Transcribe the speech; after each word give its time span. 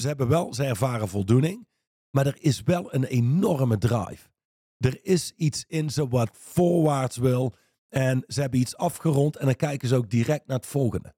ze 0.00 0.06
hebben 0.06 0.28
wel, 0.28 0.54
ze 0.54 0.64
ervaren 0.64 1.08
voldoening. 1.08 1.68
Maar 2.10 2.26
er 2.26 2.36
is 2.38 2.62
wel 2.62 2.94
een 2.94 3.04
enorme 3.04 3.78
drive. 3.78 4.28
Er 4.76 4.98
is 5.02 5.32
iets 5.36 5.64
in 5.66 5.90
ze 5.90 6.08
wat 6.08 6.30
voorwaarts 6.32 7.16
wil. 7.16 7.54
En 7.88 8.24
ze 8.26 8.40
hebben 8.40 8.60
iets 8.60 8.76
afgerond 8.76 9.36
en 9.36 9.46
dan 9.46 9.56
kijken 9.56 9.88
ze 9.88 9.96
ook 9.96 10.10
direct 10.10 10.46
naar 10.46 10.56
het 10.56 10.66
volgende. 10.66 11.14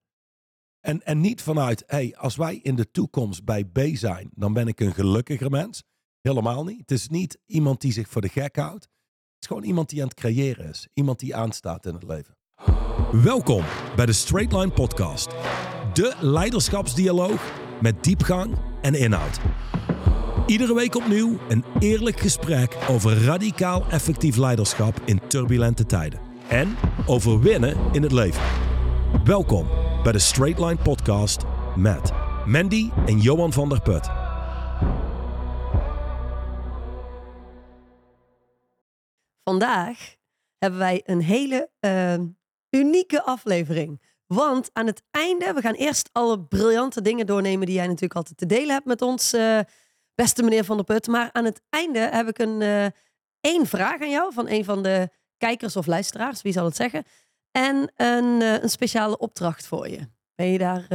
En, 0.80 1.02
en 1.02 1.20
niet 1.20 1.42
vanuit, 1.42 1.82
hey, 1.86 2.16
als 2.16 2.36
wij 2.36 2.56
in 2.56 2.76
de 2.76 2.90
toekomst 2.90 3.44
bij 3.44 3.64
B 3.64 3.80
zijn, 3.92 4.30
dan 4.34 4.52
ben 4.52 4.68
ik 4.68 4.80
een 4.80 4.94
gelukkiger 4.94 5.50
mens. 5.50 5.82
Helemaal 6.20 6.64
niet. 6.64 6.80
Het 6.80 6.90
is 6.90 7.08
niet 7.08 7.38
iemand 7.46 7.80
die 7.80 7.92
zich 7.92 8.08
voor 8.08 8.20
de 8.20 8.28
gek 8.28 8.56
houdt. 8.56 8.84
Het 8.84 9.40
is 9.40 9.46
gewoon 9.46 9.62
iemand 9.62 9.88
die 9.88 10.02
aan 10.02 10.08
het 10.08 10.16
creëren 10.16 10.68
is. 10.68 10.88
Iemand 10.94 11.18
die 11.18 11.36
aanstaat 11.36 11.86
in 11.86 11.94
het 11.94 12.02
leven. 12.02 12.36
Welkom 13.12 13.64
bij 13.96 14.06
de 14.06 14.12
Straight 14.12 14.52
Line 14.52 14.72
Podcast. 14.72 15.30
De 15.92 16.16
leiderschapsdialoog 16.20 17.60
met 17.80 18.04
diepgang 18.04 18.71
en 18.82 18.94
inhoud. 18.94 19.40
Iedere 20.46 20.74
week 20.74 20.94
opnieuw 20.94 21.38
een 21.48 21.64
eerlijk 21.78 22.20
gesprek 22.20 22.76
over 22.88 23.24
radicaal 23.24 23.84
effectief 23.90 24.36
leiderschap 24.36 25.00
in 25.04 25.20
turbulente 25.26 25.86
tijden. 25.86 26.20
En 26.48 26.76
over 27.06 27.40
winnen 27.40 27.76
in 27.92 28.02
het 28.02 28.12
leven. 28.12 28.42
Welkom 29.24 29.66
bij 30.02 30.12
de 30.12 30.18
Straight 30.18 30.58
Line 30.58 30.76
Podcast 30.82 31.42
met 31.76 32.12
Mandy 32.46 32.90
en 33.06 33.18
Johan 33.18 33.52
van 33.52 33.68
der 33.68 33.80
Put. 33.80 34.10
Vandaag 39.44 40.14
hebben 40.58 40.78
wij 40.78 41.02
een 41.04 41.22
hele 41.22 41.70
eh, 41.80 42.14
unieke 42.70 43.22
aflevering. 43.22 44.00
Want 44.34 44.70
aan 44.72 44.86
het 44.86 45.02
einde, 45.10 45.52
we 45.52 45.60
gaan 45.60 45.74
eerst 45.74 46.08
alle 46.12 46.40
briljante 46.40 47.02
dingen 47.02 47.26
doornemen 47.26 47.66
die 47.66 47.74
jij 47.74 47.86
natuurlijk 47.86 48.14
altijd 48.14 48.36
te 48.36 48.46
delen 48.46 48.74
hebt 48.74 48.86
met 48.86 49.02
ons, 49.02 49.32
eh, 49.32 49.60
beste 50.14 50.42
meneer 50.42 50.64
Van 50.64 50.76
der 50.76 50.84
Put. 50.84 51.06
Maar 51.06 51.32
aan 51.32 51.44
het 51.44 51.62
einde 51.68 51.98
heb 51.98 52.28
ik 52.28 52.38
een 52.38 52.62
eh, 52.62 52.86
één 53.40 53.66
vraag 53.66 54.00
aan 54.00 54.10
jou 54.10 54.32
van 54.32 54.48
een 54.48 54.64
van 54.64 54.82
de 54.82 55.08
kijkers 55.36 55.76
of 55.76 55.86
luisteraars, 55.86 56.42
wie 56.42 56.52
zal 56.52 56.64
het 56.64 56.76
zeggen. 56.76 57.04
En 57.50 57.92
een, 57.96 58.42
eh, 58.42 58.62
een 58.62 58.70
speciale 58.70 59.18
opdracht 59.18 59.66
voor 59.66 59.88
je. 59.88 60.08
Ben 60.34 60.46
je 60.46 60.58
daar, 60.58 60.86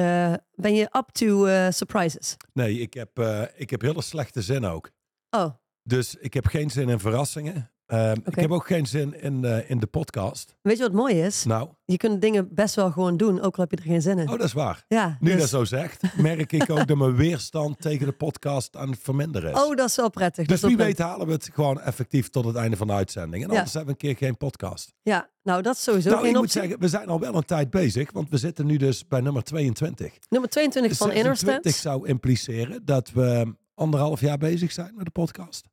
ben 0.54 0.76
je 0.76 0.90
up 0.98 1.10
to 1.12 1.48
surprises? 1.72 2.36
Nee, 2.54 2.80
ik 2.80 2.94
heb, 2.94 3.20
ik 3.56 3.70
heb 3.70 3.82
hele 3.82 4.02
slechte 4.02 4.42
zin 4.42 4.66
ook. 4.66 4.90
Oh, 5.30 5.54
Dus 5.84 6.16
ik 6.16 6.34
heb 6.34 6.46
geen 6.46 6.70
zin 6.70 6.90
in 6.90 7.00
verrassingen. 7.00 7.72
Ehm, 7.88 8.16
Ik 8.26 8.36
heb 8.36 8.52
ook 8.52 8.68
geen 8.68 8.86
zin 8.86 9.22
in, 9.22 9.46
eh, 9.46 9.70
in 9.70 9.80
de 9.80 9.86
podcast. 9.88 10.56
weet 10.62 10.78
je 10.78 10.84
wat 10.84 10.92
mooi 10.94 11.22
is? 11.22 11.44
Nou, 11.44 11.70
Je 11.86 11.98
kunt 11.98 12.22
dingen 12.22 12.54
best 12.54 12.76
wel 12.76 12.92
gewoon 12.92 13.18
doen, 13.18 13.42
ook 13.42 13.56
al 13.56 13.62
heb 13.62 13.72
je 13.72 13.78
er 13.78 13.84
geen 13.92 14.02
zin 14.02 14.18
in. 14.20 14.26
oh, 14.30 14.32
dat 14.38 14.44
is 14.48 14.54
waar. 14.54 14.84
ja, 14.88 15.18
Nu 15.20 15.32
dus- 15.32 15.40
dat 15.40 15.50
zo 15.50 15.64
zegt, 15.66 16.02
merk 16.18 16.52
ik 16.52 16.70
ook 16.72 16.88
dat 16.88 16.98
mijn 16.98 17.16
weerstand 17.16 17.82
tegen 17.82 18.06
de 18.06 18.12
podcast 18.12 18.76
aan 18.76 18.90
het 18.90 19.00
verminderen 19.02 19.52
is. 19.54 19.64
Oh, 19.64 19.76
dat 19.76 19.90
is 19.90 19.96
wel 19.96 20.10
prettig. 20.10 20.48
dus 20.48 20.62
wie 20.62 20.78
weet 20.78 20.98
halen 20.98 21.28
we 21.28 21.34
het 21.34 21.50
gewoon 21.54 21.80
effectief 21.82 22.30
tot 22.30 22.46
het 22.46 22.56
einde 22.56 22.78
van 22.78 22.88
de 22.88 22.94
uitzending. 22.94 23.44
En 23.44 23.50
Ja. 23.50 23.56
anders 23.56 23.74
hebben 23.74 23.96
we 24.00 24.06
een 24.06 24.16
keer 24.16 24.28
geen 24.28 24.38
podcast. 24.38 24.94
Ja, 25.02 25.30
nou 25.44 25.62
dat 25.62 25.76
is 25.76 25.84
sowieso 25.84 26.10
nou, 26.10 26.22
geen 26.22 26.32
ik 26.34 26.38
moet 26.38 26.52
zeggen, 26.52 26.80
we 26.80 26.88
zijn 26.88 27.08
al 27.08 27.20
wel 27.20 27.36
een 27.36 27.46
tijd 27.46 27.70
bezig. 27.70 28.12
Want 28.12 28.30
we 28.30 28.38
zitten 28.38 28.66
nu 28.66 28.78
dus 28.78 29.08
bij 29.08 29.22
nummer 29.22 29.44
22. 29.44 30.14
Nummer 30.30 30.50
22 30.50 30.92
Dus 30.98 31.08
van 31.08 31.12
Inner 31.16 31.36
26 31.38 31.72
Stance. 31.72 31.88
zou 31.98 32.08
impliceren 32.08 32.86
dat 32.86 33.12
we 33.12 33.56
anderhalf 33.76 34.22
jaar 34.22 34.38
bezig 34.38 34.72
zijn 34.72 34.94
met 34.96 35.06
de 35.06 35.12
podcast. 35.12 35.66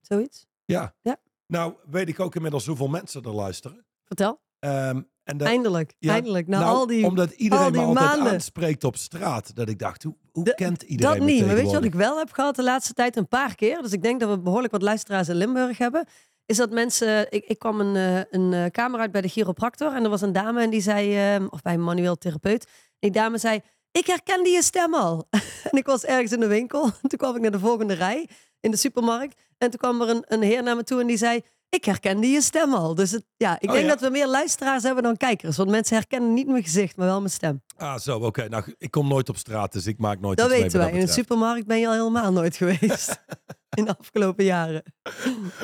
Zoiets. 0.00 0.46
Ja. 0.64 0.94
Ja. 1.02 1.16
Nou, 1.50 1.74
weet 1.90 2.08
ik 2.08 2.20
ook 2.20 2.34
inmiddels 2.34 2.66
hoeveel 2.66 2.88
mensen 2.88 3.22
er 3.22 3.34
luisteren. 3.34 3.84
Vertel. 4.04 4.40
Ehm, 4.58 5.00
en 5.24 5.36
dat, 5.36 5.48
eindelijk, 5.48 5.94
ja, 5.98 6.12
eindelijk. 6.12 6.46
Na 6.46 6.58
nou, 6.58 6.76
al 6.76 6.86
die... 6.86 7.06
omdat 7.06 7.30
iedereen 7.30 7.64
al 7.64 7.70
me 7.70 7.76
die 7.76 7.86
altijd 7.86 8.08
maanden. 8.08 8.32
aanspreekt 8.32 8.84
op 8.84 8.96
straat. 8.96 9.56
Dat 9.56 9.68
ik 9.68 9.78
dacht, 9.78 10.02
hoe, 10.02 10.16
hoe 10.32 10.44
De- 10.44 10.54
kent 10.54 10.82
iedereen 10.82 11.18
Dat 11.18 11.26
me 11.26 11.32
niet, 11.32 11.46
maar 11.46 11.54
weet 11.54 11.66
je 11.66 11.72
wat 11.72 11.84
ik 11.84 11.94
wel 11.94 12.18
heb 12.18 12.32
gehad 12.32 12.56
de 12.56 12.62
laatste 12.62 12.92
tijd 12.92 13.16
een 13.16 13.28
paar 13.28 13.54
keer? 13.54 13.82
Dus 13.82 13.92
ik 13.92 14.02
denk 14.02 14.20
dat 14.20 14.30
we 14.30 14.38
behoorlijk 14.38 14.72
wat 14.72 14.82
luisteraars 14.82 15.28
in 15.28 15.34
Limburg 15.34 15.78
hebben. 15.78 16.06
Is 16.46 16.56
dat 16.56 16.70
mensen... 16.70 17.32
Ik, 17.32 17.44
ik 17.44 17.58
kwam 17.58 17.80
een, 17.80 17.96
eh, 17.96 18.22
een 18.30 18.52
eh, 18.52 18.70
kamer 18.70 19.00
uit 19.00 19.12
bij 19.12 19.20
de 19.20 19.28
chiropractor. 19.28 19.92
En 19.94 20.04
er 20.04 20.10
was 20.10 20.20
een 20.20 20.32
dame 20.32 20.62
en 20.62 20.70
die 20.70 20.80
zei... 20.80 21.34
eh, 21.36 21.46
of 21.50 21.62
bij 21.62 21.74
een 21.74 21.84
manueel 21.84 22.16
therapeut. 22.16 22.66
Die 22.98 23.10
dame 23.10 23.38
zei... 23.38 23.60
Ik 23.92 24.06
herkende 24.06 24.48
je 24.48 24.62
stem 24.62 24.94
al. 24.94 25.28
en 25.70 25.78
ik 25.78 25.86
was 25.86 26.04
ergens 26.04 26.32
in 26.32 26.40
de 26.40 26.46
winkel. 26.46 26.90
Toen 27.08 27.18
kwam 27.18 27.36
ik 27.36 27.42
naar 27.42 27.50
de 27.50 27.58
volgende 27.58 27.94
rij 27.94 28.28
in 28.60 28.70
de 28.70 28.76
supermarkt. 28.76 29.40
En 29.58 29.70
toen 29.70 29.78
kwam 29.80 30.00
er 30.02 30.08
een, 30.08 30.24
een 30.26 30.42
heer 30.42 30.62
naar 30.62 30.76
me 30.76 30.84
toe 30.84 31.00
en 31.00 31.06
die 31.06 31.16
zei... 31.16 31.40
Ik 31.68 31.84
herkende 31.84 32.26
je 32.26 32.40
stem 32.40 32.74
al. 32.74 32.94
Dus 32.94 33.10
het, 33.10 33.24
ja, 33.36 33.56
ik 33.60 33.68
Oh, 33.68 33.74
denk 33.74 33.84
ja. 33.86 33.90
dat 33.92 34.00
we 34.00 34.10
meer 34.10 34.26
luisteraars 34.26 34.82
hebben 34.82 35.02
dan 35.02 35.16
kijkers. 35.16 35.56
Want 35.56 35.70
mensen 35.70 35.96
herkennen 35.96 36.34
niet 36.34 36.46
mijn 36.46 36.62
gezicht, 36.62 36.96
maar 36.96 37.06
wel 37.06 37.18
mijn 37.18 37.30
stem. 37.30 37.62
Ah, 37.76 37.98
zo, 37.98 38.18
oké. 38.18 38.48
Nou, 38.48 38.74
ik 38.78 38.90
kom 38.90 39.08
nooit 39.08 39.28
op 39.28 39.36
straat, 39.36 39.72
dus 39.72 39.86
ik 39.86 39.98
maak 39.98 40.20
nooit 40.20 40.38
Dat 40.38 40.50
iets 40.50 40.58
weten 40.60 40.78
wij. 40.78 40.92
In 40.92 41.00
de 41.00 41.12
supermarkt 41.12 41.66
ben 41.66 41.78
je 41.80 41.86
al 41.86 41.92
helemaal 41.92 42.32
nooit 42.32 42.56
geweest. 42.56 43.22
In 43.76 43.84
de 43.84 43.96
afgelopen 43.98 44.44
jaren. 44.44 44.82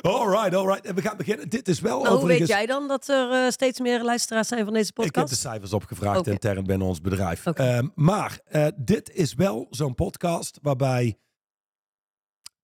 Alright, 0.03 0.55
alright. 0.55 0.85
En 0.87 0.95
we 0.95 1.01
gaan 1.03 1.17
beginnen. 1.17 1.49
Dit 1.49 1.69
is 1.69 1.81
wel 1.81 2.03
Nou, 2.03 2.17
hoe 2.19 2.27
weet 2.27 2.49
jij 2.49 2.67
dan 2.67 2.89
dat 2.89 3.09
er 3.09 3.31
eh, 3.31 3.51
steeds 3.51 3.81
meer 3.81 4.03
luisteraars 4.05 4.49
zijn 4.49 4.65
van 4.65 4.73
deze 4.73 4.91
Ik 4.95 4.97
heb 4.97 5.07
podcast? 5.13 5.29
de 5.43 5.49
cijfers 5.49 5.73
opgevraagd 5.73 6.27
intern 6.27 6.65
binnen 6.65 6.87
ons 6.87 7.01
bedrijf. 7.01 7.47
Ehm, 7.47 7.89
maar 7.95 8.41
eh, 8.45 8.67
dit 8.77 9.11
is 9.15 9.35
wel 9.35 9.67
zo'n 9.71 9.95
podcast 9.95 10.59
waarbij 10.63 11.19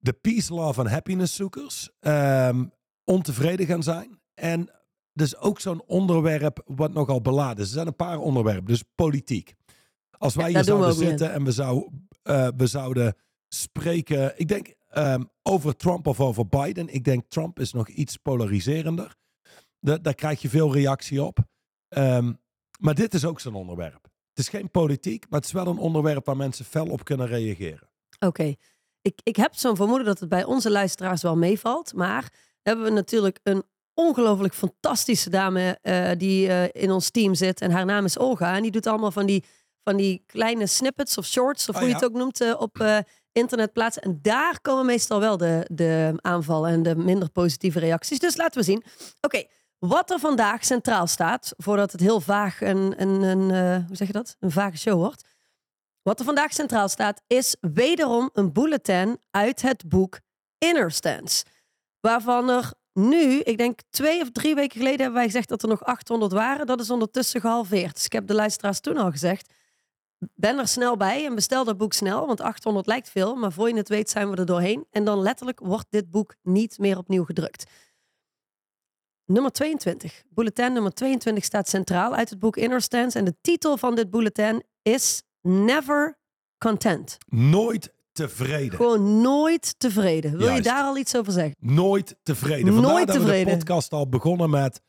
de 0.03 0.13
peace, 0.13 0.55
love 0.55 0.81
en 0.81 0.87
happiness 0.91 1.35
zoekers 1.37 1.91
ehm, 2.01 2.65
ontevreden 3.05 3.67
gaan 3.67 3.83
zijn. 3.83 4.21
En 4.35 4.71
dus 5.13 5.37
ook 5.37 5.61
zo'n 5.61 5.83
onderwerp 5.87 6.63
wat 6.67 6.93
nogal 6.93 7.21
beladen 7.21 7.57
is. 7.63 7.69
Er 7.69 7.75
zijn 7.75 7.87
een 7.87 7.97
paar 7.97 8.19
onderwerpen, 8.19 8.65
dus 8.65 8.85
politiek. 8.95 9.55
Als 10.19 10.35
wij 10.35 10.51
Ja, 10.51 10.55
hier 10.55 10.65
zouden 10.65 10.95
zitten 11.09 11.33
en 11.33 11.45
we, 11.45 11.53
zou, 11.53 11.91
eh, 12.23 12.49
we 12.57 12.67
zouden 12.67 13.15
spreken, 13.49 14.33
ik 14.39 14.49
denk 14.49 14.75
ehm, 14.89 15.23
over 15.43 15.77
Trump 15.77 16.07
of 16.07 16.21
over 16.21 16.47
Biden. 16.49 16.89
Ik 16.95 17.05
denk 17.05 17.25
Trump 17.29 17.59
is 17.61 17.73
nog 17.73 17.89
iets 17.89 18.17
polariserender. 18.17 19.17
Da- 19.81 19.99
daar 19.99 20.15
krijg 20.15 20.43
je 20.43 20.49
veel 20.49 20.73
reactie 20.73 21.23
op. 21.23 21.39
Ehm, 21.89 22.33
maar 22.81 22.95
dit 22.95 23.15
is 23.15 23.25
ook 23.25 23.41
zo'n 23.41 23.55
onderwerp. 23.55 24.03
Het 24.29 24.39
is 24.39 24.49
geen 24.49 24.71
politiek, 24.71 25.25
maar 25.29 25.39
het 25.39 25.49
is 25.49 25.55
wel 25.55 25.67
een 25.67 25.79
onderwerp 25.79 26.27
waar 26.27 26.37
mensen 26.37 26.65
fel 26.65 26.87
op 26.87 27.05
kunnen 27.05 27.27
reageren. 27.27 27.89
Oké. 28.19 28.55
Ik, 29.03 29.21
ik 29.23 29.37
heb 29.37 29.55
zo'n 29.55 29.77
vermoeden 29.77 30.07
dat 30.07 30.21
het 30.21 30.29
bij 30.29 30.45
onze 30.45 30.71
luisteraars 30.71 31.23
wel 31.23 31.37
meevalt. 31.37 31.95
Maar 31.95 32.33
hebben 32.63 32.85
we 32.85 32.91
natuurlijk 32.91 33.39
een 33.43 33.63
ongelooflijk 33.95 34.55
fantastische 34.55 35.31
dame 35.31 35.79
eh, 35.83 36.11
die 36.17 36.49
eh, 36.49 36.83
in 36.83 36.91
ons 36.91 37.11
team 37.11 37.35
zit. 37.35 37.61
En 37.61 37.71
haar 37.71 37.85
naam 37.85 38.05
is 38.05 38.19
Olga. 38.19 38.57
En 38.57 38.63
die 38.63 38.71
doet 38.71 38.87
allemaal 38.87 39.13
van 39.13 39.27
die, 39.27 39.45
van 39.85 39.97
die 39.97 40.23
kleine 40.27 40.67
snippets 40.67 41.19
of 41.19 41.27
shorts, 41.27 41.69
of 41.69 41.75
Oh 41.75 41.81
hoe 41.81 41.89
je 41.89 41.95
het 41.95 42.05
ook 42.05 42.13
noemt, 42.13 42.41
eh, 42.41 42.55
op 42.59 43.05
internet 43.33 43.73
plaatsen. 43.73 44.03
En 44.03 44.19
daar 44.23 44.61
komen 44.61 44.87
meestal 44.87 45.21
wel 45.21 45.37
de, 45.37 45.67
de 45.73 46.15
aanvallen 46.21 46.71
en 46.71 46.83
de 46.83 46.97
minder 46.97 47.31
positieve 47.31 47.79
reacties. 47.79 48.19
Dus 48.19 48.37
laten 48.37 48.61
we 48.61 48.65
zien. 48.65 48.85
Oké, 49.21 49.45
wat 49.79 50.11
er 50.11 50.19
vandaag 50.19 50.65
centraal 50.65 51.07
staat, 51.07 51.55
voordat 51.57 51.93
het 51.93 52.01
heel 52.01 52.21
vaag 52.21 52.61
en, 52.61 52.97
en, 52.97 53.23
en 53.23 53.51
eh, 53.51 53.87
hoe 53.87 53.97
zeg 53.97 54.07
je 54.07 54.13
dat? 54.13 54.37
Een 54.41 54.51
vage 54.51 54.77
show 54.77 54.95
wordt. 54.95 55.25
Wat 56.03 56.19
er 56.19 56.25
vandaag 56.25 56.53
centraal 56.53 56.89
staat, 56.89 57.23
is 57.27 57.57
wederom 57.61 58.31
een 58.33 58.53
bulletin 58.53 59.21
uit 59.31 59.63
het 59.63 59.89
boek 59.89 60.21
Inner 60.59 60.91
Stance. 60.91 61.45
Waarvan 62.01 62.51
er 62.51 62.73
nu, 62.93 63.41
ik 63.41 63.59
denk 63.59 63.81
twee 63.91 64.21
of 64.21 64.31
drie 64.31 64.55
weken 64.55 64.77
geleden 64.77 65.01
hebben 65.01 65.19
wij 65.19 65.27
gezegd 65.27 65.49
dat 65.49 65.63
er 65.63 65.69
nog 65.69 65.85
800 65.85 66.33
waren. 66.33 66.67
Dat 66.67 66.81
is 66.81 66.91
ondertussen 66.91 67.41
gehalveerd. 67.41 67.95
Dus 67.95 68.05
ik 68.05 68.13
heb 68.13 68.27
de 68.27 68.35
luisteraars 68.35 68.81
toen 68.81 68.97
al 68.97 69.11
gezegd, 69.11 69.53
ben 70.35 70.59
er 70.59 70.69
snel 70.69 70.97
bij 70.97 71.27
en 71.27 71.35
bestel 71.35 71.65
dat 71.65 71.77
boek 71.77 71.93
snel. 71.93 72.27
Want 72.27 72.41
800 72.41 72.87
lijkt 72.87 73.11
veel, 73.11 73.35
maar 73.35 73.53
voor 73.53 73.69
je 73.69 73.77
het 73.77 73.89
weet 73.89 74.11
zijn 74.11 74.31
we 74.31 74.37
er 74.37 74.47
doorheen. 74.47 74.87
En 74.91 75.05
dan 75.05 75.23
letterlijk 75.23 75.61
wordt 75.61 75.87
dit 75.91 76.11
boek 76.11 76.35
niet 76.43 76.79
meer 76.79 76.99
opnieuw 76.99 77.25
gedrukt. 77.25 77.71
Nummer 79.25 79.53
22. 79.53 80.23
Bulletin 80.29 80.73
nummer 80.73 80.93
22 80.93 81.45
staat 81.45 81.69
centraal 81.69 82.15
uit 82.15 82.31
het 82.31 82.39
boek 82.39 82.57
Inner 82.57 82.81
Stance. 82.81 83.19
En 83.19 83.25
de 83.25 83.35
titel 83.41 83.77
van 83.77 83.95
dit 83.95 84.11
bulletin 84.11 84.63
is 84.83 85.23
Never 85.43 86.19
Content. 86.59 87.19
Nooit 87.29 87.93
tevreden. 88.13 88.77
Gewoon 88.77 89.21
nooit 89.21 89.75
tevreden. 89.79 90.31
Wil 90.31 90.41
Juist. 90.47 90.57
je 90.65 90.71
daar 90.71 90.83
al 90.85 90.97
iets 90.97 91.17
over 91.17 91.33
zeggen? 91.33 91.55
Nooit 91.59 92.17
tevreden. 92.23 92.73
Vandaar 92.73 92.93
Nooit 92.93 93.07
dat 93.07 93.17
we 93.17 93.23
de 93.23 93.27
tevreden. 93.29 93.59
podcast 93.59 93.93
al 93.93 94.09
begonnen 94.09 94.51
met... 94.51 94.81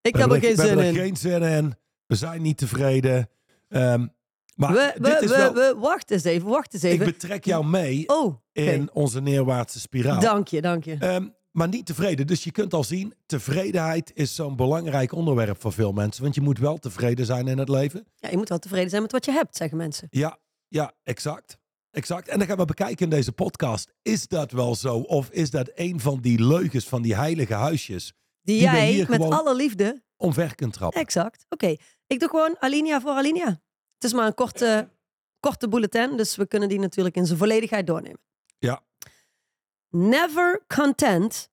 Ik 0.00 0.16
heb 0.16 0.30
er 0.32 0.40
geen 0.40 0.56
we 0.56 0.62
hebben 0.62 0.84
zin 0.84 0.94
er 0.94 1.00
in. 1.00 1.06
geen 1.06 1.16
zin 1.16 1.42
in. 1.42 1.74
We 2.06 2.14
zijn 2.14 2.42
niet 2.42 2.58
tevreden. 2.58 3.28
Ehm, 3.68 4.06
maar 4.54 4.72
We, 4.72 4.92
dit 4.94 5.02
we, 5.18 5.24
is 5.24 5.30
we, 5.30 5.36
wel... 5.36 5.54
we- 5.54 5.74
wacht 5.78 6.10
eens 6.10 6.24
even, 6.24 6.48
wacht 6.48 6.74
eens 6.74 6.84
ik 6.84 6.92
even. 6.92 7.04
betrek 7.06 7.44
jou 7.44 7.66
mee 7.66 8.08
Oh, 8.08 8.34
in 8.52 8.90
onze 8.92 9.20
neerwaartse 9.20 9.80
spiraal. 9.80 10.20
dank 10.20 10.48
je, 10.48 10.60
dank 10.60 10.84
je. 10.84 10.96
Ehm, 10.98 11.28
maar 11.56 11.68
niet 11.68 11.86
tevreden. 11.86 12.26
Dus 12.26 12.44
je 12.44 12.50
kunt 12.50 12.74
al 12.74 12.84
zien, 12.84 13.14
tevredenheid 13.26 14.10
is 14.14 14.34
zo'n 14.34 14.56
belangrijk 14.56 15.12
onderwerp 15.12 15.60
voor 15.60 15.72
veel 15.72 15.92
mensen. 15.92 16.22
Want 16.22 16.34
je 16.34 16.40
moet 16.40 16.58
wel 16.58 16.78
tevreden 16.78 17.26
zijn 17.26 17.48
in 17.48 17.58
het 17.58 17.68
leven. 17.68 18.06
Ja, 18.16 18.30
je 18.30 18.36
moet 18.36 18.48
wel 18.48 18.58
tevreden 18.58 18.90
zijn 18.90 19.02
met 19.02 19.12
wat 19.12 19.24
je 19.24 19.32
hebt, 19.32 19.56
zeggen 19.56 19.76
mensen. 19.76 20.08
Ja, 20.10 20.38
ja, 20.68 20.92
exact. 21.02 21.58
Exact. 21.90 22.28
En 22.28 22.38
dan 22.38 22.46
gaan 22.46 22.56
we 22.56 22.64
bekijken 22.64 23.04
in 23.04 23.10
deze 23.10 23.32
podcast. 23.32 23.92
Is 24.02 24.28
dat 24.28 24.52
wel 24.52 24.74
zo? 24.74 24.96
Of 24.96 25.30
is 25.30 25.50
dat 25.50 25.70
een 25.74 26.00
van 26.00 26.20
die 26.20 26.44
leugens 26.46 26.88
van 26.88 27.02
die 27.02 27.14
heilige 27.14 27.54
huisjes 27.54 28.12
Die, 28.42 28.60
jij 28.60 29.06
met 29.08 29.20
alle 29.20 29.54
liefde... 29.54 30.02
omver 30.16 30.54
kunt 30.54 30.72
trappen? 30.72 31.00
Exact, 31.00 31.46
oké. 31.48 31.76
Ik 32.06 32.20
doe 32.20 32.28
gewoon 32.28 32.56
alinea 32.58 33.00
voor 33.00 33.10
alinea. 33.10 33.48
Het 33.94 34.04
is 34.04 34.12
maar 34.12 34.26
een 34.26 34.34
korte, 34.34 34.88
korte 35.40 35.68
bulletin, 35.68 36.16
dus 36.16 36.36
we 36.36 36.46
kunnen 36.46 36.68
die 36.68 36.78
natuurlijk 36.78 37.16
in 37.16 37.26
zijn 37.26 37.38
volledigheid 37.38 37.86
doornemen. 37.86 38.20
Never 39.96 40.64
content 40.66 41.48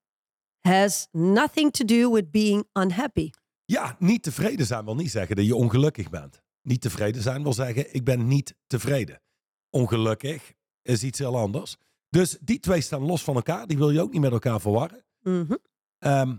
has 0.62 1.08
nothing 1.12 1.72
to 1.72 1.86
do 1.86 2.10
with 2.12 2.32
being 2.32 2.68
unhappy. 2.74 3.30
Ja, 3.66 3.96
niet 4.00 4.24
tevreden 4.24 4.66
zijn 4.66 4.86
wil 4.86 4.96
niet 4.96 5.12
zeggen 5.12 5.36
dat 5.36 5.46
je 5.46 5.56
ongelukkig 5.56 6.10
bent. 6.10 6.42
Niet 6.62 6.82
tevreden 6.82 7.22
zijn 7.22 7.44
wil 7.44 7.54
zeggen, 7.54 7.94
ik 7.94 8.04
ben 8.04 8.28
niet 8.28 8.56
tevreden. 8.68 9.22
Ongelukkig 9.70 10.54
is 10.82 11.04
iets 11.04 11.20
heel 11.20 11.38
anders. 11.38 11.78
Dus 12.10 12.38
die 12.42 12.60
twee 12.60 12.82
staan 12.82 13.02
los 13.06 13.24
van 13.24 13.36
elkaar. 13.36 13.68
Die 13.68 13.78
wil 13.78 13.90
je 13.90 14.02
ook 14.02 14.12
niet 14.12 14.22
met 14.22 14.32
elkaar 14.32 14.62
verwarren. 14.62 15.06
Mhm. 15.22 15.56
Ehm, 15.98 16.36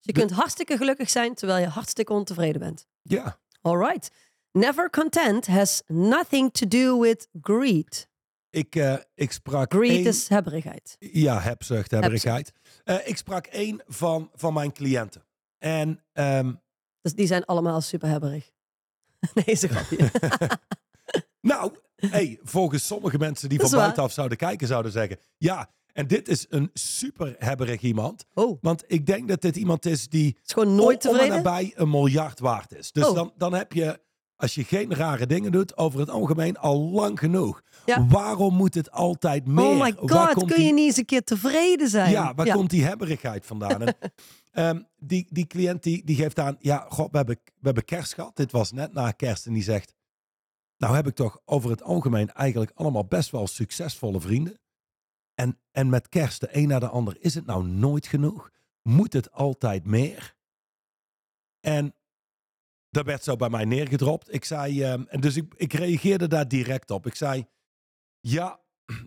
Je 0.00 0.12
kunt 0.12 0.30
hartstikke 0.30 0.76
gelukkig 0.76 1.10
zijn 1.10 1.34
terwijl 1.34 1.60
je 1.60 1.68
hartstikke 1.68 2.12
ontevreden 2.12 2.60
bent. 2.60 2.86
ja, 3.02 3.38
All 3.60 3.76
right. 3.78 4.10
Never 4.52 4.90
content 4.90 5.46
has 5.46 5.82
nothing 5.86 6.52
to 6.52 6.66
do 6.68 7.00
with 7.00 7.28
greed. 7.42 8.08
Ik, 8.50 8.74
eh, 8.74 8.94
ik 9.14 9.32
sprak 9.32 9.72
Greed 9.72 9.90
één- 9.90 10.06
is 10.06 10.28
hebberigheid. 10.28 10.96
Ja, 10.98 11.40
hebzucht, 11.40 11.90
hebberigheid. 11.90 12.52
Eh, 12.84 12.96
ik 13.08 13.16
sprak 13.16 13.46
één 13.46 13.82
van, 13.86 14.30
van 14.34 14.52
mijn 14.52 14.72
cliënten. 14.72 15.22
En 15.58 16.04
ehm, 16.12 16.52
Dus 17.00 17.14
die 17.14 17.26
zijn 17.26 17.44
allemaal 17.44 17.80
super 17.80 18.08
hebberig. 18.08 18.50
nee, 19.34 19.44
een 19.62 19.68
grapje. 19.68 20.10
nou, 21.40 21.72
hey, 21.96 22.38
volgens 22.42 22.86
sommige 22.86 23.18
mensen 23.18 23.48
die 23.48 23.60
van 23.60 23.70
buitenaf 23.70 24.12
zouden 24.12 24.38
kijken, 24.38 24.66
zouden 24.66 24.92
zeggen... 24.92 25.18
Ja, 25.36 25.70
en 25.92 26.06
dit 26.06 26.28
is 26.28 26.46
een 26.48 26.70
super 26.72 27.34
hebberig 27.38 27.80
iemand. 27.80 28.24
Oh, 28.34 28.58
Want 28.60 28.84
ik 28.86 29.06
denk 29.06 29.28
dat 29.28 29.40
dit 29.40 29.56
iemand 29.56 29.86
is 29.86 30.08
die 30.08 30.38
is 30.44 30.52
gewoon 30.52 30.74
nooit 30.74 31.06
om 31.06 31.12
en 31.12 31.18
tevreden? 31.18 31.44
nabij 31.44 31.72
een 31.76 31.90
miljard 31.90 32.38
waard 32.40 32.72
is. 32.74 32.92
Dus 32.92 33.06
Oh. 33.06 33.14
dan, 33.14 33.32
dan 33.36 33.54
heb 33.54 33.72
je, 33.72 34.00
als 34.38 34.54
je 34.54 34.64
geen 34.64 34.94
rare 34.94 35.26
dingen 35.26 35.52
doet, 35.52 35.76
over 35.76 36.00
het 36.00 36.10
algemeen 36.10 36.56
al 36.56 36.78
lang 36.80 37.18
genoeg. 37.18 37.62
Ja. 37.86 38.06
Waarom 38.06 38.54
moet 38.54 38.74
het 38.74 38.90
altijd 38.90 39.46
meer? 39.46 39.64
Oh 39.64 39.80
my 39.80 39.92
god, 39.92 40.34
kun 40.34 40.46
die- 40.46 40.66
je 40.66 40.72
niet 40.72 40.86
eens 40.86 40.96
een 40.96 41.04
keer 41.04 41.24
tevreden 41.24 41.88
zijn? 41.88 42.10
Ja, 42.10 42.34
waar 42.34 42.52
komt 42.52 42.70
die 42.70 42.84
hebberigheid 42.84 43.46
vandaan? 43.46 43.82
En, 43.82 43.96
ehm, 44.52 44.82
die, 44.96 45.26
die 45.30 45.46
cliënt 45.46 45.82
die, 45.82 46.04
die 46.04 46.16
geeft 46.16 46.38
aan, 46.38 46.56
ja, 46.60 46.86
god, 46.88 47.10
we 47.10 47.16
hebben, 47.16 47.38
we 47.44 47.52
hebben 47.62 47.84
kerst 47.84 48.14
gehad. 48.14 48.36
Dit 48.36 48.52
was 48.52 48.72
net 48.72 48.92
na 48.92 49.10
kerst. 49.10 49.46
En 49.46 49.52
die 49.52 49.62
zegt, 49.62 49.94
nou 50.76 50.94
heb 50.94 51.06
ik 51.06 51.14
toch 51.14 51.40
over 51.44 51.70
het 51.70 51.82
algemeen 51.82 52.32
eigenlijk 52.32 52.70
allemaal 52.74 53.04
best 53.04 53.30
wel 53.30 53.46
succesvolle 53.46 54.20
vrienden. 54.20 54.58
En, 55.34 55.58
en 55.70 55.88
met 55.88 56.08
kerst, 56.08 56.40
de 56.40 56.48
een 56.50 56.68
na 56.68 56.78
de 56.78 56.88
ander, 56.88 57.16
is 57.20 57.34
het 57.34 57.46
nou 57.46 57.66
nooit 57.66 58.06
genoeg? 58.06 58.50
Moet 58.82 59.12
het 59.12 59.32
altijd 59.32 59.84
meer? 59.86 60.36
En 61.60 61.94
dat 62.90 63.04
werd 63.06 63.24
zo 63.24 63.36
bij 63.36 63.48
mij 63.50 63.64
neergedropt. 63.64 64.34
Ik 64.34 64.44
zei, 64.44 64.82
ehm, 64.82 65.02
en 65.08 65.20
dus 65.20 65.36
ik, 65.36 65.54
ik 65.56 65.72
reageerde 65.72 66.26
daar 66.26 66.48
direct 66.48 66.90
op. 66.90 67.06
Ik 67.06 67.14
zei, 67.14 67.46
ja, 68.20 68.60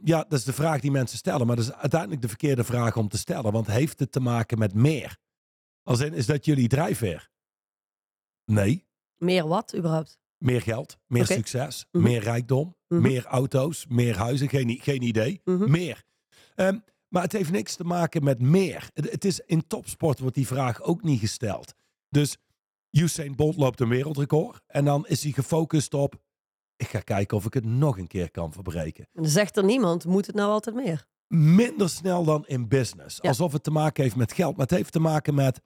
ja, 0.03 0.23
dat 0.29 0.39
is 0.39 0.43
de 0.45 0.53
vraag 0.53 0.81
die 0.81 0.91
mensen 0.91 1.17
stellen. 1.17 1.47
Maar 1.47 1.55
dat 1.55 1.65
is 1.65 1.73
uiteindelijk 1.73 2.21
de 2.21 2.27
verkeerde 2.27 2.63
vraag 2.63 2.97
om 2.97 3.07
te 3.07 3.17
stellen. 3.17 3.51
Want 3.51 3.67
heeft 3.67 3.99
het 3.99 4.11
te 4.11 4.19
maken 4.19 4.57
met 4.57 4.73
meer? 4.73 5.17
Als 5.83 5.99
in, 5.99 6.13
is 6.13 6.25
dat 6.25 6.45
jullie 6.45 6.67
drijfveer? 6.67 7.29
Nee. 8.45 8.85
Meer 9.17 9.47
wat, 9.47 9.75
überhaupt? 9.75 10.19
Meer 10.37 10.61
geld, 10.61 10.97
meer 11.07 11.25
succes, 11.25 11.85
Mhm. 11.91 12.03
meer 12.03 12.21
rijkdom, 12.21 12.75
Mhm. 12.87 13.01
meer 13.01 13.25
auto's, 13.25 13.85
meer 13.87 14.17
huizen. 14.17 14.49
Geen, 14.49 14.79
geen 14.81 15.01
idee. 15.01 15.41
Mhm. 15.45 15.71
Meer. 15.71 16.03
Ehm, 16.55 16.79
maar 17.07 17.21
het 17.23 17.31
heeft 17.31 17.51
niks 17.51 17.75
te 17.75 17.83
maken 17.83 18.23
met 18.23 18.41
meer. 18.41 18.89
Het, 18.93 19.11
het 19.11 19.25
is, 19.25 19.39
in 19.39 19.67
topsport 19.67 20.19
wordt 20.19 20.35
die 20.35 20.47
vraag 20.47 20.81
ook 20.81 21.03
niet 21.03 21.19
gesteld. 21.19 21.73
Dus 22.09 22.37
Usain 22.91 23.35
Bolt 23.35 23.55
loopt 23.55 23.79
een 23.79 23.89
wereldrecord. 23.89 24.63
En 24.67 24.85
dan 24.85 25.07
is 25.07 25.23
hij 25.23 25.31
gefocust 25.31 25.93
op... 25.93 26.15
Ik 26.75 26.87
ga 26.87 26.99
kijken 26.99 27.37
of 27.37 27.45
ik 27.45 27.53
het 27.53 27.65
nog 27.65 27.97
een 27.97 28.07
keer 28.07 28.31
kan 28.31 28.53
verbreken. 28.53 29.03
En 29.03 29.21
dan 29.21 29.31
zegt 29.31 29.57
er 29.57 29.63
niemand, 29.63 30.05
moet 30.05 30.25
het 30.27 30.35
nou 30.35 30.49
altijd 30.51 30.75
meer? 30.75 31.09
minder 31.27 31.89
snel 31.89 32.23
dan 32.23 32.47
in 32.47 32.67
business. 32.67 33.17
Ja. 33.21 33.29
Alsof 33.29 33.51
het 33.53 33.63
te 33.63 33.71
maken 33.71 34.03
heeft 34.03 34.15
met 34.15 34.33
geld. 34.33 34.51
Maar 34.57 34.65
het 34.65 34.75
heeft 34.75 34.91
te 34.91 34.99
maken 34.99 35.33
met, 35.35 35.61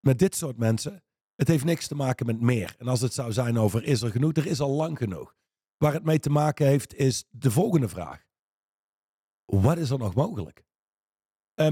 met 0.00 0.18
dit 0.18 0.34
soort 0.36 0.56
mensen. 0.56 1.02
Het 1.34 1.48
heeft 1.48 1.64
niks 1.64 1.86
te 1.86 1.94
maken 1.94 2.26
met 2.26 2.40
meer. 2.40 2.74
En 2.78 2.88
als 2.88 3.00
het 3.00 3.12
zou 3.14 3.32
zijn 3.32 3.58
over 3.58 3.84
is 3.84 4.02
er 4.02 4.10
genoeg, 4.10 4.32
er 4.36 4.46
is 4.46 4.60
al 4.60 4.70
lang 4.70 4.98
genoeg. 4.98 5.34
Waar 5.76 5.92
het 5.92 6.04
mee 6.04 6.18
te 6.18 6.30
maken 6.30 6.66
heeft 6.66 6.94
is 6.94 7.24
de 7.30 7.50
volgende 7.50 7.88
vraag. 7.88 8.24
Wat 9.44 9.78
is 9.78 9.90
er 9.90 9.98
nog 9.98 10.14
mogelijk? 10.14 10.64
Wij, 11.54 11.70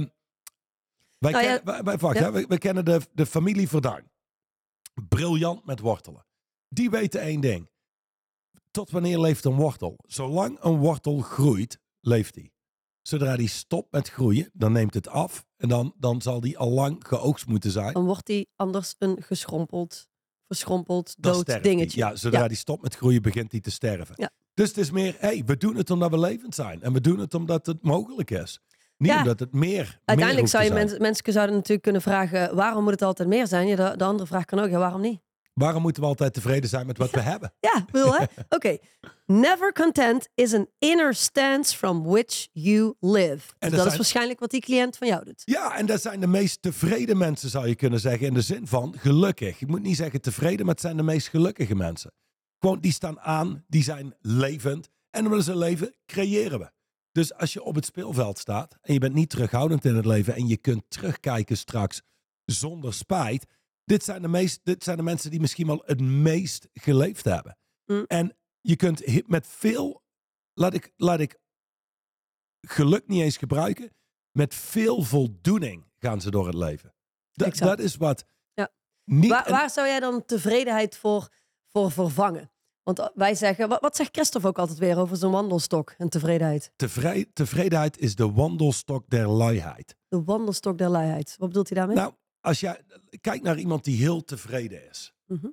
Nou 1.18 1.34
ja, 1.34 1.40
kennen, 1.40 1.64
wij, 1.64 1.82
wij- 1.82 1.96
wacht, 1.98 2.18
ja. 2.18 2.22
hè, 2.24 2.32
wij, 2.32 2.46
wij 2.46 2.58
kennen 2.58 2.84
de, 2.84 3.00
de 3.12 3.26
familie 3.26 3.68
Verduin. 3.68 4.10
Briljant 5.08 5.64
met 5.64 5.80
wortelen. 5.80 6.26
Die 6.68 6.90
weten 6.90 7.20
één 7.20 7.40
ding. 7.40 7.70
Tot 8.70 8.90
wanneer 8.90 9.18
leeft 9.20 9.44
een 9.44 9.54
wortel? 9.56 9.96
Zolang 10.06 10.58
een 10.60 10.76
wortel 10.76 11.18
groeit, 11.20 11.78
leeft 12.00 12.34
die. 12.34 12.52
Zodra 13.02 13.36
die 13.36 13.48
stopt 13.48 13.92
met 13.92 14.08
groeien, 14.08 14.50
dan 14.52 14.72
neemt 14.72 14.94
het 14.94 15.08
af. 15.08 15.46
En 15.56 15.68
dan, 15.68 15.94
dan 15.98 16.22
zal 16.22 16.40
die 16.40 16.58
al 16.58 16.70
lang 16.70 17.04
geoogst 17.06 17.46
moeten 17.46 17.70
zijn. 17.70 17.92
Dan 17.92 18.04
wordt 18.04 18.26
die 18.26 18.48
anders 18.56 18.94
een 18.98 19.22
geschrompeld, 19.22 20.08
verschrompeld, 20.46 21.14
Dan 21.18 21.32
dood 21.32 21.40
sterft 21.42 21.62
die. 21.64 21.72
dingetje. 21.76 21.98
Ja, 22.00 22.16
zodra 22.16 22.40
Ja. 22.40 22.48
die 22.48 22.56
stopt 22.56 22.82
met 22.82 22.94
groeien, 22.96 23.22
begint 23.22 23.50
die 23.50 23.60
te 23.60 23.70
sterven. 23.70 24.14
Ja. 24.18 24.30
Dus 24.54 24.68
het 24.68 24.78
is 24.78 24.90
meer, 24.90 25.14
hey, 25.18 25.44
we 25.44 25.56
doen 25.56 25.76
het 25.76 25.90
omdat 25.90 26.10
we 26.10 26.18
levend 26.18 26.54
zijn. 26.54 26.82
En 26.82 26.92
we 26.92 27.00
doen 27.00 27.18
het 27.18 27.34
omdat 27.34 27.66
het 27.66 27.82
mogelijk 27.82 28.30
is. 28.30 28.60
Niet 28.98 29.10
Ja. 29.10 29.18
omdat 29.18 29.40
het 29.40 29.52
meer 29.52 29.60
meer 29.70 29.98
Uiteindelijk 30.04 30.38
hoeft 30.38 30.50
zou 30.50 30.64
je 30.64 30.72
mensen, 30.72 31.00
mensen 31.02 31.32
zouden 31.32 31.54
natuurlijk 31.54 31.82
kunnen 31.82 32.02
vragen, 32.02 32.54
waarom 32.54 32.82
moet 32.82 32.92
het 32.92 33.02
altijd 33.02 33.28
meer 33.28 33.46
zijn? 33.46 33.66
Ja, 33.66 33.76
de, 33.90 33.96
de 33.96 34.04
andere 34.04 34.26
vraag 34.28 34.44
kan 34.44 34.58
ook, 34.58 34.70
ja, 34.70 34.78
waarom 34.78 35.00
niet? 35.00 35.20
Waarom 35.54 35.82
moeten 35.82 36.02
we 36.02 36.08
altijd 36.08 36.34
tevreden 36.34 36.68
zijn 36.68 36.86
met 36.86 36.98
wat 36.98 37.10
we 37.10 37.20
hebben? 37.20 37.52
Ja, 37.60 37.84
wil 37.90 38.14
hè? 38.14 38.24
Oké. 38.56 38.76
Never 39.26 39.72
content 39.72 40.28
is 40.34 40.54
an 40.54 40.66
inner 40.78 41.14
stance 41.14 41.76
from 41.76 42.04
which 42.04 42.48
you 42.52 42.94
live. 43.00 43.46
Dus 43.58 43.70
dat 43.70 43.78
dat 43.78 43.86
is 43.86 43.96
waarschijnlijk 43.96 44.40
wat 44.40 44.50
die 44.50 44.60
cliënt 44.60 44.96
van 44.96 45.06
jou 45.08 45.24
doet. 45.24 45.42
Ja, 45.44 45.76
en 45.76 45.86
dat 45.86 46.00
zijn 46.02 46.20
de 46.20 46.26
meest 46.26 46.62
tevreden 46.62 47.18
mensen, 47.18 47.48
zou 47.48 47.68
je 47.68 47.74
kunnen 47.74 48.00
zeggen. 48.00 48.26
In 48.26 48.34
de 48.34 48.40
zin 48.40 48.66
van 48.66 48.94
gelukkig. 48.98 49.60
Ik 49.60 49.68
moet 49.68 49.82
niet 49.82 49.96
zeggen 49.96 50.20
tevreden, 50.20 50.64
maar 50.64 50.74
het 50.74 50.82
zijn 50.82 50.96
de 50.96 51.02
meest 51.02 51.28
gelukkige 51.28 51.74
mensen. 51.74 52.12
Gewoon, 52.58 52.80
die 52.80 52.92
staan 52.92 53.20
aan, 53.20 53.64
die 53.66 53.82
zijn 53.82 54.14
levend. 54.20 54.88
En 55.10 55.26
omdat 55.26 55.44
ze 55.44 55.56
leven, 55.56 55.94
creëren 56.06 56.58
we. 56.58 56.70
Dus 57.18 57.34
als 57.34 57.52
je 57.52 57.62
op 57.62 57.74
het 57.74 57.84
speelveld 57.84 58.38
staat 58.38 58.76
en 58.80 58.92
je 58.92 58.98
bent 58.98 59.14
niet 59.14 59.30
terughoudend 59.30 59.84
in 59.84 59.94
het 59.96 60.06
leven 60.06 60.34
en 60.34 60.46
je 60.46 60.56
kunt 60.56 60.84
terugkijken 60.88 61.56
straks 61.56 62.02
zonder 62.44 62.94
spijt. 62.94 63.46
Dit 63.84 64.04
zijn 64.04 64.22
de, 64.22 64.28
meest, 64.28 64.60
dit 64.62 64.84
zijn 64.84 64.96
de 64.96 65.02
mensen 65.02 65.30
die 65.30 65.40
misschien 65.40 65.66
wel 65.66 65.82
het 65.86 66.00
meest 66.00 66.68
geleefd 66.72 67.24
hebben. 67.24 67.58
Mm. 67.84 68.04
En 68.06 68.36
je 68.60 68.76
kunt 68.76 69.28
met 69.28 69.46
veel, 69.46 70.02
laat 70.52 70.74
ik, 70.74 70.92
laat 70.96 71.20
ik 71.20 71.38
geluk 72.60 73.06
niet 73.08 73.22
eens 73.22 73.36
gebruiken, 73.36 73.92
met 74.30 74.54
veel 74.54 75.02
voldoening 75.02 75.90
gaan 75.98 76.20
ze 76.20 76.30
door 76.30 76.46
het 76.46 76.54
leven. 76.54 76.94
Da- 77.32 77.46
Exact. 77.46 77.70
dat 77.70 77.78
is 77.78 77.96
wat. 77.96 78.26
Ja. 78.52 78.72
Niet, 79.04 79.30
Waar, 79.30 79.50
waar 79.50 79.70
zou 79.70 79.86
jij 79.86 80.00
dan 80.00 80.24
tevredenheid 80.24 80.96
voor, 80.96 81.28
voor 81.66 81.90
vervangen? 81.90 82.52
Want 82.94 83.10
wij 83.14 83.34
zeggen, 83.34 83.68
wat, 83.68 83.80
wat 83.80 83.96
zegt 83.96 84.08
Christophe 84.12 84.48
ook 84.48 84.58
altijd 84.58 84.78
weer 84.78 84.98
over 84.98 85.16
zijn 85.16 85.30
wandelstok 85.30 85.94
en 85.98 86.08
tevredenheid? 86.08 86.70
tevre- 86.76 87.32
tevredenheid 87.32 87.98
is 87.98 88.14
de 88.14 88.32
wandelstok 88.32 89.04
der 89.08 89.28
luiheid. 89.28 89.96
De 90.08 90.22
wandelstok 90.24 90.78
der 90.78 90.88
luiheid. 90.88 91.34
Wat 91.38 91.48
bedoelt 91.48 91.68
hij 91.68 91.78
daarmee? 91.78 91.96
Nou, 91.96 92.12
als 92.40 92.60
jij 92.60 92.80
kijkt 93.20 93.44
naar 93.44 93.58
iemand 93.58 93.84
die 93.84 93.96
heel 93.96 94.24
tevreden 94.24 94.88
is. 94.90 95.12
Mhm. 95.26 95.46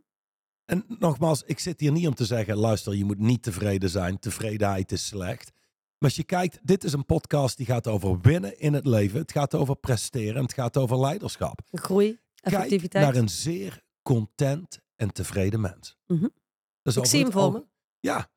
En 0.66 0.86
nogmaals, 1.00 1.44
ik 1.44 1.60
zit 1.60 1.80
hier 1.80 1.92
niet 1.92 2.08
om 2.08 2.16
te 2.16 2.26
zeggen, 2.26 2.58
luister, 2.58 2.96
je 2.96 3.06
moet 3.06 3.20
niet 3.20 3.44
tevreden 3.44 3.90
zijn. 3.90 4.20
Tevredenheid 4.20 4.92
is 4.92 5.06
slecht. 5.06 5.52
Maar 5.98 6.10
als 6.10 6.16
je 6.16 6.24
kijkt, 6.24 6.60
dit 6.64 6.84
is 6.84 6.94
een 6.94 7.06
podcast 7.06 7.58
die 7.58 7.66
gaat 7.66 7.88
over 7.88 8.20
winnen 8.22 8.60
in 8.60 8.74
het 8.74 8.86
leven. 8.86 9.20
Het 9.20 9.32
gaat 9.32 9.56
over 9.56 9.76
presteren. 9.76 10.42
Het 10.42 10.54
gaat 10.54 10.78
over 10.78 11.00
leiderschap. 11.00 11.60
Groei, 11.72 12.20
Kijk 12.36 12.56
effectiviteit. 12.56 13.04
naar 13.06 13.16
een 13.16 13.30
zeer 13.30 13.82
content 14.02 14.80
en 14.96 15.14
tevreden 15.14 15.62
mens. 15.62 15.98
Mhm. 16.08 16.28
Dat 16.86 16.96
is 16.96 17.02
Ik 17.02 17.06
zie 17.06 17.24
hem 17.24 17.32
voor 17.32 17.52
me. 17.52 17.66
Ja, 18.00 18.30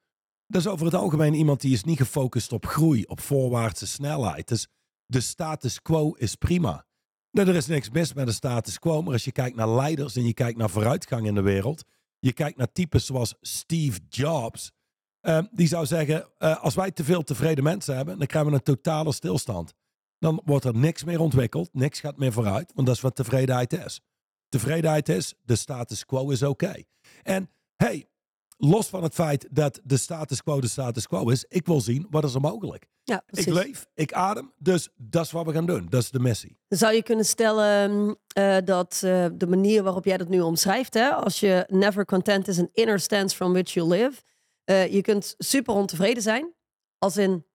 dat 0.46 0.60
is 0.60 0.66
over 0.66 0.84
het 0.84 0.94
algemeen 0.94 1.34
iemand 1.34 1.60
die 1.60 1.72
is 1.72 1.84
niet 1.84 1.96
gefocust 1.96 2.52
op 2.52 2.66
groei, 2.66 3.04
op 3.04 3.20
voorwaartse 3.20 3.86
snelheid. 3.86 4.48
Dus 4.48 4.66
de 5.06 5.20
status 5.20 5.82
quo 5.82 6.12
is 6.12 6.34
prima. 6.34 6.86
Nou, 7.30 7.48
er 7.48 7.54
is 7.54 7.66
niks 7.66 7.90
mis 7.90 8.12
met 8.12 8.26
de 8.26 8.32
status 8.32 8.78
quo, 8.78 9.02
maar 9.02 9.12
als 9.12 9.24
je 9.24 9.32
kijkt 9.32 9.56
naar 9.56 9.68
leiders 9.68 10.16
en 10.16 10.26
je 10.26 10.34
kijkt 10.34 10.58
naar 10.58 10.70
vooruitgang 10.70 11.26
in 11.26 11.34
de 11.34 11.40
wereld, 11.40 11.84
je 12.18 12.32
kijkt 12.32 12.56
naar 12.56 12.72
types 12.72 13.06
zoals 13.06 13.34
Steve 13.40 14.00
Jobs, 14.08 14.72
eh, 15.20 15.42
die 15.50 15.68
zou 15.68 15.86
zeggen, 15.86 16.28
eh, 16.38 16.62
als 16.62 16.74
wij 16.74 16.90
te 16.90 17.04
veel 17.04 17.22
tevreden 17.22 17.64
mensen 17.64 17.96
hebben, 17.96 18.18
dan 18.18 18.26
krijgen 18.26 18.50
we 18.50 18.56
een 18.56 18.62
totale 18.62 19.12
stilstand. 19.12 19.74
Dan 20.18 20.42
wordt 20.44 20.64
er 20.64 20.76
niks 20.76 21.04
meer 21.04 21.20
ontwikkeld, 21.20 21.68
niks 21.72 22.00
gaat 22.00 22.16
meer 22.16 22.32
vooruit, 22.32 22.72
want 22.74 22.86
dat 22.86 22.96
is 22.96 23.02
wat 23.02 23.16
tevredenheid 23.16 23.72
is. 23.72 24.00
Tevredenheid 24.48 25.08
is, 25.08 25.34
de 25.42 25.56
status 25.56 26.04
quo 26.04 26.30
is 26.30 26.42
oké. 26.42 26.82
En 27.22 27.50
hey, 27.76 28.08
los 28.58 28.88
van 28.88 29.02
het 29.02 29.14
feit 29.14 29.48
dat 29.50 29.80
de 29.84 29.96
status 29.96 30.42
quo 30.42 30.60
de 30.60 30.68
status 30.68 31.06
quo 31.06 31.28
is, 31.28 31.44
ik 31.48 31.66
wil 31.66 31.80
zien 31.80 32.06
wat 32.10 32.24
is 32.24 32.34
er 32.34 32.40
mogelijk. 32.40 32.86
Ja, 33.04 33.22
precies. 33.26 33.46
Ik 33.46 33.52
leef, 33.52 33.86
ik 33.94 34.12
adem, 34.12 34.52
dus 34.58 34.88
dat 34.96 35.24
is 35.24 35.30
wat 35.30 35.46
we 35.46 35.52
gaan 35.52 35.66
doen. 35.66 35.86
Dat 35.88 36.02
is 36.02 36.10
de 36.10 36.18
missie. 36.18 36.58
Zou 36.68 36.94
je 36.94 37.02
kunnen 37.02 37.24
stellen 37.24 38.16
eh, 38.26 38.56
dat 38.64 39.00
eh, 39.04 39.26
de 39.34 39.46
manier 39.46 39.82
waarop 39.82 40.04
jij 40.04 40.16
dat 40.16 40.28
nu 40.28 40.40
omschrijft, 40.40 40.94
hè, 40.94 41.08
als 41.10 41.40
je 41.40 41.64
never 41.68 42.04
content 42.04 42.48
is 42.48 42.58
an 42.58 42.68
inner 42.72 43.00
stance 43.00 43.36
from 43.36 43.52
which 43.52 43.72
you 43.72 43.88
live, 43.88 44.22
Eh, 44.68 44.92
je 44.92 45.00
kunt 45.00 45.34
super 45.38 45.74
ontevreden 45.74 46.22
zijn. 46.22 46.54
Als 46.98 47.16
in, 47.16 47.46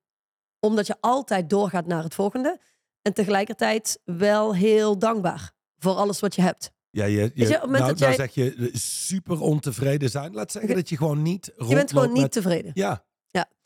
omdat 0.60 0.88
je 0.88 0.95
altijd 1.00 1.50
doorgaat 1.50 1.86
naar 1.86 2.03
het 2.03 2.13
volgende. 2.13 2.60
En 3.01 3.13
tegelijkertijd 3.13 4.00
wel 4.03 4.55
heel 4.55 4.98
dankbaar 5.00 5.51
voor 5.77 5.93
alles 5.93 6.19
wat 6.19 6.36
je 6.36 6.41
hebt. 6.41 6.72
Ja, 6.95 7.05
je, 7.05 7.31
je, 7.33 7.47
nou, 7.47 7.69
nou 7.71 7.93
jij- 7.95 8.13
zeg 8.15 8.33
je 8.33 8.55
eh, 8.55 8.67
super 8.73 9.39
ontevreden 9.41 10.09
zijn. 10.09 10.33
Laat 10.33 10.51
zeggen 10.51 10.75
dat 10.75 10.89
je 10.89 10.97
gewoon 10.97 11.21
niet 11.21 11.51
Je 11.57 11.75
bent 11.75 11.89
gewoon 11.91 12.12
niet 12.12 12.21
met- 12.21 12.31
tevreden. 12.31 12.71
Ja, 12.73 13.05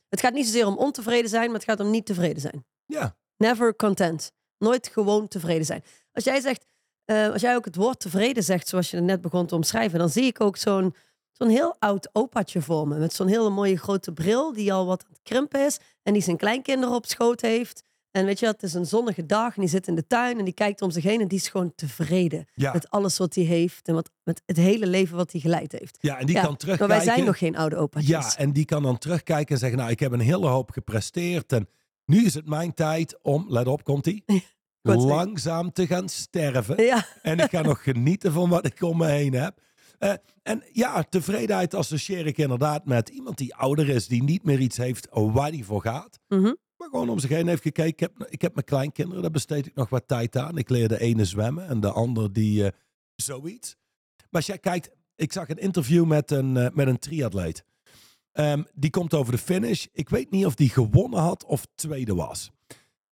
Het 0.10 0.19
gaat 0.19 0.34
niet 0.34 0.46
zozeer 0.46 0.65
om 0.67 0.77
ontevreden 0.77 1.29
zijn, 1.29 1.46
maar 1.46 1.60
het 1.60 1.69
gaat 1.69 1.79
om 1.79 1.89
niet 1.91 2.05
tevreden 2.05 2.41
zijn. 2.41 2.65
ja. 2.86 3.15
Never 3.38 3.75
content. 3.75 4.31
Nooit 4.57 4.88
gewoon 4.88 5.27
tevreden 5.27 5.65
zijn. 5.65 5.84
Als 6.12 6.24
jij 6.24 6.39
zegt, 6.41 6.65
eh, 7.05 7.29
als 7.31 7.41
jij 7.41 7.55
ook 7.55 7.65
het 7.65 7.75
woord 7.75 8.00
tevreden 8.00 8.43
zegt, 8.43 8.67
zoals 8.67 8.89
je 8.89 8.96
het 8.96 9.05
net 9.05 9.22
begon 9.22 9.46
te 9.46 9.55
omschrijven, 9.55 10.00
dan 10.00 10.10
zie 10.10 10.24
ik 10.24 10.41
ook 10.41 10.57
zo'n 10.57 10.96
zo'n 11.31 11.50
heel 11.50 11.75
oud 11.79 12.10
opaatje 12.13 12.62
voor 12.62 12.88
me. 12.88 12.98
Met 12.98 13.13
zo'n 13.13 13.27
hele 13.27 13.50
mooie 13.50 13.77
grote 13.77 14.12
bril 14.13 14.53
die 14.53 14.74
al 14.74 14.86
wat 14.86 15.03
aan 15.03 15.10
het 15.12 15.19
krimpen 15.24 15.65
is. 15.65 15.77
En 16.03 16.13
die 16.13 16.22
zijn 16.22 16.38
kleinkinderen 16.38 16.96
op 16.96 17.05
schoot 17.05 17.41
heeft. 17.41 17.84
En 18.17 18.25
weet 18.25 18.39
je, 18.39 18.45
het 18.45 18.63
is 18.63 18.74
een 18.74 18.86
zonnige 18.86 19.25
dag 19.25 19.55
en 19.55 19.62
die 19.62 19.69
zit 19.69 19.88
in 19.88 19.95
de 19.95 20.07
tuin 20.07 20.38
en 20.39 20.45
die 20.45 20.53
kijkt 20.53 20.81
om 20.81 20.91
zich 20.91 21.03
heen 21.03 21.21
en 21.21 21.27
die 21.27 21.38
is 21.38 21.47
gewoon 21.47 21.71
tevreden 21.75 22.45
Ja. 22.53 22.74
met 22.74 22.89
alles 22.89 23.17
wat 23.17 23.36
hij 23.36 23.43
heeft 23.43 23.88
en 23.88 23.93
wat, 23.93 24.09
met 24.24 24.41
het 24.45 24.57
hele 24.57 24.88
leven 24.88 25.15
wat 25.17 25.31
hij 25.31 25.41
geleid 25.41 25.71
heeft. 25.71 25.97
ja, 26.01 26.19
en 26.19 26.25
die 26.25 26.36
Ja, 26.36 26.41
kan 26.41 26.50
Maar 26.50 26.59
terugkijken. 26.59 26.95
wij 26.95 27.05
zijn 27.05 27.25
nog 27.25 27.38
geen 27.38 27.57
oude 27.57 27.75
opaatjes. 27.75 28.09
Ja, 28.09 28.38
en 28.38 28.51
die 28.51 28.65
kan 28.65 28.83
dan 28.83 28.97
terugkijken 28.97 29.53
en 29.53 29.57
zeggen, 29.59 29.77
nou, 29.77 29.91
ik 29.91 30.00
heb 30.00 30.12
een 30.12 30.19
hele 30.19 30.47
hoop 30.47 30.71
gepresteerd 30.71 31.51
en 31.51 31.67
nu 32.05 32.25
is 32.25 32.33
het 32.33 32.47
mijn 32.47 32.74
tijd 32.74 33.17
om, 33.21 33.45
let 33.50 33.67
op, 33.67 33.83
komt 33.83 34.07
ie, 34.07 34.24
langzaam 34.81 35.71
te 35.71 35.88
gaan 35.88 36.09
sterven. 36.09 36.83
ja. 36.83 37.05
En 37.21 37.39
ik 37.39 37.50
ga 37.50 37.62
nog 37.62 37.83
genieten 37.83 38.31
van 38.31 38.50
wat 38.50 38.65
ik 38.65 38.81
om 38.81 38.97
me 38.97 39.07
heen 39.07 39.33
heb. 39.33 39.59
Eh, 40.00 40.13
en 40.43 40.63
ja, 40.71 41.03
tevredenheid 41.03 41.74
associeer 41.74 42.25
ik 42.25 42.38
inderdaad 42.38 42.86
met 42.86 43.09
iemand 43.09 43.38
die 43.38 43.55
ouder 43.55 43.89
is, 43.89 44.07
die 44.07 44.24
niet 44.24 44.43
meer 44.43 44.59
iets 44.59 44.77
heeft 44.77 45.07
waar 45.12 45.50
hij 45.50 45.63
voor 45.63 45.81
gaat. 45.81 46.19
Mhm. 46.27 46.53
Maar 46.77 46.89
gewoon 46.89 47.10
om 47.10 47.19
zich 47.19 47.29
heen 47.29 47.48
heeft 47.48 47.62
gekeken. 47.62 47.88
Ik 47.88 48.00
heb, 48.00 48.27
ik 48.29 48.41
heb 48.41 48.53
mijn 48.53 48.65
kleinkinderen, 48.65 49.22
daar 49.22 49.31
besteed 49.31 49.65
ik 49.65 49.75
nog 49.75 49.89
wat 49.89 50.07
tijd 50.07 50.38
aan. 50.38 50.57
Ik 50.57 50.69
leer 50.69 50.88
de 50.88 51.00
ene 51.00 51.25
zwemmen 51.25 51.67
en 51.67 51.79
de 51.79 51.91
ander 51.91 52.34
die 52.34 52.65
eh, 52.65 52.72
zoiets. 53.15 53.75
Maar 54.17 54.27
als 54.31 54.46
jij 54.46 54.57
kijkt, 54.57 54.89
ik 55.15 55.31
zag 55.31 55.50
een 55.50 55.57
interview 55.57 56.05
met 56.05 56.31
een, 56.31 56.57
eh, 56.57 56.69
met 56.74 56.88
een 56.88 57.00
triatleet. 57.00 57.63
Ehm, 58.31 58.63
die 58.74 58.89
komt 58.89 59.13
over 59.13 59.31
de 59.31 59.38
finish. 59.38 59.86
Ik 59.93 60.10
weet 60.10 60.31
niet 60.31 60.46
of 60.46 60.55
die 60.55 60.69
gewonnen 60.69 61.19
had 61.19 61.46
of 61.46 61.67
tweede 61.75 62.15
was. 62.15 62.51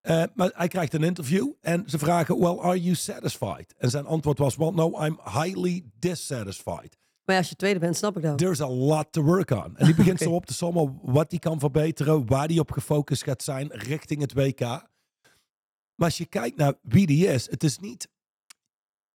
Eh, 0.02 0.24
maar 0.34 0.52
hij 0.54 0.68
krijgt 0.68 0.94
een 0.94 1.04
interview 1.04 1.52
en 1.62 1.84
ze 1.86 1.98
vragen, 1.98 2.40
well, 2.40 2.58
are 2.58 2.82
you 2.82 2.96
satisfied? 2.96 3.74
En 3.78 3.90
zijn 3.90 4.06
antwoord 4.06 4.38
was, 4.38 4.56
well, 4.56 4.72
no, 4.72 5.06
I'm 5.06 5.20
highly 5.24 5.84
dissatisfied. 6.00 6.98
Maar 7.26 7.36
ja, 7.36 7.42
als 7.42 7.50
je 7.50 7.56
tweede 7.56 7.80
bent, 7.80 7.98
snap 7.98 8.18
ik 8.18 8.24
dat. 8.24 8.38
There's 8.38 8.62
a 8.62 8.70
lot 8.70 9.12
to 9.12 9.24
work 9.24 9.50
on. 9.50 9.78
En 9.78 9.86
die 9.86 9.96
begint 9.96 10.20
zo 10.28 10.32
op 10.32 10.46
te 10.46 10.54
sommen 10.54 11.00
wat 11.02 11.32
hij 11.32 11.40
kan 11.40 11.60
verbeteren, 11.60 12.26
waar 12.26 12.48
hij 12.48 12.60
op 12.60 12.72
gefocust 12.72 13.24
gaat 13.24 13.44
zijn 13.44 13.68
richting 13.72 14.22
het 14.22 14.34
WK. 14.34 14.60
Maar 14.60 16.08
als 16.08 16.18
je 16.18 16.26
kijkt 16.26 16.58
naar 16.58 16.74
wie 16.82 17.06
die 17.06 17.28
is, 17.28 17.50
het 17.50 17.64
is 17.64 17.80
niet. 17.80 18.10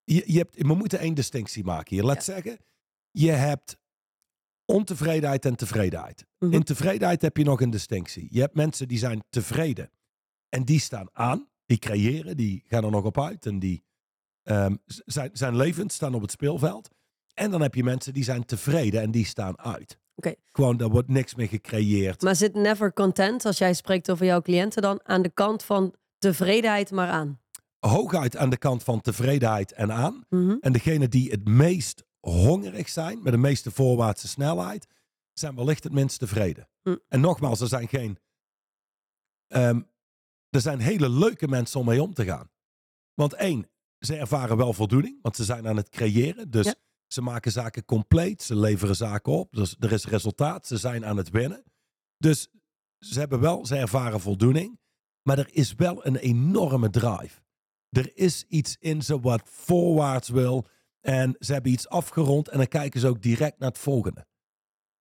Je, 0.05 0.23
je 0.27 0.39
hebt, 0.39 0.57
we 0.57 0.75
moeten 0.75 0.99
één 0.99 1.15
distinctie 1.15 1.65
maken 1.65 1.97
hier. 1.97 2.05
Laat 2.05 2.25
zeggen, 2.25 2.59
je 3.11 3.31
hebt 3.31 3.79
ontevredenheid 4.65 5.45
en 5.45 5.57
tevredenheid. 5.57 6.27
Mhm. 6.39 6.53
In 6.53 6.63
tevredenheid 6.63 7.23
heb 7.23 7.37
je 7.37 7.45
nog 7.45 7.61
een 7.61 7.71
distinctie. 7.71 8.27
Je 8.31 8.41
hebt 8.41 8.55
mensen 8.55 8.89
die 8.89 8.99
zijn 8.99 9.25
tevreden 9.29 9.91
en 10.49 10.65
die 10.65 10.81
staan 10.81 11.09
aan, 11.13 11.49
die 11.67 11.79
creëren, 11.79 12.37
die 12.37 12.65
gaan 12.67 12.85
er 12.85 12.91
nog 12.91 13.05
op 13.05 13.21
uit 13.21 13.47
en 13.47 13.59
die 13.59 13.85
ehm, 14.43 14.77
zijn, 14.87 15.31
zijn 15.33 15.57
levend, 15.57 15.93
staan 15.93 16.15
op 16.15 16.23
het 16.23 16.31
speelveld. 16.31 16.91
En 17.35 17.51
dan 17.51 17.61
heb 17.61 17.75
je 17.75 17.85
mensen 17.85 18.13
die 18.13 18.25
zijn 18.25 18.45
tevreden 18.45 19.01
en 19.01 19.11
die 19.11 19.25
staan 19.27 19.59
uit. 19.59 19.99
Oké. 20.15 20.35
Gewoon, 20.53 20.77
daar 20.77 20.89
wordt 20.89 21.09
niks 21.09 21.35
meer 21.35 21.49
gecreëerd. 21.49 22.23
Maar 22.23 22.37
zit 22.37 22.55
never 22.55 22.93
content, 22.93 23.45
als 23.45 23.59
jij 23.59 23.75
spreekt 23.75 24.11
over 24.11 24.27
jouw 24.27 24.43
cliënten, 24.43 24.83
dan 24.83 25.01
aan 25.03 25.23
de 25.23 25.29
kant 25.31 25.63
van 25.63 25.95
tevredenheid 26.19 26.91
maar 26.91 27.09
aan? 27.09 27.41
Hooguit 27.79 28.37
aan 28.37 28.51
de 28.51 28.57
kant 28.57 28.83
van 28.83 29.01
tevredenheid 29.01 29.73
en 29.73 29.93
aan. 29.93 30.25
Mhm. 30.29 30.57
En 30.61 30.73
degene 30.73 31.09
die 31.09 31.31
het 31.31 31.49
meest 31.49 32.05
hongerig 32.21 32.89
zijn, 32.89 33.23
met 33.23 33.33
de 33.33 33.39
meeste 33.39 33.71
voorwaartse 33.71 34.29
snelheid, 34.29 34.87
zijn 35.33 35.55
wellicht 35.55 35.85
het 35.85 35.93
minst 35.93 36.19
tevreden. 36.19 36.69
Hm. 36.83 36.97
En 37.09 37.21
nogmaals, 37.21 37.61
er 37.61 37.69
zijn 37.69 37.89
geen. 37.89 38.19
ehm, 39.47 39.81
er 40.51 40.61
zijn 40.61 40.79
hele 40.81 41.09
leuke 41.09 41.49
mensen 41.49 41.81
om 41.81 41.87
mee 41.87 42.03
om 42.03 42.15
te 42.15 42.25
gaan. 42.25 42.51
Want 43.15 43.33
één, 43.35 43.71
ze 43.99 44.17
ervaren 44.17 44.57
wel 44.57 44.73
voldoening, 44.73 45.19
want 45.23 45.37
ze 45.37 45.45
zijn 45.45 45.69
aan 45.69 45.77
het 45.77 45.89
creëren. 45.89 46.51
Dus 46.51 46.67
Ja. 46.67 46.75
Ze 47.13 47.23
maken 47.23 47.53
zaken 47.53 47.85
compleet, 47.85 48.43
ze 48.43 48.57
leveren 48.57 48.97
zaken 48.97 49.33
op. 49.33 49.53
Dus 49.53 49.77
er 49.79 49.93
is 49.93 50.07
resultaat, 50.07 50.67
ze 50.67 50.77
zijn 50.77 51.05
aan 51.05 51.17
het 51.17 51.31
winnen. 51.31 51.65
Dus 52.17 52.49
ze 52.99 53.19
hebben 53.19 53.41
wel, 53.41 53.67
ze 53.67 53.77
ervaren 53.77 54.21
voldoening. 54.21 54.79
Maar 55.23 55.39
er 55.39 55.49
is 55.53 55.75
wel 55.75 56.07
een 56.07 56.17
enorme 56.17 56.91
drive. 56.91 57.43
Er 57.91 58.17
is 58.17 58.45
iets 58.49 58.77
in 58.79 59.03
ze 59.03 59.21
wat 59.21 59.43
voorwaarts 59.45 60.29
wil. 60.29 60.67
En 61.01 61.37
ze 61.39 61.53
hebben 61.53 61.73
iets 61.73 61.89
afgerond 61.89 62.49
en 62.49 62.59
dan 62.59 62.69
kijken 62.69 63.01
ze 63.01 63.09
ook 63.09 63.23
direct 63.23 63.59
naar 63.59 63.69
het 63.69 63.79
volgende. 63.79 64.27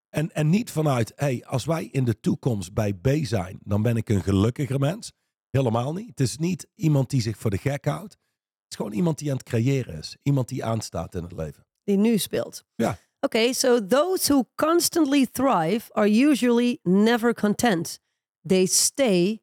En, 0.09 0.31
en 0.31 0.49
niet 0.49 0.71
vanuit, 0.71 1.11
hey, 1.15 1.45
als 1.45 1.65
wij 1.65 1.85
in 1.85 2.05
de 2.05 2.19
toekomst 2.19 2.73
bij 2.73 2.93
B 2.93 3.09
zijn, 3.21 3.59
dan 3.63 3.81
ben 3.81 3.97
ik 3.97 4.09
een 4.09 4.23
gelukkiger 4.23 4.79
mens. 4.79 5.11
Helemaal 5.49 5.93
niet. 5.93 6.09
Het 6.09 6.19
is 6.19 6.37
niet 6.37 6.67
iemand 6.75 7.09
die 7.09 7.21
zich 7.21 7.37
voor 7.37 7.49
de 7.49 7.57
gek 7.57 7.85
houdt. 7.85 8.13
Het 8.13 8.69
is 8.69 8.75
gewoon 8.75 8.91
iemand 8.91 9.17
die 9.17 9.31
aan 9.31 9.37
het 9.37 9.45
creëren 9.45 9.97
is. 9.97 10.17
Iemand 10.21 10.47
die 10.47 10.65
aanstaat 10.65 11.15
in 11.15 11.23
het 11.23 11.31
leven. 11.31 11.67
Die 11.89 11.97
nu 11.97 12.17
speelt. 12.17 12.65
Ja. 12.75 12.97
Oké, 13.19 13.53
so 13.53 13.87
those 13.87 14.33
who 14.33 14.45
constantly 14.55 15.25
thrive 15.31 15.93
are 15.93 16.29
usually 16.29 16.79
never 16.83 17.33
content. 17.33 17.99
They 18.47 18.65
stay 18.65 19.41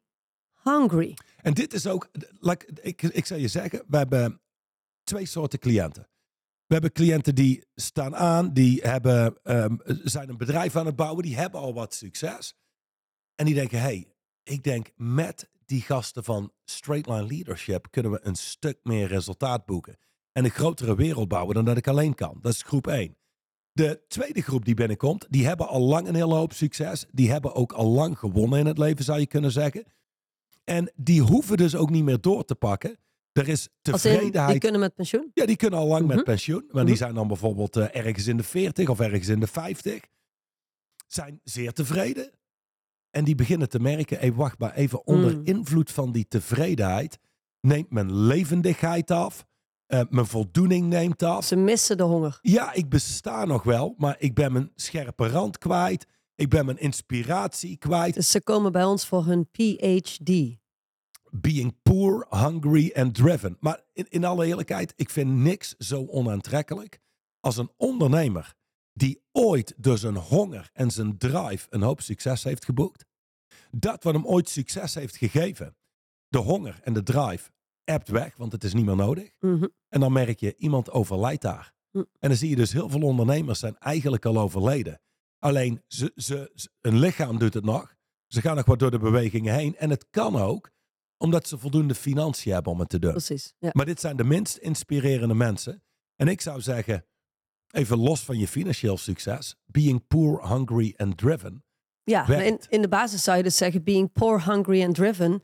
hungry. 0.62 1.16
En 1.42 1.54
dit 1.54 1.72
is 1.72 1.86
ook, 1.86 2.10
like, 2.40 2.66
ik, 2.82 3.02
ik 3.02 3.26
zal 3.26 3.36
je 3.36 3.48
zeggen, 3.48 3.82
we 3.86 3.96
hebben 3.96 4.40
twee 5.02 5.26
soorten 5.26 5.58
cliënten. 5.58 6.08
We 6.66 6.72
hebben 6.74 6.92
cliënten 6.92 7.34
die 7.34 7.64
staan 7.74 8.16
aan, 8.16 8.52
die 8.52 8.80
hebben, 8.80 9.38
ehm, 9.42 9.76
zijn 10.02 10.28
een 10.28 10.36
bedrijf 10.36 10.76
aan 10.76 10.86
het 10.86 10.96
bouwen, 10.96 11.22
die 11.22 11.36
hebben 11.36 11.60
al 11.60 11.74
wat 11.74 11.94
succes. 11.94 12.54
En 13.34 13.44
die 13.44 13.54
denken, 13.54 13.80
hey, 13.80 14.14
ik 14.42 14.62
denk 14.62 14.90
met 14.96 15.50
die 15.64 15.80
gasten 15.80 16.24
van 16.24 16.52
Straight 16.64 17.08
Line 17.08 17.26
Leadership 17.26 17.90
kunnen 17.90 18.12
we 18.12 18.18
een 18.22 18.36
stuk 18.36 18.78
meer 18.82 19.06
resultaat 19.06 19.64
boeken. 19.64 19.98
En 20.36 20.44
een 20.44 20.50
grotere 20.50 20.94
wereld 20.96 21.28
bouwen 21.28 21.54
dan 21.54 21.64
dat 21.64 21.76
ik 21.76 21.88
alleen 21.88 22.14
kan. 22.14 22.38
Dat 22.42 22.52
is 22.52 22.62
groep 22.62 22.86
één. 22.86 23.16
De 23.72 24.00
tweede 24.08 24.42
groep 24.42 24.64
die 24.64 24.74
binnenkomt, 24.74 25.26
die 25.30 25.46
hebben 25.46 25.68
al 25.68 25.80
lang 25.80 26.08
een 26.08 26.14
hele 26.14 26.34
hoop 26.34 26.52
succes. 26.52 27.06
Die 27.12 27.30
hebben 27.30 27.54
ook 27.54 27.72
al 27.72 27.86
lang 27.86 28.18
gewonnen 28.18 28.58
in 28.58 28.66
het 28.66 28.78
leven, 28.78 29.04
zou 29.04 29.18
je 29.20 29.26
kunnen 29.26 29.50
zeggen. 29.52 29.84
En 30.64 30.92
die 30.96 31.20
hoeven 31.20 31.56
dus 31.56 31.74
ook 31.76 31.90
niet 31.90 32.04
meer 32.04 32.20
door 32.20 32.44
te 32.44 32.54
pakken. 32.54 32.96
Er 33.32 33.48
is 33.48 33.64
in, 33.66 33.70
die 33.82 33.92
tevredenheid. 33.92 34.58
kunnen 34.58 34.80
met 34.80 34.94
pensioen. 34.94 35.30
Ja, 35.34 35.46
die 35.46 35.56
kunnen 35.56 35.78
al 35.78 35.86
lang 35.86 36.06
Mhm. 36.06 36.14
met 36.14 36.24
pensioen. 36.24 36.64
Maar 36.66 36.76
Mhm. 36.76 36.86
die 36.86 36.96
zijn 36.96 37.14
dan 37.14 37.28
bijvoorbeeld 37.28 37.76
eh, 37.76 37.96
ergens 38.04 38.26
in 38.26 38.36
de 38.36 38.42
40 38.42 38.88
of 38.88 39.00
ergens 39.00 39.28
in 39.28 39.40
de 39.40 39.46
50. 39.46 40.00
Zijn 41.06 41.40
zeer 41.44 41.72
tevreden. 41.72 42.30
En 43.10 43.24
die 43.24 43.34
beginnen 43.34 43.68
te 43.68 43.78
merken, 43.80 44.18
hey, 44.18 44.32
wacht 44.32 44.58
maar 44.58 44.74
even, 44.74 45.06
onder 45.06 45.36
Mm. 45.36 45.44
invloed 45.44 45.90
van 45.90 46.12
die 46.12 46.28
tevredenheid 46.28 47.18
neemt 47.60 47.90
mijn 47.90 48.14
levendigheid 48.14 49.10
af. 49.10 49.46
Eh, 49.86 50.00
mijn 50.10 50.26
voldoening 50.26 50.86
neemt 50.86 51.22
af. 51.22 51.44
Ze 51.44 51.56
missen 51.56 51.96
de 51.96 52.02
honger. 52.02 52.38
Ja, 52.42 52.72
ik 52.72 52.88
besta 52.88 53.44
nog 53.44 53.62
wel, 53.62 53.94
maar 53.96 54.16
ik 54.18 54.34
ben 54.34 54.52
mijn 54.52 54.72
scherpe 54.74 55.28
rand 55.28 55.58
kwijt. 55.58 56.06
Ik 56.34 56.48
ben 56.48 56.64
mijn 56.64 56.78
inspiratie 56.78 57.76
kwijt. 57.76 58.14
Dus 58.14 58.30
ze 58.30 58.42
komen 58.42 58.72
bij 58.72 58.84
ons 58.84 59.06
voor 59.06 59.24
hun 59.24 59.48
PhD. 59.50 60.56
being 61.30 61.82
poor, 61.82 62.26
hungry 62.30 62.92
and 62.94 63.14
driven. 63.14 63.56
Maar 63.60 63.80
in, 63.92 64.06
in 64.08 64.24
alle 64.24 64.46
eerlijkheid, 64.46 64.92
ik 64.96 65.10
vind 65.10 65.30
niks 65.30 65.74
zo 65.78 66.06
onaantrekkelijk 66.06 67.00
als 67.40 67.56
een 67.56 67.70
ondernemer 67.76 68.54
die 68.92 69.22
ooit 69.32 69.74
door 69.76 69.98
zijn 69.98 70.16
honger 70.16 70.70
en 70.72 70.90
zijn 70.90 71.18
drive 71.18 71.66
een 71.70 71.82
hoop 71.82 72.00
succes 72.00 72.44
heeft 72.44 72.64
geboekt. 72.64 73.04
Dat 73.70 74.02
wat 74.02 74.14
hem 74.14 74.26
ooit 74.26 74.48
succes 74.48 74.94
heeft 74.94 75.16
gegeven, 75.16 75.76
de 76.28 76.38
honger 76.38 76.80
en 76.82 76.92
de 76.92 77.02
drive, 77.02 77.50
ebt 77.86 78.08
weg, 78.08 78.36
want 78.36 78.52
het 78.52 78.64
is 78.64 78.74
niet 78.74 78.84
meer 78.84 78.96
nodig. 78.96 79.30
Mhm. 79.40 79.66
En 79.88 80.00
dan 80.00 80.12
merk 80.12 80.40
je, 80.40 80.54
iemand 80.56 80.90
overlijdt 80.90 81.42
daar. 81.42 81.74
Hm. 81.90 81.98
En 81.98 82.28
dan 82.28 82.36
zie 82.36 82.48
je 82.50 82.56
dus 82.56 82.72
heel 82.72 82.88
veel 82.88 83.02
ondernemers 83.02 83.58
zijn 83.58 83.78
eigenlijk 83.78 84.24
al 84.24 84.38
overleden. 84.38 85.00
Alleen, 85.38 85.82
ze, 85.86 86.12
ze, 86.14 86.50
ze- 86.54 86.68
hun 86.80 86.98
lichaam 86.98 87.38
doet 87.38 87.54
het 87.54 87.64
nog. 87.64 87.94
Ze 88.26 88.40
gaan 88.40 88.56
nog 88.56 88.64
wat 88.64 88.78
door 88.78 88.90
de 88.90 88.98
bewegingen 88.98 89.54
heen. 89.54 89.76
En 89.76 89.90
het 89.90 90.06
kan 90.10 90.36
ook, 90.36 90.70
omdat 91.18 91.48
ze 91.48 91.58
voldoende 91.58 91.94
financiën 91.94 92.52
hebben 92.52 92.72
om 92.72 92.78
het 92.80 92.88
te 92.88 92.98
doen. 92.98 93.10
Precies. 93.10 93.52
Ja. 93.58 93.70
Maar 93.72 93.86
dit 93.86 94.00
zijn 94.00 94.16
de 94.16 94.24
minst 94.24 94.56
inspirerende 94.56 95.34
mensen. 95.34 95.82
En 96.16 96.28
ik 96.28 96.40
zou 96.40 96.60
zeggen, 96.60 97.06
even 97.70 97.98
los 97.98 98.20
van 98.24 98.38
je 98.38 98.48
financieel 98.48 98.96
succes, 98.96 99.56
being 99.66 100.06
poor, 100.06 100.48
hungry 100.48 100.94
and 100.96 101.16
driven. 101.16 101.64
Ja, 102.02 102.28
in, 102.28 102.60
in 102.68 102.82
de 102.82 102.88
basis 102.88 103.22
zou 103.22 103.36
je 103.36 103.42
dus 103.42 103.56
zeggen, 103.56 103.84
being 103.84 104.12
poor, 104.12 104.42
hungry 104.44 104.84
and 104.84 104.94
driven 104.94 105.42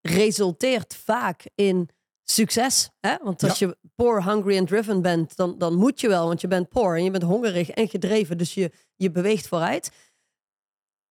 resulteert 0.00 0.94
vaak 0.94 1.46
in 1.54 1.88
succes. 2.24 2.90
Hè? 3.00 3.16
Want 3.22 3.42
als 3.42 3.58
je 3.58 3.76
poor, 3.94 4.24
hungry 4.24 4.58
and 4.58 4.68
driven 4.68 5.02
bent, 5.02 5.36
dan, 5.36 5.58
dan 5.58 5.74
moet 5.74 6.00
je 6.00 6.08
wel, 6.08 6.26
want 6.26 6.40
je 6.40 6.48
bent 6.48 6.68
poor 6.68 6.96
en 6.96 7.04
je 7.04 7.10
bent 7.10 7.22
hongerig 7.22 7.70
en 7.70 7.88
gedreven, 7.88 8.38
dus 8.38 8.54
je, 8.54 8.72
je 8.96 9.10
beweegt 9.10 9.48
vooruit. 9.48 9.90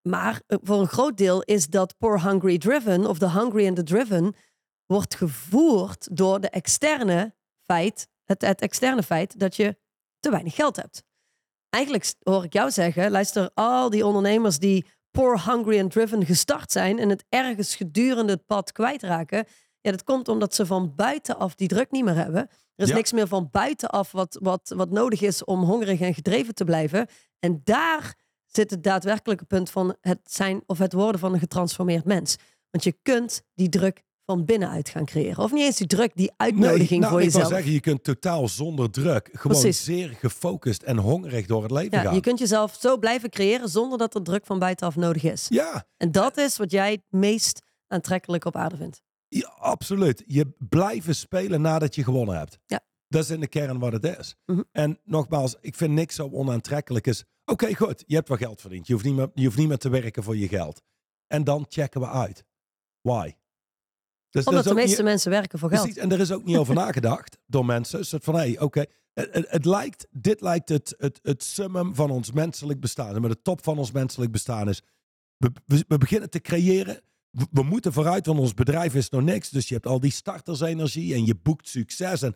Maar 0.01 0.41
eh, 0.47 0.57
voor 0.61 0.79
een 0.79 0.87
groot 0.87 1.17
deel 1.17 1.41
is 1.41 1.67
dat 1.67 1.97
poor 1.97 2.21
hungry 2.21 2.57
driven 2.57 3.05
of 3.05 3.17
de 3.17 3.29
hungry 3.29 3.67
and 3.67 3.75
the 3.75 3.83
driven 3.83 4.35
wordt 4.85 5.15
gevoerd 5.15 6.17
door 6.17 6.39
de 6.39 6.49
externe 6.49 7.35
feit, 7.63 8.07
het, 8.23 8.41
het 8.41 8.61
externe 8.61 9.03
feit 9.03 9.39
dat 9.39 9.55
je 9.55 9.77
te 10.19 10.29
weinig 10.29 10.55
geld 10.55 10.75
hebt. 10.75 11.03
Eigenlijk 11.69 12.13
hoor 12.19 12.43
ik 12.43 12.53
jou 12.53 12.71
zeggen, 12.71 13.11
luister, 13.11 13.51
al 13.53 13.89
die 13.89 14.05
ondernemers 14.05 14.59
die 14.59 14.85
poor 15.17 15.41
hungry 15.45 15.79
and 15.79 15.91
driven 15.91 16.25
gestart 16.25 16.71
zijn 16.71 16.99
en 16.99 17.09
het 17.09 17.25
ergens 17.29 17.75
gedurende 17.75 18.31
het 18.31 18.45
pad 18.45 18.71
kwijtraken, 18.71 19.45
ja, 19.81 19.91
dat 19.91 20.03
komt 20.03 20.27
omdat 20.27 20.55
ze 20.55 20.65
van 20.65 20.95
buitenaf 20.95 21.55
die 21.55 21.67
druk 21.67 21.91
niet 21.91 22.03
meer 22.03 22.15
hebben. 22.15 22.41
Er 22.75 22.83
is 22.83 22.89
Ja. 22.89 22.95
niks 22.95 23.11
meer 23.11 23.27
van 23.27 23.47
buitenaf 23.51 24.11
wat, 24.11 24.37
wat, 24.41 24.73
wat 24.75 24.89
nodig 24.89 25.21
is 25.21 25.43
om 25.43 25.63
hongerig 25.63 25.99
en 25.99 26.13
gedreven 26.13 26.55
te 26.55 26.63
blijven. 26.63 27.07
En 27.39 27.61
daar 27.63 28.15
zit 28.45 28.69
het 28.71 28.83
daadwerkelijke 28.83 29.45
punt 29.45 29.69
van 29.69 29.95
het 30.01 30.19
zijn 30.23 30.63
of 30.65 30.77
het 30.77 30.93
worden 30.93 31.19
van 31.19 31.33
een 31.33 31.39
getransformeerd 31.39 32.05
mens. 32.05 32.35
Want 32.69 32.83
je 32.83 32.97
kunt 33.01 33.41
die 33.53 33.69
druk 33.69 34.03
van 34.27 34.45
binnenuit 34.45 34.89
gaan 34.89 35.05
creëren. 35.05 35.43
Of 35.43 35.51
niet 35.51 35.63
eens 35.63 35.75
die 35.77 35.87
druk, 35.87 36.11
die 36.15 36.31
uitnodiging 36.37 36.89
nee, 36.89 36.99
nou, 36.99 37.11
voor 37.11 37.19
ik 37.19 37.25
jezelf. 37.25 37.43
wil 37.47 37.55
zeggen, 37.55 37.71
je 37.73 37.79
kunt 37.79 38.03
totaal 38.03 38.47
zonder 38.47 38.91
druk 38.91 39.29
gewoon 39.31 39.61
Precies. 39.61 39.83
zeer 39.83 40.09
gefocust 40.09 40.81
en 40.83 40.97
hongerig 40.97 41.45
door 41.45 41.61
het 41.61 41.71
leven 41.71 41.97
ja, 41.97 42.03
gaan. 42.03 42.13
je 42.15 42.21
kunt 42.21 42.39
jezelf 42.39 42.75
zo 42.79 42.97
blijven 42.97 43.29
creëren 43.29 43.69
zonder 43.69 43.97
dat 43.97 44.15
er 44.15 44.23
druk 44.23 44.45
van 44.45 44.59
buitenaf 44.59 44.95
nodig 44.95 45.23
is. 45.23 45.45
Ja, 45.49 45.85
En 45.97 46.11
dat 46.11 46.37
is 46.37 46.57
wat 46.57 46.71
jij 46.71 46.91
het 46.91 47.03
meest 47.09 47.61
aantrekkelijk 47.87 48.45
op 48.45 48.55
aarde 48.55 48.77
vindt. 48.77 49.01
ja, 49.27 49.47
absoluut. 49.59 50.23
Je 50.25 50.53
blijven 50.69 51.15
spelen 51.15 51.61
nadat 51.61 51.95
je 51.95 52.03
gewonnen 52.03 52.37
hebt. 52.37 52.57
Ja. 52.65 52.79
Dat 53.07 53.23
is 53.23 53.29
in 53.29 53.39
de 53.39 53.47
kern 53.47 53.79
wat 53.79 53.91
het 53.93 54.03
is. 54.19 54.35
Mhm. 54.45 54.61
En 54.71 54.99
nogmaals, 55.03 55.55
ik 55.61 55.75
vind 55.75 55.93
niks 55.93 56.15
zo 56.15 56.29
onaantrekkelijk 56.31 57.07
is. 57.07 57.23
Oké, 57.45 57.75
goed, 57.75 58.03
je 58.07 58.15
hebt 58.15 58.27
wel 58.27 58.37
geld 58.37 58.61
verdiend. 58.61 58.87
Je 58.87 58.93
hoeft, 58.93 59.05
niet 59.05 59.15
meer, 59.15 59.29
je 59.33 59.45
hoeft 59.45 59.57
niet 59.57 59.67
meer 59.67 59.77
te 59.77 59.89
werken 59.89 60.23
voor 60.23 60.37
je 60.37 60.47
geld. 60.47 60.81
En 61.27 61.43
dan 61.43 61.65
checken 61.69 62.01
we 62.01 62.07
uit. 62.07 62.43
Why? 63.01 63.31
Dus 64.29 64.43
dat 64.43 64.53
Omdat 64.53 64.63
de 64.63 64.73
meeste 64.73 64.95
niet- 64.95 65.05
mensen 65.05 65.31
werken 65.31 65.59
voor 65.59 65.69
geld. 65.69 65.81
Precies, 65.81 66.01
en 66.01 66.11
er 66.11 66.19
is 66.19 66.31
ook 66.31 66.43
niet 66.43 66.57
over 66.57 66.73
nagedacht 66.75 67.37
door 67.45 67.65
mensen. 67.65 68.05
Soort 68.05 68.23
van, 68.23 68.35
hé, 68.35 68.39
hey, 68.41 68.59
oké, 68.59 68.85
het, 69.13 69.33
het- 69.33 69.49
het 69.49 69.65
lijkt, 69.65 70.07
dit 70.11 70.41
lijkt 70.41 70.69
het, 70.69 70.93
het, 70.97 71.19
het 71.21 71.43
summum 71.43 71.95
van 71.95 72.09
ons 72.11 72.31
menselijk 72.31 72.79
bestaan. 72.79 73.15
En 73.15 73.21
met 73.21 73.31
de 73.31 73.41
top 73.41 73.63
van 73.63 73.77
ons 73.77 73.91
menselijk 73.91 74.31
bestaan 74.31 74.69
is, 74.69 74.81
we, 75.37 75.51
we, 75.65 75.83
we 75.87 75.97
beginnen 75.97 76.29
te 76.29 76.39
creëren. 76.41 77.01
We, 77.29 77.47
we 77.51 77.63
moeten 77.63 77.93
vooruit, 77.93 78.25
want 78.25 78.39
ons 78.39 78.53
bedrijf 78.53 78.95
is 78.95 79.09
nog 79.09 79.21
niks. 79.21 79.49
Dus 79.49 79.67
je 79.67 79.73
hebt 79.73 79.87
al 79.87 79.99
die 79.99 80.11
startersenergie 80.11 81.13
en 81.13 81.25
je 81.25 81.35
boekt 81.35 81.67
succes. 81.67 82.21
En 82.21 82.35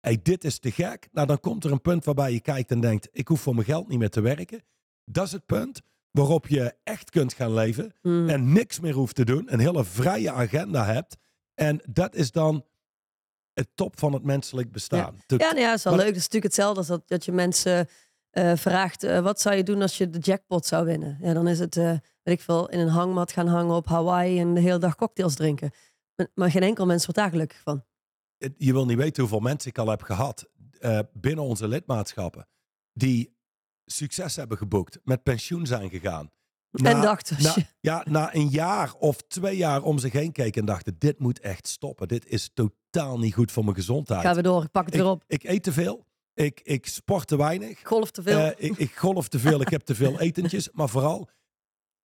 hey, 0.00 0.18
dit 0.22 0.44
is 0.44 0.58
te 0.58 0.70
gek. 0.70 1.08
Nou, 1.12 1.26
dan 1.26 1.40
komt 1.40 1.64
er 1.64 1.72
een 1.72 1.80
punt 1.80 2.04
waarbij 2.04 2.32
je 2.32 2.40
kijkt 2.40 2.70
en 2.70 2.80
denkt, 2.80 3.08
ik 3.12 3.28
hoef 3.28 3.40
voor 3.40 3.54
mijn 3.54 3.66
geld 3.66 3.88
niet 3.88 3.98
meer 3.98 4.10
te 4.10 4.20
werken. 4.20 4.62
Dat 5.04 5.26
is 5.26 5.32
het 5.32 5.46
punt 5.46 5.82
waarop 6.16 6.46
je 6.48 6.74
echt 6.84 7.10
kunt 7.10 7.32
gaan 7.34 7.54
leven 7.54 7.94
Hmm. 8.02 8.28
en 8.28 8.52
niks 8.52 8.80
meer 8.80 8.94
hoeft 8.94 9.14
te 9.14 9.24
doen. 9.24 9.52
Een 9.52 9.58
hele 9.60 9.84
vrije 9.84 10.30
agenda 10.32 10.84
hebt. 10.84 11.16
En 11.54 11.80
dat 11.90 12.14
is 12.14 12.30
dan 12.30 12.64
het 13.52 13.68
top 13.74 13.98
van 13.98 14.12
het 14.12 14.22
menselijk 14.24 14.72
bestaan. 14.72 15.16
Tot- 15.26 15.40
Ja, 15.40 15.46
nou 15.50 15.60
ja, 15.60 15.72
is 15.72 15.82
wel 15.82 15.92
Maar- 15.94 16.02
leuk. 16.04 16.12
Dat 16.14 16.22
is 16.22 16.28
natuurlijk 16.28 16.54
hetzelfde 16.54 16.78
als 16.78 16.88
dat, 16.88 17.08
dat 17.08 17.24
je 17.24 17.32
mensen 17.32 17.88
eh, 18.30 18.56
vraagt... 18.56 19.02
eh, 19.02 19.20
wat 19.20 19.40
zou 19.40 19.54
je 19.56 19.62
doen 19.62 19.82
als 19.82 19.98
je 19.98 20.10
de 20.10 20.18
jackpot 20.18 20.66
zou 20.66 20.84
winnen? 20.84 21.18
Ja, 21.20 21.32
dan 21.32 21.48
is 21.48 21.58
het, 21.58 21.76
eh, 21.76 21.90
weet 22.22 22.34
ik 22.34 22.40
veel, 22.40 22.68
in 22.68 22.78
een 22.78 22.88
hangmat 22.88 23.32
gaan 23.32 23.46
hangen 23.46 23.74
op 23.74 23.86
Hawaii... 23.86 24.40
en 24.40 24.54
de 24.54 24.60
hele 24.60 24.78
dag 24.78 24.94
cocktails 24.96 25.34
drinken. 25.34 25.70
Maar, 26.16 26.28
maar 26.34 26.50
geen 26.50 26.62
enkel 26.62 26.86
mens 26.86 27.04
wordt 27.06 27.20
daar 27.20 27.30
gelukkig 27.30 27.60
van. 27.60 27.84
je 28.56 28.72
wil 28.72 28.86
niet 28.86 28.96
weten 28.96 29.22
hoeveel 29.22 29.40
mensen 29.40 29.70
ik 29.70 29.78
al 29.78 29.88
heb 29.88 30.02
gehad 30.02 30.48
eh, 30.78 30.98
binnen 31.12 31.44
onze 31.44 31.68
lidmaatschappen. 31.68 32.48
Die 32.92 33.35
succes 33.86 34.36
hebben 34.36 34.58
geboekt, 34.58 34.98
met 35.04 35.22
pensioen 35.22 35.66
zijn 35.66 35.90
gegaan. 35.90 36.30
Na- 36.70 36.90
en 36.90 37.00
dacht, 37.00 37.30
als 37.34 37.42
na, 37.42 37.52
je- 37.54 37.66
ja, 37.80 38.04
na 38.08 38.34
een 38.34 38.48
jaar 38.48 38.94
of 38.94 39.16
twee 39.16 39.56
jaar 39.56 39.82
om 39.82 39.98
zich 39.98 40.12
heen 40.12 40.32
keken 40.32 40.60
en 40.60 40.66
dachten, 40.66 40.94
dit 40.98 41.18
moet 41.18 41.40
echt 41.40 41.68
stoppen. 41.68 42.08
Dit 42.08 42.26
is 42.26 42.50
totaal 42.54 43.18
niet 43.18 43.34
goed 43.34 43.52
voor 43.52 43.64
mijn 43.64 43.76
gezondheid. 43.76 44.20
gaan 44.20 44.34
we 44.34 44.42
door, 44.42 44.62
ik 44.62 44.70
pak 44.70 44.84
het 44.86 44.94
weer 44.94 45.06
op. 45.06 45.24
ik, 45.26 45.42
eet 45.44 45.62
te 45.62 45.72
veel. 45.72 46.06
Ik, 46.34 46.60
ik 46.64 46.86
sport 46.86 47.26
te 47.28 47.36
weinig. 47.36 47.80
Golf 47.82 48.10
te 48.10 48.22
veel. 48.22 48.38
Eh, 48.38 48.70
ik, 48.70 48.76
ik 48.76 48.94
golf 48.96 49.28
te 49.28 49.38
veel, 49.38 49.60
ik 49.60 49.68
heb 49.68 49.82
te 49.82 49.94
veel 49.94 50.20
etentjes. 50.26 50.68
Maar 50.72 50.88
vooral, 50.88 51.28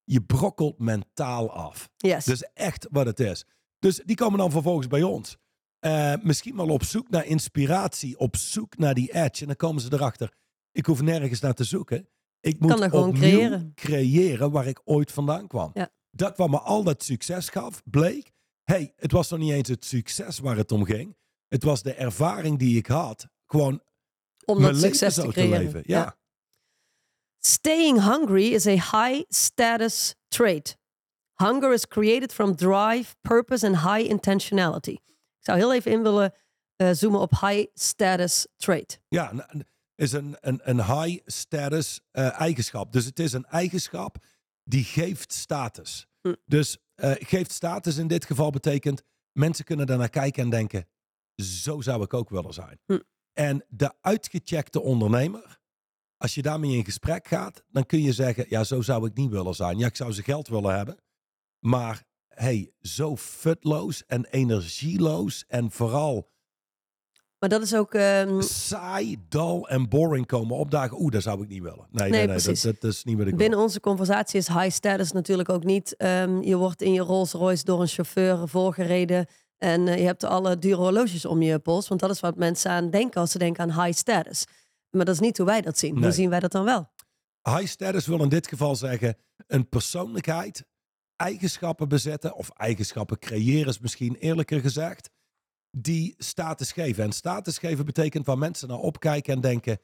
je 0.03 0.21
brokkelt 0.21 0.79
mentaal 0.79 1.51
af. 1.51 1.89
yes. 1.97 2.25
Dat 2.25 2.35
is 2.35 2.49
echt 2.53 2.87
wat 2.91 3.05
het 3.05 3.19
is. 3.19 3.45
Dus 3.79 4.01
die 4.05 4.15
komen 4.15 4.39
dan 4.39 4.51
vervolgens 4.51 4.87
bij 4.87 5.03
ons. 5.03 5.37
Eh, 5.79 6.13
misschien 6.21 6.55
wel 6.55 6.67
op 6.69 6.83
zoek 6.83 7.09
naar 7.09 7.25
inspiratie, 7.25 8.17
op 8.19 8.35
zoek 8.35 8.77
naar 8.77 8.93
die 8.93 9.13
edge. 9.13 9.41
En 9.41 9.47
dan 9.47 9.55
komen 9.55 9.81
ze 9.81 9.93
erachter, 9.93 10.33
ik 10.73 10.85
hoef 10.85 11.01
nergens 11.01 11.39
naar 11.39 11.53
te 11.53 11.63
zoeken. 11.63 12.07
Ik 12.39 12.59
moet 12.59 12.77
dat 12.77 12.83
gewoon 12.83 13.13
creëren. 13.13 13.71
creëren 13.75 14.51
waar 14.51 14.67
ik 14.67 14.81
ooit 14.83 15.11
vandaan 15.11 15.47
kwam. 15.47 15.71
Ja. 15.73 15.89
Dat 16.11 16.37
wat 16.37 16.49
me 16.49 16.59
al 16.59 16.83
dat 16.83 17.03
succes 17.03 17.49
gaf, 17.49 17.81
bleek... 17.85 18.31
hey, 18.63 18.93
het 18.95 19.11
was 19.11 19.29
nog 19.29 19.39
niet 19.39 19.51
eens 19.51 19.69
het 19.69 19.85
succes 19.85 20.39
waar 20.39 20.57
het 20.57 20.71
om 20.71 20.85
ging. 20.85 21.17
Het 21.47 21.63
was 21.63 21.81
de 21.83 21.93
ervaring 21.93 22.59
die 22.59 22.77
ik 22.77 22.87
had. 22.87 23.27
Gewoon 23.45 23.81
om 24.45 24.61
mijn 24.61 24.75
succes 24.75 25.13
zo 25.13 25.25
te 25.25 25.31
te 25.31 25.47
leven. 25.47 25.83
Ja. 25.85 26.17
Staying 27.39 28.01
hungry 28.01 28.53
is 28.53 28.67
a 28.67 28.71
high 28.71 29.23
status 29.29 30.15
trait. 30.27 30.77
Hunger 31.33 31.73
is 31.73 31.87
created 31.87 32.33
from 32.33 32.55
drive, 32.55 33.15
purpose 33.21 33.67
and 33.67 33.75
high 33.79 34.09
intentionality. 34.09 34.91
Ik 35.37 35.39
zou 35.39 35.57
heel 35.57 35.73
even 35.73 35.91
in 35.91 36.03
willen 36.03 36.33
eh, 36.75 36.89
zoomen 36.91 37.19
op 37.19 37.31
high 37.39 37.65
status 37.73 38.47
trait. 38.57 38.99
Ja, 39.07 39.31
een- 39.31 39.65
is 40.03 40.11
een, 40.11 40.37
een, 40.39 40.59
een 40.63 40.85
high 40.85 41.21
status 41.25 42.01
eh, 42.11 42.39
eigenschap. 42.39 42.91
Dus 42.91 43.05
het 43.05 43.19
is 43.19 43.33
een 43.33 43.45
eigenschap 43.45 44.17
die 44.63 44.83
geeft 44.83 45.33
status. 45.33 46.07
Hm. 46.21 46.33
Dus 46.45 46.77
eh, 46.95 47.11
geeft 47.19 47.51
status 47.51 47.97
in 47.97 48.07
dit 48.07 48.25
geval 48.25 48.49
betekent 48.49 49.03
mensen 49.31 49.65
kunnen 49.65 49.87
daarnaar 49.87 50.09
kijken 50.09 50.43
en 50.43 50.49
denken: 50.49 50.87
zo 51.35 51.81
zou 51.81 52.03
ik 52.03 52.13
ook 52.13 52.29
willen 52.29 52.53
zijn. 52.53 52.79
Hm. 52.85 52.99
En 53.33 53.65
de 53.69 53.93
uitgecheckte 54.01 54.81
ondernemer, 54.81 55.59
als 56.17 56.35
je 56.35 56.41
daarmee 56.41 56.77
in 56.77 56.85
gesprek 56.85 57.27
gaat, 57.27 57.63
dan 57.67 57.85
kun 57.85 58.01
je 58.01 58.13
zeggen: 58.13 58.45
ja, 58.49 58.63
zo 58.63 58.81
zou 58.81 59.07
ik 59.07 59.15
niet 59.15 59.31
willen 59.31 59.55
zijn. 59.55 59.77
Ja, 59.77 59.87
ik 59.87 59.95
zou 59.95 60.11
ze 60.11 60.23
geld 60.23 60.47
willen 60.47 60.75
hebben, 60.75 60.97
maar 61.59 62.03
hey, 62.27 62.73
zo 62.81 63.17
futloos 63.17 64.05
en 64.05 64.25
energieloos 64.25 65.45
en 65.47 65.71
vooral 65.71 66.31
Maar 67.43 67.51
dat 67.51 67.61
is 67.61 67.75
ook... 67.75 67.93
ehm, 67.93 68.41
saai, 68.41 69.17
dal 69.29 69.69
en 69.69 69.89
boring 69.89 70.25
komen 70.25 70.57
opdagen. 70.57 71.01
Oeh, 71.01 71.11
dat 71.11 71.21
zou 71.21 71.43
ik 71.43 71.47
niet 71.47 71.61
willen. 71.61 71.87
Nee, 71.91 72.09
nee, 72.09 72.27
nee, 72.27 72.37
dat, 72.41 72.61
dat, 72.61 72.83
is 72.83 73.03
niet 73.03 73.17
wat 73.17 73.27
ik 73.27 73.35
binnen 73.35 73.57
wil. 73.57 73.65
onze 73.65 73.79
conversatie 73.79 74.39
is 74.39 74.47
high 74.47 74.69
status 74.69 75.11
natuurlijk 75.11 75.49
ook 75.49 75.63
niet... 75.63 75.95
ehm, 75.95 76.41
je 76.41 76.57
wordt 76.57 76.81
in 76.81 76.93
je 76.93 77.01
Rolls 77.01 77.31
Royce 77.31 77.63
door 77.63 77.81
een 77.81 77.87
chauffeur 77.87 78.47
voorgereden... 78.47 79.27
en 79.57 79.87
eh, 79.87 79.97
je 79.97 80.05
hebt 80.05 80.23
alle 80.23 80.59
dure 80.59 80.75
horloges 80.75 81.25
om 81.25 81.41
je 81.41 81.59
pols. 81.59 81.87
Want 81.87 81.99
dat 81.99 82.09
is 82.09 82.19
wat 82.19 82.35
mensen 82.35 82.71
aan 82.71 82.89
denken 82.89 83.21
als 83.21 83.31
ze 83.31 83.37
denken 83.37 83.63
aan 83.63 83.83
high 83.83 83.97
status. 83.97 84.45
Maar 84.89 85.05
dat 85.05 85.13
is 85.13 85.21
niet 85.21 85.37
hoe 85.37 85.45
wij 85.45 85.61
dat 85.61 85.77
zien. 85.77 86.03
Hoe 86.03 86.11
zien 86.11 86.29
wij 86.29 86.39
dat 86.39 86.51
dan 86.51 86.63
wel? 86.63 86.89
High 87.49 87.67
status 87.67 88.05
wil 88.05 88.21
in 88.21 88.29
dit 88.29 88.47
geval 88.47 88.75
zeggen 88.75 89.17
een 89.47 89.69
persoonlijkheid, 89.69 90.65
eigenschappen 91.15 91.87
bezetten 91.87 92.35
of 92.35 92.49
eigenschappen 92.49 93.19
creëren 93.19 93.67
is 93.67 93.79
misschien 93.79 94.15
eerlijker 94.15 94.59
gezegd, 94.59 95.09
die 95.77 96.15
status 96.17 96.71
geven. 96.71 97.03
En 97.03 97.11
status 97.11 97.57
geven 97.57 97.85
betekent 97.85 98.25
waar 98.25 98.37
mensen 98.37 98.67
naar 98.67 98.77
opkijken 98.77 99.33
en 99.33 99.41
denken, 99.41 99.79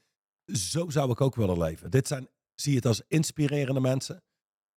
zo 0.46 0.90
zou 0.90 1.12
ik 1.12 1.22
ook 1.22 1.36
willen 1.36 1.58
leven. 1.58 1.92
Dit 1.92 2.08
zijn, 2.08 2.28
zie 2.56 2.72
je 2.72 2.78
het 2.78 2.86
als 2.86 3.02
inspirerende 3.08 3.80
mensen. 3.80 4.24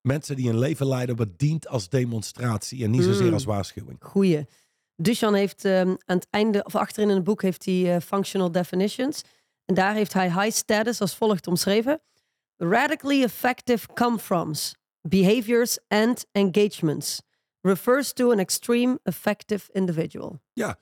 Mensen 0.01 0.37
die 0.37 0.48
een 0.48 0.59
leven 0.59 0.87
leiden 0.87 1.16
wat 1.16 1.38
dient 1.38 1.68
als 1.68 1.88
demonstratie 1.88 2.85
en 2.85 2.90
niet 2.90 3.03
zozeer 3.03 3.27
Mm. 3.27 3.33
als 3.33 3.44
waarschuwing. 3.44 3.98
Goeie. 4.01 4.46
Duchan 4.96 5.35
heeft 5.35 5.64
ehm, 5.64 5.88
aan 5.88 6.16
het 6.16 6.27
einde, 6.31 6.64
of 6.64 6.75
achterin 6.75 7.09
in 7.09 7.14
het 7.14 7.25
boek, 7.25 7.42
heeft 7.42 7.64
hij 7.64 7.94
eh, 7.94 8.01
functional 8.01 8.53
definitions. 8.53 9.22
En 9.64 9.75
daar 9.75 9.94
heeft 9.94 10.12
hij 10.12 10.27
high 10.33 10.57
status 10.57 11.01
als 11.01 11.16
volgt 11.16 11.46
omschreven. 11.46 12.01
Radically 12.57 13.22
effective 13.22 13.87
come-froms, 13.94 14.75
behaviors 15.09 15.79
and 15.88 16.27
engagements. 16.33 17.22
Refers 17.61 18.12
to 18.12 18.31
an 18.33 18.38
extreme 18.38 19.01
effective 19.03 19.72
individual. 19.72 20.40
Ja, 20.53 20.79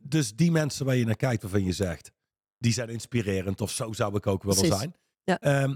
dus 0.00 0.34
die 0.34 0.50
mensen 0.50 0.86
waar 0.86 0.96
je 0.96 1.04
naar 1.04 1.16
kijkt 1.16 1.42
waarvan 1.42 1.64
je 1.64 1.72
zegt, 1.72 2.12
die 2.58 2.72
zijn 2.72 2.88
inspirerend 2.88 3.60
of 3.60 3.70
zo 3.70 3.92
zou 3.92 4.16
ik 4.16 4.26
ook 4.26 4.42
willen 4.42 4.58
Precies. 4.58 4.78
zijn. 4.78 4.94
Ja. 5.24 5.40
Ehm, 5.40 5.74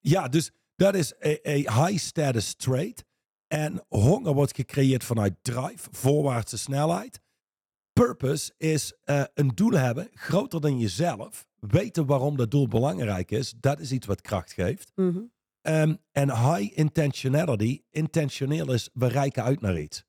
ja, 0.00 0.28
dus 0.28 0.50
dat 0.76 0.94
is 0.94 1.14
a 1.46 1.84
high 1.84 1.96
status 1.96 2.54
trait. 2.54 3.04
En 3.46 3.84
honger 3.88 4.34
wordt 4.34 4.54
gecreëerd 4.54 5.04
vanuit 5.04 5.34
drive, 5.42 5.88
voorwaartse 5.90 6.58
snelheid. 6.58 7.20
Purpose 7.92 8.52
is 8.56 8.92
eh, 9.04 9.24
een 9.34 9.48
doel 9.48 9.72
hebben 9.72 10.08
groter 10.12 10.60
dan 10.60 10.78
jezelf. 10.78 11.46
Weten 11.58 12.06
waarom 12.06 12.36
dat 12.36 12.50
doel 12.50 12.68
belangrijk 12.68 13.30
is, 13.30 13.54
dat 13.60 13.80
is 13.80 13.92
iets 13.92 14.06
wat 14.06 14.20
kracht 14.20 14.52
geeft. 14.52 14.92
Mhm. 14.94 15.20
Ehm, 15.60 15.94
en 16.12 16.30
high 16.30 16.78
intentionality, 16.78 17.82
intentioneel 17.90 18.72
is, 18.72 18.90
we 18.92 19.06
reiken 19.06 19.42
uit 19.42 19.60
naar 19.60 19.80
iets. 19.80 20.04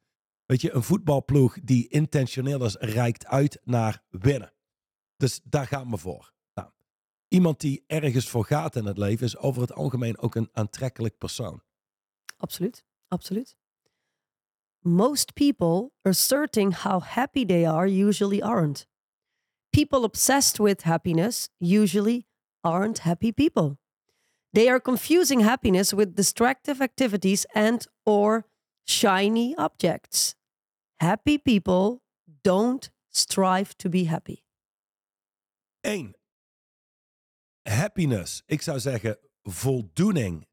Weet 0.46 0.62
je, 0.62 0.74
een 0.74 0.84
voetbalploeg 0.84 1.58
die 1.64 1.88
intentioneel 1.88 2.66
is, 2.66 2.76
reikt 2.76 3.26
uit 3.26 3.60
naar 3.64 4.04
winnen. 4.10 4.54
Dus 5.18 5.42
daar 5.44 5.68
gaan 5.68 5.92
we 5.92 5.98
voor. 5.98 6.34
Nou, 6.54 6.70
iemand 7.28 7.60
die 7.60 7.84
ergens 7.88 8.30
voor 8.30 8.46
gaat 8.46 8.76
in 8.76 8.86
het 8.86 8.98
leven 8.98 9.26
is 9.26 9.38
over 9.38 9.62
het 9.62 9.74
algemeen 9.74 10.18
ook 10.18 10.36
een 10.36 10.50
aantrekkelijk 10.52 11.18
persoon. 11.18 11.62
Absoluut, 12.38 12.86
absoluut. 13.08 13.58
Most 14.80 15.34
people 15.34 15.92
asserting 16.02 16.82
how 16.82 17.04
happy 17.04 17.46
they 17.46 17.70
are 17.70 18.06
usually 18.06 18.42
aren't. 18.42 18.88
People 19.70 20.04
obsessed 20.04 20.58
with 20.58 20.84
happiness 20.84 21.50
usually 21.58 22.28
aren't 22.62 23.00
happy 23.00 23.32
people. 23.32 23.78
They 24.52 24.68
are 24.68 24.82
confusing 24.82 25.44
happiness 25.44 25.92
with 25.94 26.16
distractive 26.16 26.84
activities 26.84 27.46
and 27.54 27.88
or 28.04 28.46
shiny 28.90 29.54
objects. 29.56 30.36
Happy 30.96 31.38
people 31.38 32.02
don't 32.42 32.92
strive 33.10 33.76
to 33.76 33.90
be 33.90 34.08
happy. 34.08 34.38
Eén. 35.82 36.16
Happiness. 37.70 38.42
Ik 38.46 38.62
zou 38.62 38.80
zeggen 38.80 39.18
voldoening. 39.44 40.48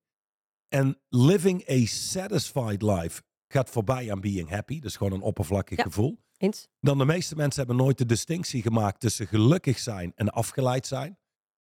En 0.68 1.00
living 1.08 1.68
a 1.70 1.84
satisfied 1.86 2.82
life 2.82 3.22
gaat 3.48 3.70
voorbij 3.70 4.12
aan 4.12 4.20
being 4.20 4.48
happy. 4.48 4.80
Dus 4.80 4.96
gewoon 4.96 5.12
een 5.12 5.20
oppervlakkig 5.22 5.76
Ja. 5.76 5.82
gevoel. 5.82 6.20
Eens? 6.36 6.68
Dan 6.80 6.98
de 6.98 7.04
meeste 7.04 7.36
mensen 7.36 7.58
hebben 7.66 7.84
nooit 7.84 7.98
de 7.98 8.06
distinctie 8.06 8.62
gemaakt 8.62 9.00
tussen 9.00 9.26
gelukkig 9.26 9.78
zijn 9.78 10.12
en 10.14 10.28
afgeleid 10.28 10.86
zijn. 10.86 11.18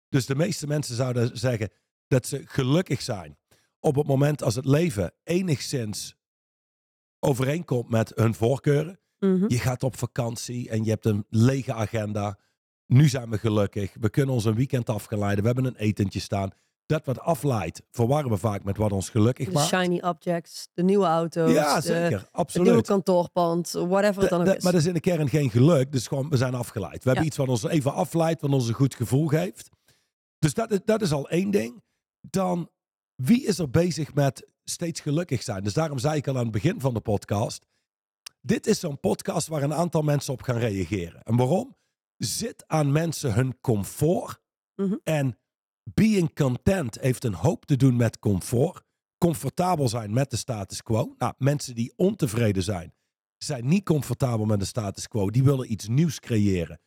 Dus 0.10 0.26
de 0.26 0.36
meeste 0.36 0.68
mensen 0.68 0.96
zouden 0.96 1.38
zeggen 1.38 1.70
dat 2.08 2.28
ze 2.28 2.42
gelukkig 2.48 3.02
zijn 3.02 3.38
op 3.80 3.96
het 3.96 4.08
moment 4.08 4.44
als 4.44 4.56
het 4.56 4.66
leven 4.66 5.14
enigszins 5.24 6.16
overeenkomt 7.26 7.90
met 7.90 8.12
hun 8.16 8.34
voorkeuren. 8.34 9.00
Mhm. 9.20 9.46
Je 9.48 9.60
gaat 9.60 9.84
op 9.84 9.98
vakantie 9.98 10.70
en 10.70 10.84
je 10.84 10.90
hebt 10.90 11.06
een 11.06 11.26
lege 11.30 11.74
agenda. 11.74 12.38
Nu 12.88 13.08
zijn 13.10 13.30
we 13.30 13.38
gelukkig. 13.38 13.94
We 14.00 14.10
kunnen 14.10 14.34
ons 14.36 14.46
een 14.46 14.56
weekend 14.56 14.90
afgeleiden. 14.90 15.40
We 15.40 15.46
hebben 15.52 15.66
een 15.66 15.76
etentje 15.76 16.20
staan. 16.20 16.50
Dat 16.86 17.06
wat 17.06 17.20
afleidt, 17.20 17.82
verwarren 17.92 18.30
we 18.32 18.38
vaak 18.38 18.64
met 18.64 18.78
wat 18.78 18.92
ons 18.92 19.10
gelukkig 19.10 19.46
De 19.48 19.52
maakt. 19.54 19.68
shiny 19.68 20.00
objects, 20.02 20.68
de 20.74 20.84
nieuwe 20.84 21.06
auto's, 21.06 21.52
ja, 21.52 21.76
de- 21.76 21.82
zeker. 21.82 22.02
het 22.02 22.10
nieuwe 22.12 22.28
Absoluut. 22.32 22.86
kantoorpand, 22.88 23.72
whatever 23.72 24.22
het 24.22 24.30
dan 24.30 24.42
ook 24.48 24.56
is. 24.56 24.64
maar 24.64 24.72
dat 24.72 24.82
is 24.82 24.88
in 24.88 24.94
de 24.94 25.00
kern 25.00 25.30
geen 25.30 25.50
geluk. 25.50 25.92
Dus 25.92 26.08
gewoon, 26.08 26.30
we 26.30 26.38
zijn 26.38 26.54
afgeleid. 26.56 27.04
We 27.04 27.10
hebben 27.10 27.26
iets 27.28 27.38
wat 27.38 27.48
ons 27.48 27.64
even 27.64 27.94
afleidt, 27.94 28.42
wat 28.42 28.52
ons 28.52 28.68
een 28.68 28.74
goed 28.74 28.96
gevoel 28.96 29.28
geeft. 29.28 29.70
Dus 30.40 30.54
dat 30.54 30.82
dat 30.86 31.02
is 31.02 31.12
al 31.12 31.30
één 31.30 31.52
ding. 31.52 31.84
Dan, 32.22 32.70
wie 33.16 33.46
is 33.46 33.60
er 33.60 33.70
bezig 33.70 34.14
met 34.14 34.48
steeds 34.70 35.00
gelukkig 35.00 35.44
zijn? 35.44 35.64
Dus 35.64 35.74
daarom 35.74 35.98
zei 35.98 36.18
ik 36.18 36.28
al 36.28 36.38
aan 36.38 36.44
het 36.44 36.52
begin 36.52 36.80
van 36.80 36.94
de 36.94 37.00
podcast. 37.00 37.66
Dit 38.42 38.68
is 38.68 38.80
zo'n 38.80 39.00
podcast 39.00 39.48
waar 39.48 39.64
een 39.64 39.74
aantal 39.74 40.02
mensen 40.02 40.34
op 40.34 40.42
gaan 40.42 40.58
reageren. 40.58 41.22
En 41.24 41.36
waarom? 41.36 41.76
Zit 42.18 42.64
aan 42.68 42.92
mensen 42.92 43.34
hun 43.34 43.62
comfort. 43.62 44.40
Mhm. 44.76 44.96
En 45.04 45.38
being 45.94 46.34
content 46.34 47.00
heeft 47.00 47.24
een 47.24 47.34
hoop 47.34 47.66
te 47.66 47.76
doen 47.76 47.96
met 47.96 48.20
comfort. 48.20 48.84
Comfortabel 49.18 49.90
zijn 49.90 50.14
met 50.14 50.30
de 50.30 50.38
status 50.38 50.82
quo. 50.82 51.16
Nou, 51.18 51.34
mensen 51.38 51.76
die 51.76 51.94
ontevreden 51.96 52.64
zijn, 52.64 52.94
zijn 53.38 53.68
niet 53.68 53.84
comfortabel 53.84 54.46
met 54.46 54.60
de 54.60 54.66
status 54.66 55.08
quo. 55.08 55.30
Die 55.30 55.44
willen 55.44 55.72
iets 55.72 55.88
nieuws 55.88 56.20
creëren. 56.20 56.80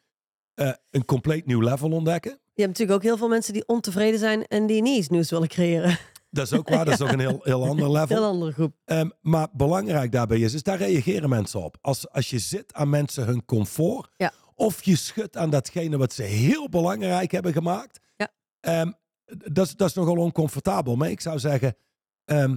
Eh, 0.54 0.72
een 0.90 1.04
compleet 1.04 1.46
nieuw 1.46 1.60
level 1.60 1.90
ontdekken. 1.90 2.30
Je 2.30 2.62
hebt 2.62 2.78
natuurlijk 2.78 2.98
ook 2.98 3.02
heel 3.02 3.16
veel 3.16 3.28
mensen 3.28 3.52
die 3.52 3.66
ontevreden 3.66 4.18
zijn 4.18 4.46
en 4.46 4.66
die 4.66 4.82
niet 4.82 4.98
iets 4.98 5.08
nieuws 5.08 5.30
willen 5.30 5.48
creëren. 5.48 5.98
Dat 6.30 6.46
is 6.46 6.58
ook 6.58 6.68
waar. 6.68 6.84
Dat 6.84 6.94
is 6.94 7.00
ook 7.06 7.12
een 7.12 7.20
heel, 7.20 7.40
heel 7.42 7.64
ander 7.68 7.90
level. 7.90 8.16
Heel 8.16 8.26
andere 8.26 8.52
groep. 8.52 8.74
Ehm, 8.84 9.08
maar 9.20 9.48
belangrijk 9.52 10.12
daarbij 10.12 10.38
is, 10.38 10.54
is 10.54 10.62
daar 10.62 10.78
reageren 10.78 11.28
mensen 11.28 11.62
op. 11.62 11.76
Als, 11.80 12.08
als 12.10 12.30
je 12.30 12.38
zit 12.38 12.72
aan 12.74 12.90
mensen 12.90 13.24
hun 13.24 13.44
comfort, 13.44 14.10
Ja. 14.16 14.32
of 14.54 14.84
je 14.84 14.96
schudt 14.96 15.36
aan 15.36 15.50
datgene 15.50 15.96
wat 15.96 16.12
ze 16.12 16.22
heel 16.22 16.68
belangrijk 16.68 17.30
hebben 17.32 17.52
gemaakt, 17.52 18.00
Ja. 18.16 18.28
ehm, 18.60 18.92
dat, 19.24 19.66
is- 19.66 19.76
dat 19.76 19.88
is 19.88 19.94
nogal 19.94 20.16
oncomfortabel. 20.16 20.96
Maar 20.96 21.10
ik 21.10 21.20
zou 21.20 21.38
zeggen, 21.38 21.76
ehm, 22.24 22.56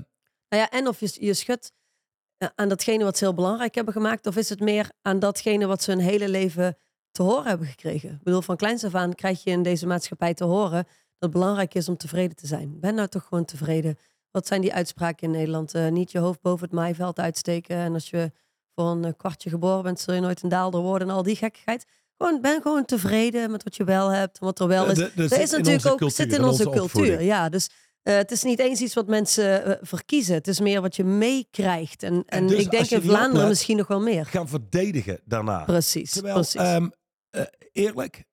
Nou 0.49 0.63
ja, 0.63 0.69
en 0.69 0.87
of 0.87 0.99
je, 0.99 1.25
je 1.25 1.33
schudt 1.33 1.73
eh, 2.37 2.47
aan 2.55 2.69
datgene 2.69 3.03
wat 3.03 3.17
ze 3.17 3.23
heel 3.23 3.33
belangrijk 3.33 3.75
hebben 3.75 3.93
gemaakt, 3.93 4.27
of 4.27 4.35
is 4.35 4.49
het 4.49 4.59
meer 4.59 4.91
aan 5.01 5.19
datgene 5.19 5.65
wat 5.65 5.83
ze 5.83 5.91
hun 5.91 5.99
hele 5.99 6.29
leven 6.29 6.77
te 7.11 7.23
horen 7.23 7.45
hebben 7.47 7.67
gekregen? 7.67 8.09
Ik 8.11 8.23
bedoel, 8.23 8.41
van 8.41 8.55
kleins 8.55 8.83
af 8.83 8.95
aan 8.95 9.13
krijg 9.13 9.43
je 9.43 9.51
in 9.51 9.63
deze 9.63 9.87
maatschappij 9.87 10.33
te 10.33 10.43
horen 10.43 10.85
dat 11.21 11.29
het 11.29 11.39
belangrijk 11.39 11.73
is 11.73 11.89
om 11.89 11.97
tevreden 11.97 12.35
te 12.35 12.47
zijn. 12.47 12.79
Ben 12.79 12.95
nou 12.95 13.07
toch 13.07 13.23
gewoon 13.27 13.45
tevreden. 13.45 13.97
Wat 14.31 14.47
zijn 14.47 14.61
die 14.61 14.73
uitspraken 14.73 15.23
in 15.27 15.31
Nederland? 15.31 15.73
Eh, 15.73 15.87
niet 15.87 16.11
je 16.11 16.19
hoofd 16.19 16.41
boven 16.41 16.65
het 16.65 16.73
maaiveld 16.75 17.19
uitsteken. 17.19 17.75
En 17.75 17.93
als 17.93 18.09
je 18.09 18.31
voor 18.75 18.85
een 18.85 19.05
eh, 19.05 19.11
kwartje 19.17 19.49
geboren 19.49 19.83
bent, 19.83 19.99
zul 19.99 20.13
je 20.13 20.19
nooit 20.21 20.43
een 20.43 20.49
daalder 20.49 20.81
worden 20.81 21.07
en 21.09 21.13
al 21.13 21.23
die 21.23 21.35
gekkigheid. 21.35 21.85
Gewoon, 22.17 22.41
ben 22.41 22.61
gewoon 22.61 22.85
tevreden 22.85 23.51
met 23.51 23.63
wat 23.63 23.75
je 23.75 23.83
wel 23.83 24.09
hebt 24.09 24.39
en 24.39 24.45
wat 24.45 24.59
er 24.59 24.67
wel 24.67 24.83
is. 24.89 24.97
dat- 24.97 24.97
dat 24.97 25.15
Dat 25.15 25.29
zit 25.29 25.39
is 25.41 25.51
natuurlijk 25.51 25.85
ook 25.87 25.97
cultuur, 25.97 26.25
zit 26.25 26.33
in 26.33 26.43
onze, 26.43 26.49
onze 26.49 26.63
cultuur. 26.63 26.83
opvoeding. 26.83 27.21
Ja, 27.21 27.49
dus 27.49 27.69
eh, 28.01 28.15
het 28.15 28.31
is 28.31 28.43
niet 28.43 28.59
eens 28.59 28.81
iets 28.81 28.93
wat 28.93 29.07
mensen 29.07 29.77
verkiezen. 29.81 30.33
Het 30.35 30.47
is 30.47 30.59
meer 30.59 30.81
wat 30.81 30.95
je 30.95 31.03
meekrijgt. 31.03 32.03
En, 32.03 32.23
en, 32.25 32.47
dus 32.47 32.59
ik 32.59 32.71
denk 32.71 32.85
in 32.89 33.01
Vlaanderen 33.01 33.47
misschien 33.47 33.77
nog 33.77 33.87
wel 33.87 34.01
meer. 34.01 34.25
gaan 34.25 34.47
verdedigen 34.47 35.19
daarna. 35.25 35.63
Precies, 35.63 36.11
Terwijl, 36.11 36.33
precies. 36.35 36.61
ehm, 36.61 36.87
eh, 37.29 37.41
eerlijk, 37.71 38.23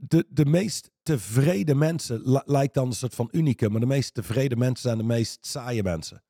de, 0.00 0.26
de 0.28 0.44
meest 0.46 0.90
tevreden 1.02 1.78
mensen 1.78 2.20
li- 2.30 2.42
lijkt 2.44 2.74
dan 2.74 2.86
een 2.86 2.92
soort 2.92 3.14
van 3.14 3.28
unicum, 3.32 3.70
maar 3.70 3.80
de 3.80 3.86
meest 3.86 4.14
tevreden 4.14 4.58
mensen 4.58 4.82
zijn 4.82 4.98
de 4.98 5.04
meest 5.04 5.46
saaie 5.46 5.82
mensen. 5.82 6.22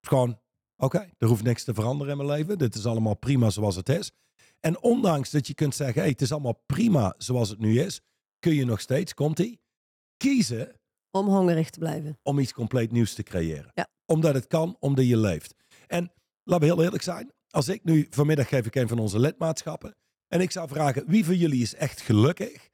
Gewoon, 0.00 0.40
oké, 0.76 1.10
er 1.18 1.28
hoeft 1.28 1.42
niks 1.42 1.64
te 1.64 1.74
veranderen 1.74 2.12
in 2.12 2.26
mijn 2.26 2.38
leven. 2.38 2.58
Dit 2.58 2.74
is 2.74 2.86
allemaal 2.86 3.16
prima 3.16 3.50
zoals 3.50 3.76
het 3.76 3.88
is. 3.88 4.10
En 4.60 4.82
ondanks 4.82 5.30
dat 5.30 5.46
je 5.46 5.54
kunt 5.54 5.74
zeggen, 5.74 6.00
hey, 6.00 6.10
het 6.10 6.22
is 6.22 6.32
allemaal 6.32 6.62
prima 6.66 7.14
zoals 7.18 7.48
het 7.48 7.58
nu 7.58 7.80
is, 7.80 8.00
kun 8.38 8.54
je 8.54 8.64
nog 8.64 8.80
steeds, 8.80 9.14
komt 9.14 9.38
ie, 9.38 9.60
kiezen 10.16 10.80
om 11.10 11.26
hongerig 11.28 11.70
te 11.70 11.78
blijven. 11.78 12.18
om 12.22 12.38
iets 12.38 12.52
compleet 12.52 12.92
nieuws 12.92 13.14
te 13.14 13.22
creëren. 13.22 13.70
Ja. 13.74 13.88
Omdat 14.04 14.34
het 14.34 14.46
kan, 14.46 14.76
omdat 14.80 15.06
je 15.06 15.16
leeft. 15.16 15.54
En 15.86 16.12
laten 16.42 16.68
we 16.68 16.74
heel 16.74 16.84
eerlijk 16.84 17.02
zijn. 17.02 17.32
Als 17.50 17.68
ik 17.68 17.84
nu, 17.84 18.06
vanmiddag 18.10 18.48
geef 18.48 18.66
ik 18.66 18.74
een 18.74 18.88
van 18.88 18.98
onze 18.98 19.18
lidmaatschappen. 19.18 19.96
En 20.28 20.40
ik 20.40 20.50
zou 20.50 20.68
vragen, 20.68 21.06
wie 21.06 21.24
van 21.24 21.36
jullie 21.36 21.62
is 21.62 21.74
echt 21.74 22.00
gelukkig? 22.00 22.70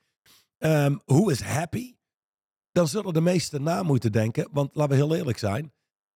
Ehm, 0.63 0.97
hoe 1.05 1.31
is 1.33 1.41
happy? 1.41 1.95
Dan 2.73 2.89
zullen 2.89 3.13
de 3.13 3.21
meesten 3.21 3.63
na 3.63 3.83
moeten 3.83 4.13
denken. 4.13 4.49
Want 4.53 4.75
laten 4.75 4.91
we 4.91 5.05
heel 5.05 5.15
eerlijk 5.17 5.39
zijn. 5.39 5.73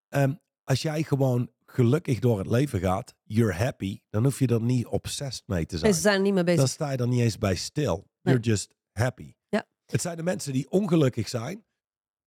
ehm, 0.09 0.35
als 0.65 0.83
jij 0.83 1.03
gewoon 1.03 1.51
gelukkig 1.67 2.19
door 2.19 2.39
het 2.39 2.47
leven 2.47 2.81
gaat, 2.81 3.15
you're 3.23 3.55
happy. 3.55 4.01
Dan 4.11 4.25
hoef 4.25 4.39
je 4.39 4.47
er 4.47 4.63
niet 4.63 4.87
obsessed 4.87 5.43
mee 5.47 5.67
te 5.67 5.79
zijn. 5.79 5.95
ze 5.95 6.01
zijn 6.01 6.23
niet 6.23 6.35
mee 6.35 6.45
bezig. 6.45 6.59
Dan 6.61 6.69
sta 6.69 6.91
je 6.91 6.97
er 6.97 7.09
niet 7.09 7.21
eens 7.21 7.39
bij 7.39 7.55
stil. 7.55 8.07
You're 8.21 8.41
just 8.41 8.75
happy. 8.93 9.35
Ja. 9.49 9.65
Het 9.87 10.01
zijn 10.01 10.17
de 10.17 10.23
mensen 10.23 10.53
die 10.53 10.71
ongelukkig 10.71 11.29
zijn, 11.29 11.65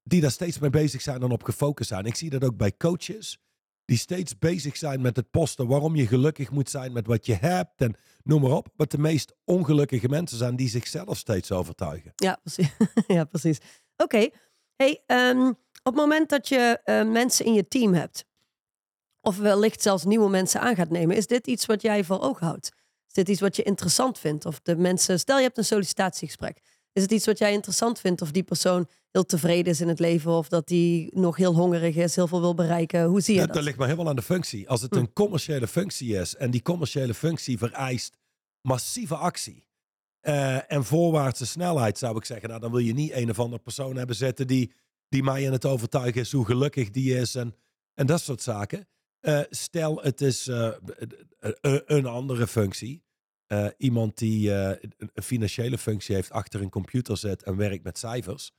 die 0.03 0.21
daar 0.21 0.31
steeds 0.31 0.59
mee 0.59 0.69
bezig 0.69 1.01
zijn 1.01 1.21
en 1.21 1.31
op 1.31 1.43
gefocust 1.43 1.89
zijn. 1.89 2.05
Ik 2.05 2.15
zie 2.15 2.29
dat 2.29 2.43
ook 2.43 2.57
bij 2.57 2.77
coaches, 2.77 3.37
die 3.85 3.97
steeds 3.97 4.37
bezig 4.37 4.77
zijn 4.77 5.01
met 5.01 5.15
het 5.15 5.31
posten 5.31 5.67
waarom 5.67 5.95
je 5.95 6.07
gelukkig 6.07 6.51
moet 6.51 6.69
zijn 6.69 6.91
met 6.93 7.07
wat 7.07 7.25
je 7.25 7.35
hebt 7.35 7.81
en 7.81 7.95
noem 8.23 8.41
maar 8.41 8.51
op. 8.51 8.67
Wat 8.75 8.91
de 8.91 8.97
meest 8.97 9.35
ongelukkige 9.43 10.09
mensen 10.09 10.37
zijn 10.37 10.55
die 10.55 10.69
zichzelf 10.69 11.17
steeds 11.17 11.51
overtuigen. 11.51 12.11
Ja, 12.15 12.39
precies. 12.43 12.69
ja, 13.17 13.23
precies. 13.23 13.57
Oké. 13.97 14.29
Hey, 14.75 15.03
ehm, 15.05 15.47
op 15.83 15.93
het 15.93 15.95
moment 15.95 16.29
dat 16.29 16.47
je 16.47 16.79
eh, 16.83 17.03
mensen 17.03 17.45
in 17.45 17.53
je 17.53 17.67
team 17.67 17.93
hebt, 17.93 18.25
of 19.21 19.37
wellicht 19.37 19.81
zelfs 19.81 20.03
nieuwe 20.03 20.29
mensen 20.29 20.61
aan 20.61 20.75
gaat 20.75 20.89
nemen, 20.89 21.15
is 21.15 21.27
dit 21.27 21.47
iets 21.47 21.65
wat 21.65 21.81
jij 21.81 22.03
voor 22.03 22.21
ogen 22.21 22.45
houdt? 22.45 22.71
Is 23.07 23.13
dit 23.13 23.29
iets 23.29 23.41
wat 23.41 23.55
je 23.55 23.63
interessant 23.63 24.19
vindt? 24.19 24.45
Of 24.45 24.59
de 24.59 24.75
mensen, 24.75 25.19
stel 25.19 25.37
je 25.37 25.43
hebt 25.43 25.57
een 25.57 25.65
sollicitatiegesprek. 25.65 26.61
Is 26.93 27.01
het 27.01 27.11
iets 27.11 27.25
wat 27.25 27.37
jij 27.37 27.53
interessant 27.53 27.99
vindt? 27.99 28.21
Of 28.21 28.31
die 28.31 28.43
persoon 28.43 28.87
heel 29.11 29.25
tevreden 29.25 29.71
is 29.71 29.81
in 29.81 29.87
het 29.87 29.99
leven? 29.99 30.31
Of 30.31 30.47
dat 30.49 30.67
die 30.67 31.17
nog 31.19 31.35
heel 31.37 31.55
hongerig 31.55 31.95
is, 31.95 32.15
heel 32.15 32.27
veel 32.27 32.39
wil 32.41 32.53
bereiken? 32.53 33.03
Hoe 33.05 33.21
zie 33.21 33.33
je 33.33 33.39
Dat, 33.39 33.47
dat? 33.47 33.55
dat 33.57 33.65
ligt 33.65 33.77
maar 33.77 33.87
helemaal 33.87 34.09
aan 34.09 34.15
de 34.15 34.21
functie. 34.21 34.69
Als 34.69 34.81
het 34.81 34.93
Hm. 34.93 34.99
een 34.99 35.13
commerciële 35.13 35.67
functie 35.67 36.15
is 36.15 36.35
en 36.35 36.51
die 36.51 36.61
commerciële 36.61 37.13
functie 37.13 37.57
vereist 37.57 38.17
massieve 38.61 39.15
actie 39.15 39.67
eh, 40.19 40.71
en 40.71 40.83
voorwaartse 40.85 41.45
snelheid, 41.45 41.97
zou 41.97 42.17
ik 42.17 42.25
zeggen, 42.25 42.49
nou, 42.49 42.61
dan 42.61 42.71
wil 42.71 42.79
je 42.79 42.93
niet 42.93 43.11
een 43.13 43.29
of 43.29 43.39
andere 43.39 43.61
persoon 43.61 43.95
hebben 43.95 44.15
zitten 44.15 44.47
die, 44.47 44.71
die 45.09 45.23
mij 45.23 45.43
in 45.43 45.51
het 45.51 45.65
overtuigen 45.65 46.21
is 46.21 46.31
hoe 46.31 46.45
gelukkig 46.45 46.89
die 46.89 47.15
is 47.17 47.35
en, 47.35 47.55
en 47.93 48.05
dat 48.05 48.21
soort 48.21 48.41
zaken. 48.41 48.87
Eh, 49.19 49.39
stel, 49.49 49.99
het 50.01 50.21
is 50.21 50.47
eh, 50.47 50.71
een 51.85 52.05
andere 52.05 52.47
functie. 52.47 53.03
Eh, 53.49 53.67
iemand 53.77 54.17
die 54.17 54.53
eh, 54.53 54.89
een 54.97 55.23
financiële 55.23 55.77
functie 55.77 56.15
heeft, 56.15 56.31
achter 56.31 56.61
een 56.61 56.69
computer 56.69 57.17
zit 57.17 57.43
en 57.43 57.55
werkt 57.55 57.83
met 57.83 57.97
cijfers. 57.97 58.51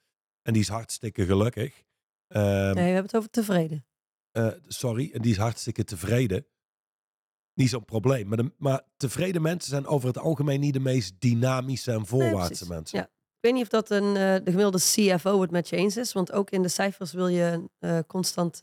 En 0.43 0.53
die 0.53 0.63
is 0.63 0.69
hartstikke 0.69 1.27
gelukkig. 1.27 1.83
Ehm, 2.27 2.45
Nee, 2.65 2.73
we 2.75 2.81
hebben 2.81 3.03
het 3.03 3.17
over 3.17 3.31
tevreden. 3.31 3.85
eh, 4.31 4.49
sorry, 4.67 5.11
en 5.13 5.23
die 5.23 5.31
is 5.31 5.37
hartstikke 5.37 5.85
tevreden. 5.85 6.47
Niet 7.55 7.69
zo'n 7.69 7.85
probleem. 7.85 8.29
Maar, 8.29 8.37
de, 8.37 8.53
maar 8.59 8.83
tevreden 8.97 9.43
mensen 9.43 9.71
zijn 9.71 9.87
over 9.87 10.09
het 10.09 10.19
algemeen 10.19 10.61
niet 10.61 10.73
de 10.73 10.81
meest 10.81 11.15
dynamische 11.21 11.93
en 11.93 12.07
voorwaartse 12.07 12.69
mensen. 12.69 12.99
Ja. 12.99 13.05
Ik 13.05 13.41
weet 13.41 13.53
niet 13.53 13.63
of 13.63 13.69
dat 13.69 13.91
een, 13.91 14.15
de 14.15 14.43
gemiddelde 14.45 14.79
CFO 14.79 15.41
het 15.41 15.51
met 15.51 15.69
je 15.69 15.77
eens 15.77 15.97
is. 15.97 16.13
Want 16.13 16.33
ook 16.33 16.51
in 16.51 16.63
de 16.63 16.69
cijfers 16.69 17.13
wil 17.13 17.29
je 17.29 17.69
constant... 18.07 18.61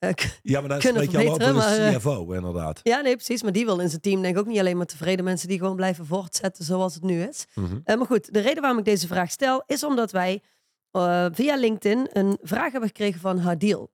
eh, 0.00 0.10
Ja, 0.42 0.60
maar 0.60 0.68
dan 0.68 0.78
Kunnen 0.78 1.02
spreek 1.02 1.22
je 1.22 1.28
al 1.28 1.34
over 1.34 1.48
een 1.48 1.54
maar, 1.54 1.78
eh, 1.78 1.96
CFO, 1.96 2.32
inderdaad. 2.32 2.80
ja, 2.82 3.00
nee, 3.00 3.14
precies. 3.14 3.42
Maar 3.42 3.52
die 3.52 3.64
wil 3.64 3.78
in 3.78 3.88
zijn 3.88 4.00
team 4.00 4.22
denk 4.22 4.34
ik 4.34 4.40
ook 4.40 4.46
niet 4.46 4.58
alleen 4.58 4.76
maar 4.76 4.86
tevreden 4.86 5.24
mensen... 5.24 5.48
die 5.48 5.58
gewoon 5.58 5.76
blijven 5.76 6.06
voortzetten 6.06 6.64
zoals 6.64 6.94
het 6.94 7.02
nu 7.02 7.22
is. 7.22 7.46
Mhm. 7.54 7.78
Eh, 7.84 7.96
maar 7.96 8.06
goed, 8.06 8.32
de 8.32 8.40
reden 8.40 8.60
waarom 8.60 8.78
ik 8.78 8.84
deze 8.84 9.06
vraag 9.06 9.30
stel... 9.30 9.62
is 9.66 9.84
omdat 9.84 10.10
wij 10.10 10.42
eh, 10.90 11.26
via 11.32 11.56
LinkedIn 11.56 12.08
een 12.12 12.38
vraag 12.42 12.70
hebben 12.70 12.88
gekregen 12.88 13.20
van 13.20 13.38
Hadil. 13.38 13.90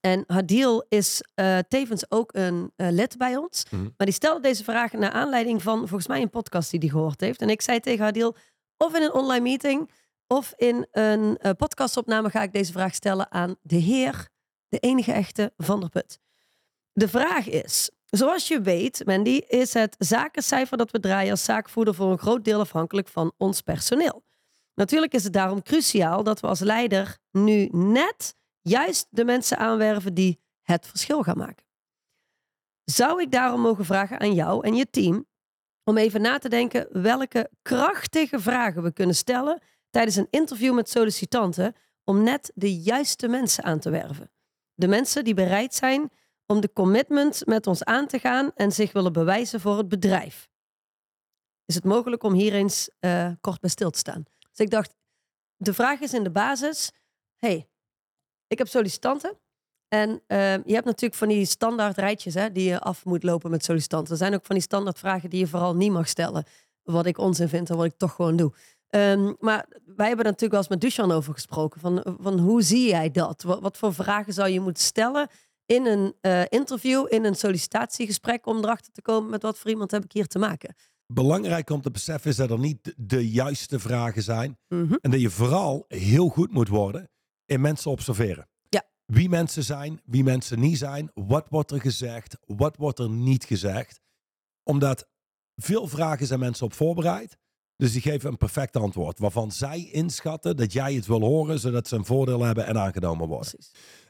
En 0.00 0.24
Hadil 0.26 0.84
is 0.88 1.20
tevens 1.68 2.10
ook 2.10 2.30
een 2.34 2.72
lid 2.76 3.16
bij 3.16 3.36
ons. 3.36 3.64
Mhm. 3.70 3.82
Maar 3.82 4.06
die 4.06 4.12
stelde 4.12 4.40
deze 4.40 4.64
vraag 4.64 4.92
naar 4.92 5.10
aanleiding 5.10 5.62
van 5.62 5.78
volgens 5.78 6.06
mij 6.06 6.22
een 6.22 6.30
podcast 6.30 6.70
die 6.70 6.80
hij 6.80 6.88
gehoord 6.88 7.20
heeft. 7.20 7.40
En 7.42 7.50
ik 7.50 7.62
zei 7.62 7.80
tegen 7.80 8.04
Hadil, 8.04 8.36
of 8.76 8.96
in 8.96 9.02
een 9.02 9.12
online 9.12 9.42
meeting 9.42 9.90
of 10.26 10.52
in 10.56 10.86
een 10.90 11.38
podcastopname 11.56 12.30
ga 12.30 12.42
ik 12.42 12.52
deze 12.52 12.72
vraag 12.72 12.94
stellen 12.94 13.32
aan 13.32 13.56
de 13.62 13.76
heer, 13.76 14.28
de 14.74 14.80
enige 14.80 15.12
echte 15.12 15.52
Van 15.56 15.80
der 15.80 15.88
Put. 15.88 16.18
De 16.92 17.08
vraag 17.08 17.48
is, 17.48 17.90
zoals 18.04 18.48
je 18.48 18.60
weet, 18.60 19.02
Mandy, 19.04 19.40
is 19.48 19.72
het 19.74 19.96
zakencijfer 19.98 20.76
dat 20.76 20.90
we 20.90 21.00
draaien 21.00 21.30
als 21.30 21.44
zaakvoerder 21.44 21.94
voor 21.94 22.10
een 22.10 22.18
groot 22.18 22.44
deel 22.44 22.60
afhankelijk 22.60 23.08
van 23.08 23.32
ons 23.36 23.60
personeel. 23.60 24.24
Natuurlijk 24.74 25.14
is 25.14 25.24
het 25.24 25.32
daarom 25.32 25.62
cruciaal 25.62 26.22
dat 26.22 26.40
we 26.40 26.46
als 26.46 26.60
leider 26.60 27.18
nu 27.30 27.68
net 27.72 28.34
juist 28.60 29.06
de 29.10 29.24
mensen 29.24 29.58
aanwerven 29.58 30.14
die 30.14 30.40
het 30.62 30.86
verschil 30.86 31.22
gaan 31.22 31.38
maken. 31.38 31.64
Zou 32.84 33.20
ik 33.22 33.30
daarom 33.30 33.60
mogen 33.60 33.84
vragen 33.84 34.20
aan 34.20 34.34
jou 34.34 34.66
en 34.66 34.74
je 34.74 34.90
team 34.90 35.26
om 35.84 35.96
even 35.96 36.20
na 36.20 36.38
te 36.38 36.48
denken 36.48 36.86
welke 36.90 37.50
krachtige 37.62 38.40
vragen 38.40 38.82
we 38.82 38.92
kunnen 38.92 39.14
stellen 39.16 39.62
tijdens 39.90 40.16
een 40.16 40.28
interview 40.30 40.74
met 40.74 40.88
sollicitanten 40.88 41.74
om 42.04 42.22
net 42.22 42.52
de 42.54 42.74
juiste 42.80 43.28
mensen 43.28 43.64
aan 43.64 43.78
te 43.78 43.90
werven. 43.90 44.33
De 44.74 44.88
mensen 44.88 45.24
die 45.24 45.34
bereid 45.34 45.74
zijn 45.74 46.10
om 46.46 46.60
de 46.60 46.72
commitment 46.72 47.46
met 47.46 47.66
ons 47.66 47.84
aan 47.84 48.06
te 48.06 48.18
gaan 48.18 48.52
en 48.54 48.72
zich 48.72 48.92
willen 48.92 49.12
bewijzen 49.12 49.60
voor 49.60 49.78
het 49.78 49.88
bedrijf. 49.88 50.48
Is 51.64 51.74
het 51.74 51.84
mogelijk 51.84 52.22
om 52.22 52.32
hier 52.32 52.52
eens 52.52 52.90
eh, 53.00 53.30
kort 53.40 53.60
bij 53.60 53.70
stil 53.70 53.90
te 53.90 53.98
staan? 53.98 54.24
Dus 54.50 54.58
ik 54.58 54.70
dacht, 54.70 54.94
de 55.56 55.74
vraag 55.74 56.00
is 56.00 56.14
in 56.14 56.22
de 56.22 56.30
basis: 56.30 56.92
hey, 57.36 57.68
ik 58.46 58.58
heb 58.58 58.68
sollicitanten. 58.68 59.38
En 59.88 60.22
eh, 60.26 60.64
je 60.64 60.72
hebt 60.72 60.84
natuurlijk 60.84 61.14
van 61.14 61.28
die 61.28 61.46
standaard 61.46 61.96
rijtjes 61.96 62.34
hè, 62.34 62.52
die 62.52 62.68
je 62.68 62.80
af 62.80 63.04
moet 63.04 63.22
lopen 63.22 63.50
met 63.50 63.64
sollicitanten. 63.64 64.12
Er 64.12 64.18
zijn 64.18 64.34
ook 64.34 64.46
van 64.46 64.54
die 64.54 64.64
standaard 64.64 64.98
vragen 64.98 65.30
die 65.30 65.38
je 65.38 65.46
vooral 65.46 65.76
niet 65.76 65.92
mag 65.92 66.08
stellen. 66.08 66.44
Wat 66.82 67.06
ik 67.06 67.18
onzin 67.18 67.48
vind 67.48 67.70
en 67.70 67.76
wat 67.76 67.84
ik 67.84 67.96
toch 67.96 68.14
gewoon 68.14 68.36
doe. 68.36 68.52
Ehm, 68.94 69.32
maar 69.38 69.66
wij 69.96 70.06
hebben 70.06 70.24
er 70.24 70.30
natuurlijk 70.30 70.50
wel 70.52 70.60
eens 70.60 70.68
met 70.68 70.80
Dushan 70.80 71.10
over 71.12 71.32
gesproken. 71.32 71.80
Van, 71.80 72.16
van 72.20 72.38
hoe 72.38 72.62
zie 72.62 72.88
jij 72.88 73.10
dat? 73.10 73.42
Wat, 73.42 73.60
wat 73.60 73.76
voor 73.76 73.94
vragen 73.94 74.32
zou 74.32 74.48
je 74.48 74.60
moeten 74.60 74.82
stellen 74.82 75.28
in 75.66 75.86
een 75.86 76.14
eh, 76.20 76.42
interview, 76.48 77.06
in 77.08 77.24
een 77.24 77.34
sollicitatiegesprek... 77.34 78.46
om 78.46 78.56
erachter 78.58 78.92
te 78.92 79.02
komen 79.02 79.30
met 79.30 79.42
wat 79.42 79.58
voor 79.58 79.70
iemand 79.70 79.90
heb 79.90 80.04
ik 80.04 80.12
hier 80.12 80.26
te 80.26 80.38
maken. 80.38 80.74
Belangrijk 81.06 81.70
om 81.70 81.80
te 81.80 81.90
beseffen 81.90 82.30
is 82.30 82.36
dat 82.36 82.50
er 82.50 82.58
niet 82.58 82.84
de- 82.84 82.94
de 82.96 83.30
juiste 83.30 83.78
vragen 83.78 84.22
zijn. 84.22 84.58
Mhm. 84.68 84.94
En 85.00 85.10
dat 85.10 85.20
je 85.20 85.30
vooral 85.30 85.84
heel 85.88 86.28
goed 86.28 86.52
moet 86.52 86.68
worden 86.68 87.10
in 87.44 87.60
mensen 87.60 87.90
observeren. 87.90 88.48
Ja. 88.68 88.82
Wie 89.06 89.28
mensen 89.28 89.64
zijn, 89.64 90.00
wie 90.04 90.24
mensen 90.24 90.60
niet 90.60 90.78
zijn. 90.78 91.10
Wat 91.14 91.46
wordt 91.48 91.70
er 91.70 91.80
gezegd, 91.80 92.36
wat 92.46 92.76
wordt 92.76 92.98
er 92.98 93.10
niet 93.10 93.44
gezegd. 93.44 94.00
Omdat 94.62 95.08
veel 95.56 95.88
vragen 95.88 96.26
zijn 96.26 96.40
mensen 96.40 96.66
op 96.66 96.72
voorbereid. 96.72 97.36
Dus 97.76 97.92
die 97.92 98.00
geven 98.00 98.30
een 98.30 98.36
perfect 98.36 98.76
antwoord. 98.76 99.18
Waarvan 99.18 99.52
zij 99.52 99.88
inschatten 99.92 100.56
dat 100.56 100.72
jij 100.72 100.94
het 100.94 101.06
wil 101.06 101.20
horen. 101.20 101.60
Zodat 101.60 101.88
ze 101.88 101.96
een 101.96 102.04
voordeel 102.04 102.42
hebben 102.42 102.66
en 102.66 102.78
aangenomen 102.78 103.28
worden. 103.28 103.58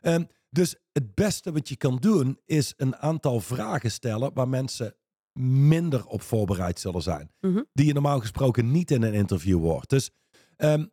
Ehm, 0.00 0.24
dus 0.50 0.76
het 0.92 1.14
beste 1.14 1.52
wat 1.52 1.68
je 1.68 1.76
kan 1.76 1.96
doen 1.96 2.38
is 2.44 2.74
een 2.76 2.96
aantal 2.96 3.40
vragen 3.40 3.90
stellen 3.90 4.30
waar 4.34 4.48
mensen 4.48 4.94
minder 5.38 6.06
op 6.06 6.22
voorbereid 6.22 6.80
zullen 6.80 7.02
zijn. 7.02 7.30
Mhm. 7.40 7.62
Die 7.72 7.86
je 7.86 7.92
normaal 7.92 8.20
gesproken 8.20 8.70
niet 8.70 8.90
in 8.90 9.02
een 9.02 9.14
interview 9.14 9.60
hoort. 9.60 9.88
Dus 9.88 10.10
ehm, 10.56 10.86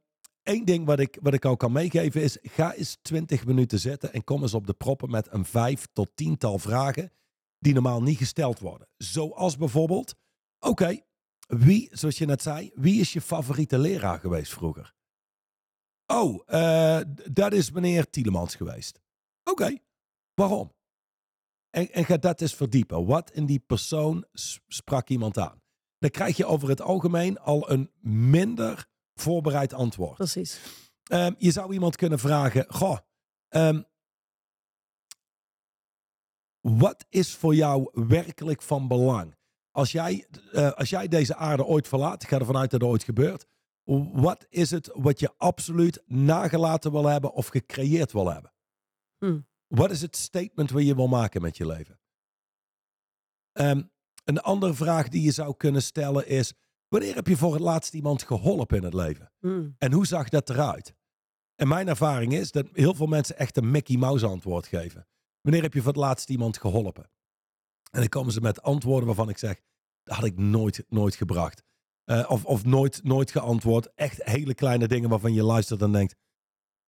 één 0.43 0.65
ding 0.65 0.85
wat 0.85 0.99
ik, 0.99 1.17
wat 1.21 1.33
ik 1.33 1.45
al 1.45 1.57
kan 1.57 1.71
meegeven 1.71 2.21
is, 2.21 2.37
ga 2.41 2.73
eens 2.73 2.97
20 3.01 3.45
minuten 3.45 3.79
zitten 3.79 4.13
en 4.13 4.23
kom 4.23 4.41
eens 4.41 4.53
op 4.53 4.67
de 4.67 4.73
proppen 4.73 5.09
met 5.09 5.27
een 5.31 5.45
vijf 5.45 5.87
tot 5.93 6.11
tiental 6.15 6.59
vragen 6.59 7.11
die 7.59 7.73
normaal 7.73 8.01
niet 8.01 8.17
gesteld 8.17 8.59
worden. 8.59 8.87
Zoals 8.97 9.57
bijvoorbeeld, 9.57 10.15
oké, 10.59 10.99
wie, 11.57 11.89
zoals 11.91 12.17
je 12.17 12.25
net 12.25 12.41
zei, 12.41 12.71
wie 12.75 12.99
is 12.99 13.13
je 13.13 13.21
favoriete 13.21 13.77
leraar 13.77 14.19
geweest 14.19 14.51
vroeger? 14.53 14.93
Oh, 16.05 16.39
d- 17.15 17.35
dat 17.35 17.53
is 17.53 17.71
meneer 17.71 18.09
Tielemans 18.09 18.55
geweest. 18.55 19.01
Oké, 19.43 19.77
waarom? 20.33 20.73
En, 21.69 21.91
en 21.91 22.05
ga 22.05 22.17
dat 22.17 22.41
eens 22.41 22.55
verdiepen. 22.55 23.05
Wat 23.05 23.31
in 23.31 23.45
die 23.45 23.59
persoon 23.59 24.25
sprak 24.67 25.09
iemand 25.09 25.37
aan? 25.37 25.61
Dan 25.97 26.09
krijg 26.09 26.37
je 26.37 26.45
over 26.45 26.69
het 26.69 26.81
algemeen 26.81 27.39
al 27.39 27.71
een 27.71 27.91
minder 28.01 28.87
voorbereid 29.13 29.73
antwoord. 29.73 30.15
Precies. 30.15 30.59
Ehm, 31.03 31.33
je 31.37 31.51
zou 31.51 31.73
iemand 31.73 31.95
kunnen 31.95 32.19
vragen: 32.19 32.65
Goh, 32.73 32.97
ehm, 33.47 33.81
wat 36.59 37.05
is 37.09 37.35
voor 37.35 37.55
jou 37.55 37.89
werkelijk 38.07 38.61
van 38.61 38.87
belang? 38.87 39.35
Als 39.71 39.91
jij, 39.91 40.27
eh, 40.51 40.71
als 40.71 40.89
jij 40.89 41.07
deze 41.07 41.35
aarde 41.35 41.65
ooit 41.65 41.87
verlaat, 41.87 42.23
ik 42.23 42.29
ga 42.29 42.39
ervan 42.39 42.57
uit 42.57 42.71
dat 42.71 42.81
het 42.81 42.89
ooit 42.89 43.03
gebeurt. 43.03 43.45
Wat 44.13 44.45
is 44.49 44.71
het 44.71 44.89
wat 44.93 45.19
je 45.19 45.33
absoluut 45.37 46.01
nagelaten 46.05 46.91
wil 46.91 47.05
hebben 47.05 47.33
of 47.33 47.47
gecreëerd 47.47 48.11
wil 48.11 48.31
hebben? 48.31 48.53
Hmm. 49.17 49.47
Wat 49.67 49.91
is 49.91 50.01
het 50.01 50.15
statement 50.15 50.71
wat 50.71 50.85
je 50.85 50.95
wil 50.95 51.07
maken 51.07 51.41
met 51.41 51.57
je 51.57 51.65
leven? 51.65 51.99
Ehm, 53.51 53.81
een 54.23 54.39
andere 54.39 54.73
vraag 54.73 55.07
die 55.07 55.21
je 55.21 55.31
zou 55.31 55.55
kunnen 55.57 55.81
stellen 55.81 56.27
is: 56.27 56.53
wanneer 56.87 57.15
heb 57.15 57.27
je 57.27 57.37
voor 57.37 57.53
het 57.53 57.61
laatst 57.61 57.93
iemand 57.93 58.23
geholpen 58.23 58.77
in 58.77 58.83
het 58.83 58.93
leven? 58.93 59.31
Mm. 59.39 59.75
En 59.77 59.91
hoe 59.91 60.05
zag 60.05 60.29
dat 60.29 60.49
eruit? 60.49 60.93
En 61.55 61.67
mijn 61.67 61.87
ervaring 61.87 62.33
is 62.33 62.51
dat 62.51 62.67
heel 62.73 62.93
veel 62.93 63.07
mensen 63.07 63.37
echt 63.37 63.57
een 63.57 63.71
Mickey 63.71 63.97
Mouse 63.97 64.25
antwoord 64.25 64.67
geven. 64.67 65.07
Wanneer 65.41 65.61
heb 65.61 65.73
je 65.73 65.79
voor 65.79 65.91
het 65.91 66.01
laatst 66.01 66.29
iemand 66.29 66.57
geholpen? 66.57 67.09
En 67.91 67.99
dan 67.99 68.09
komen 68.09 68.33
ze 68.33 68.41
met 68.41 68.61
antwoorden 68.61 69.05
waarvan 69.05 69.29
ik 69.29 69.37
zeg, 69.37 69.59
dat 70.03 70.15
had 70.15 70.25
ik 70.25 70.37
nooit, 70.37 70.83
nooit 70.89 71.15
gebracht. 71.15 71.63
Eh, 72.03 72.25
of 72.29 72.45
of 72.45 72.65
nooit, 72.65 72.99
nooit 73.03 73.31
geantwoord. 73.31 73.93
Echt 73.95 74.23
hele 74.23 74.53
kleine 74.53 74.87
dingen 74.87 75.09
waarvan 75.09 75.33
je 75.33 75.43
luistert 75.43 75.81
en 75.81 75.91
denkt, 75.91 76.15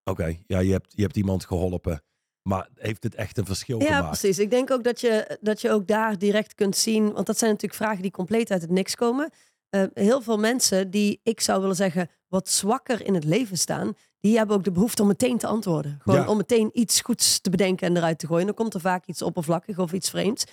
oké, 0.04 0.38
ja, 0.48 0.60
je 0.60 0.72
hebt, 0.72 0.94
je 0.96 1.02
hebt 1.02 1.16
iemand 1.18 1.46
geholpen. 1.46 2.04
Maar 2.50 2.70
heeft 2.76 3.04
het 3.04 3.16
echt 3.16 3.38
een 3.38 3.46
verschil 3.46 3.80
Ja, 3.82 3.86
gemaakt? 3.86 4.20
precies. 4.20 4.40
Ik 4.40 4.50
denk 4.50 4.72
ook 4.72 4.84
dat 4.84 5.02
je, 5.02 5.38
dat 5.42 5.62
je 5.62 5.70
ook 5.72 5.88
daar 5.88 6.18
direct 6.18 6.54
kunt 6.56 6.76
zien. 6.76 7.12
Want 7.14 7.26
dat 7.26 7.38
zijn 7.38 7.52
natuurlijk 7.52 7.82
vragen 7.82 8.02
die 8.02 8.12
compleet 8.12 8.52
uit 8.52 8.62
het 8.62 8.72
niks 8.72 8.96
komen. 8.96 9.30
Eh, 9.70 9.84
heel 9.94 10.22
veel 10.22 10.38
mensen 10.38 10.90
die, 10.92 11.20
ik 11.24 11.42
zou 11.42 11.62
willen 11.62 11.76
zeggen, 11.76 12.10
wat 12.28 12.50
zwakker 12.50 13.06
in 13.06 13.14
het 13.14 13.24
leven 13.24 13.58
staan. 13.58 13.94
Die 14.20 14.38
hebben 14.38 14.56
ook 14.56 14.64
de 14.64 14.72
behoefte 14.72 15.02
om 15.02 15.08
meteen 15.08 15.38
te 15.38 15.48
antwoorden. 15.48 16.00
Gewoon 16.02 16.20
Ja. 16.20 16.28
om 16.28 16.38
meteen 16.38 16.70
iets 16.74 17.02
goeds 17.02 17.40
te 17.40 17.50
bedenken 17.50 17.88
en 17.88 17.98
eruit 17.98 18.20
te 18.20 18.28
gooien. 18.28 18.46
Dan 18.46 18.56
komt 18.56 18.74
er 18.74 18.80
vaak 18.82 19.06
iets 19.06 19.22
oppervlakkig 19.22 19.80
of 19.80 19.94
iets 19.94 20.10
vreemds. 20.10 20.44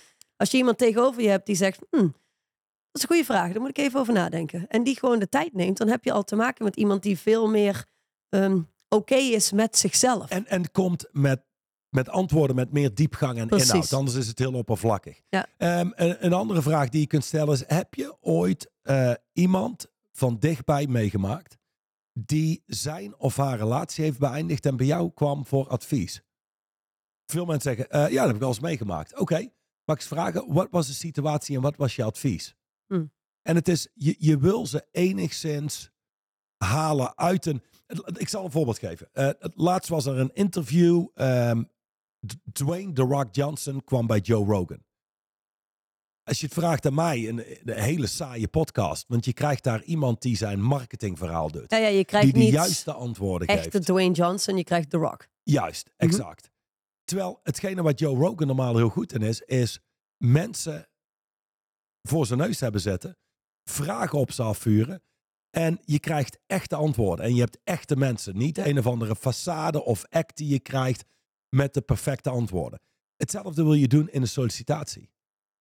Als 0.40 0.50
je 0.50 0.56
iemand 0.56 0.78
tegenover 0.78 1.22
je 1.22 1.28
hebt 1.28 1.46
die 1.46 1.56
zegt, 1.56 1.80
"Hm, 1.90 1.96
dat 1.96 2.12
is 2.92 3.02
een 3.02 3.08
goede 3.08 3.24
vraag, 3.24 3.52
daar 3.52 3.60
moet 3.60 3.70
ik 3.70 3.78
even 3.78 4.00
over 4.00 4.12
nadenken. 4.12 4.68
En 4.68 4.82
die 4.82 4.98
gewoon 4.98 5.18
de 5.18 5.28
tijd 5.28 5.54
neemt, 5.54 5.76
dan 5.76 5.88
heb 5.88 6.04
je 6.04 6.12
al 6.12 6.24
te 6.24 6.36
maken 6.36 6.64
met 6.64 6.76
iemand 6.76 7.02
die 7.02 7.18
veel 7.18 7.48
meer 7.48 7.86
ehm, 8.28 8.60
oké 8.88 9.14
is 9.14 9.52
met 9.52 9.78
zichzelf. 9.78 10.30
En, 10.30 10.46
en 10.46 10.70
komt 10.70 11.08
met, 11.12 11.42
met 11.88 12.08
antwoorden 12.08 12.56
met 12.56 12.72
meer 12.72 12.94
diepgang 12.94 13.38
en 13.38 13.46
Precies. 13.46 13.68
inhoud. 13.68 13.92
Anders 13.92 14.16
is 14.16 14.26
het 14.26 14.38
heel 14.38 14.52
oppervlakkig. 14.52 15.20
Ja. 15.28 15.46
Ehm, 15.56 15.90
een, 15.94 16.24
een 16.24 16.32
andere 16.32 16.62
vraag 16.62 16.88
die 16.88 17.00
je 17.00 17.06
kunt 17.06 17.24
stellen 17.24 17.52
is: 17.54 17.64
heb 17.66 17.94
je 17.94 18.16
ooit 18.20 18.70
eh, 18.82 19.12
iemand 19.32 19.86
van 20.12 20.38
dichtbij 20.38 20.86
meegemaakt 20.86 21.58
die 22.12 22.62
zijn 22.66 23.18
of 23.18 23.36
haar 23.36 23.58
relatie 23.58 24.04
heeft 24.04 24.18
beëindigd 24.18 24.66
en 24.66 24.76
bij 24.76 24.86
jou 24.86 25.10
kwam 25.14 25.46
voor 25.46 25.68
advies? 25.68 26.22
Veel 27.26 27.44
mensen 27.44 27.76
zeggen: 27.76 27.90
eh, 27.90 28.08
ja, 28.12 28.16
dat 28.16 28.26
heb 28.26 28.34
ik 28.34 28.40
wel 28.40 28.48
eens 28.48 28.60
meegemaakt. 28.60 29.18
Oké, 29.18 29.48
mag 29.90 30.00
ik 30.00 30.06
vragen, 30.06 30.52
wat 30.52 30.68
was 30.70 30.86
de 30.86 30.92
situatie 30.92 31.56
en 31.56 31.62
wat 31.62 31.76
was 31.76 31.96
je 31.96 32.04
advies? 32.04 32.54
Hmm. 32.86 33.12
En 33.42 33.54
het 33.54 33.68
is, 33.68 33.88
je, 33.94 34.14
je 34.18 34.38
wil 34.38 34.66
ze 34.66 34.86
enigszins 34.92 35.90
halen 36.56 37.16
uit 37.18 37.46
een. 37.46 37.62
Ik 38.16 38.28
zal 38.28 38.44
een 38.44 38.50
voorbeeld 38.50 38.78
geven. 38.78 39.08
Eh, 39.12 39.26
het 39.26 39.52
laatst 39.54 39.88
was 39.90 40.06
er 40.06 40.18
een 40.18 40.30
interview. 40.34 41.06
ehm, 41.14 41.62
Dwayne 42.52 42.92
The 42.92 43.02
Rock 43.02 43.34
Johnson 43.34 43.84
kwam 43.84 44.06
bij 44.06 44.18
Joe 44.18 44.44
Rogan. 44.46 44.84
Als 46.22 46.40
je 46.40 46.46
het 46.46 46.54
vraagt 46.54 46.86
aan 46.86 46.94
mij, 46.94 47.28
een, 47.28 47.44
een 47.64 47.78
hele 47.82 48.06
saaie 48.06 48.48
podcast. 48.48 49.04
Want 49.08 49.24
je 49.24 49.32
krijgt 49.32 49.62
daar 49.64 49.82
iemand 49.82 50.22
die 50.22 50.36
zijn 50.36 50.62
marketingverhaal 50.62 51.50
doet. 51.50 51.70
ja, 51.70 51.76
ja, 51.76 51.88
je 51.88 52.04
krijgt 52.04 52.34
Die 52.34 52.44
de 52.44 52.50
juiste 52.50 52.92
antwoorden 52.92 53.48
echt 53.48 53.64
de 53.64 53.70
geeft. 53.70 53.84
Dwayne 53.84 54.14
Johnson, 54.14 54.56
je 54.56 54.64
krijgt 54.64 54.90
The 54.90 54.96
Rock. 54.96 55.28
Juist, 55.42 55.86
Mhm. 55.86 55.94
exact. 56.10 56.50
Terwijl 57.10 57.40
hetgene 57.42 57.82
wat 57.82 57.98
Joe 57.98 58.16
Rogan 58.16 58.46
normaal 58.46 58.76
heel 58.76 58.88
goed 58.88 59.12
in 59.12 59.22
is, 59.22 59.40
is 59.40 59.80
mensen 60.16 60.88
voor 62.02 62.26
zijn 62.26 62.38
neus 62.38 62.60
hebben 62.60 62.80
zetten, 62.80 63.18
vragen 63.64 64.18
op 64.18 64.32
ze 64.32 64.42
afvuren 64.42 65.02
en 65.50 65.78
je 65.84 65.98
krijgt 65.98 66.38
echte 66.46 66.76
antwoorden. 66.76 67.24
En 67.24 67.34
je 67.34 67.40
hebt 67.40 67.58
echte 67.64 67.96
mensen, 67.96 68.36
niet 68.36 68.58
een 68.58 68.78
of 68.78 68.86
andere 68.86 69.16
façade 69.16 69.84
of 69.84 70.04
act 70.08 70.36
die 70.36 70.48
je 70.48 70.60
krijgt 70.60 71.04
met 71.48 71.74
de 71.74 71.80
perfecte 71.80 72.30
antwoorden. 72.30 72.80
Hetzelfde 73.16 73.62
wil 73.62 73.74
je 73.74 73.88
doen 73.88 74.08
in 74.08 74.20
een 74.20 74.28
sollicitatie. 74.28 75.10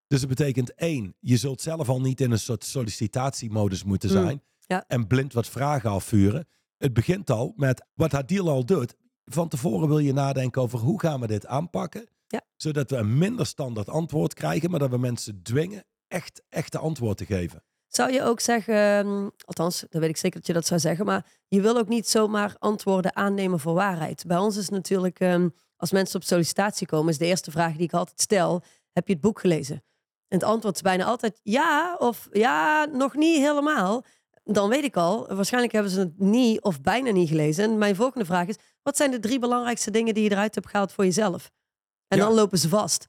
Dus 0.07 0.19
het 0.19 0.29
betekent 0.29 0.73
één, 0.73 1.15
je 1.19 1.38
zult 1.38 1.62
zelf 1.62 1.89
al 1.89 2.01
niet 2.01 2.21
in 2.21 2.31
een 2.31 2.39
soort 2.39 2.63
sollicitatiemodus 2.63 3.83
moeten 3.83 4.09
Mm, 4.09 4.15
zijn 4.15 4.43
ja. 4.65 4.83
en 4.88 5.07
blind 5.07 5.33
wat 5.33 5.47
vragen 5.47 5.89
afvuren. 5.89 6.47
Het 6.77 6.93
begint 6.93 7.29
al 7.29 7.53
met 7.55 7.85
wat 7.93 8.12
Hadil 8.12 8.49
al 8.49 8.65
doet. 8.65 8.95
Van 9.30 9.48
tevoren 9.48 9.88
wil 9.88 10.00
je 10.00 10.13
nadenken 10.13 10.62
over 10.62 10.80
hoe 10.80 11.00
gaan 11.00 11.20
we 11.20 11.28
dit 11.28 11.46
aanpakken. 11.46 12.08
Ja. 12.28 12.42
Zodat 12.56 12.89
we 12.89 12.96
een 12.96 13.18
minder 13.18 13.46
standaard 13.46 13.89
antwoord 13.89 14.34
krijgen, 14.34 14.70
maar 14.70 14.80
dat 14.80 14.89
we 14.89 14.98
mensen 14.98 15.42
dwingen 15.44 15.86
echt 16.08 16.42
echte 16.50 16.78
antwoord 16.78 17.18
te 17.18 17.26
geven. 17.26 17.63
Zou 17.88 18.12
je 18.12 18.24
ook 18.24 18.39
zeggen, 18.39 18.76
ehm, 18.76 19.30
althans, 19.46 19.86
dan 19.89 20.02
weet 20.02 20.10
ik 20.10 20.18
zeker 20.18 20.38
dat 20.38 20.48
je 20.48 20.54
dat 20.54 20.65
zou 20.65 20.80
zeggen, 20.80 21.06
maar 21.06 21.26
je 21.48 21.62
wil 21.62 21.78
ook 21.78 21.88
niet 21.88 22.08
zomaar 22.08 22.56
antwoorden 22.60 23.15
aannemen 23.15 23.60
voor 23.60 23.74
waarheid. 23.74 24.24
Bij 24.28 24.38
ons 24.38 24.58
is 24.58 24.70
natuurlijk, 24.70 25.20
ehm, 25.20 25.50
als 25.76 25.92
mensen 25.92 26.15
op 26.15 26.26
sollicitatie 26.26 26.88
komen, 26.88 27.12
is 27.12 27.18
de 27.18 27.26
eerste 27.26 27.52
vraag 27.52 27.74
die 27.74 27.84
ik 27.84 27.94
altijd 27.94 28.22
stel, 28.22 28.63
heb 28.92 29.08
je 29.08 29.13
het 29.13 29.22
boek 29.22 29.39
gelezen? 29.39 29.84
En 30.28 30.38
het 30.38 30.44
antwoord 30.44 30.76
is 30.76 30.82
bijna 30.82 31.06
altijd 31.06 31.39
ja 31.44 31.96
of 32.00 32.28
ja, 32.32 32.86
nog 32.86 33.15
niet 33.15 33.38
helemaal. 33.38 34.04
Dan 34.44 34.70
weet 34.70 34.84
ik 34.84 34.96
al, 34.96 35.28
waarschijnlijk 35.36 35.74
hebben 35.74 35.92
ze 35.92 36.00
het 36.00 36.20
niet 36.20 36.62
of 36.62 36.82
bijna 36.82 37.12
niet 37.12 37.30
gelezen. 37.30 37.63
En 37.63 37.78
mijn 37.78 37.96
volgende 37.96 38.26
vraag 38.26 38.48
is, 38.48 38.58
wat 38.84 38.98
zijn 38.98 39.12
de 39.12 39.20
drie 39.20 39.39
belangrijkste 39.39 39.92
dingen 39.92 40.13
die 40.13 40.24
je 40.24 40.32
eruit 40.32 40.56
hebt 40.56 40.68
gehaald 40.70 40.92
voor 40.94 41.06
jezelf? 41.06 41.52
En 42.08 42.18
Ja. 42.18 42.24
dan 42.26 42.34
lopen 42.34 42.58
ze 42.58 42.70
vast. 42.70 43.08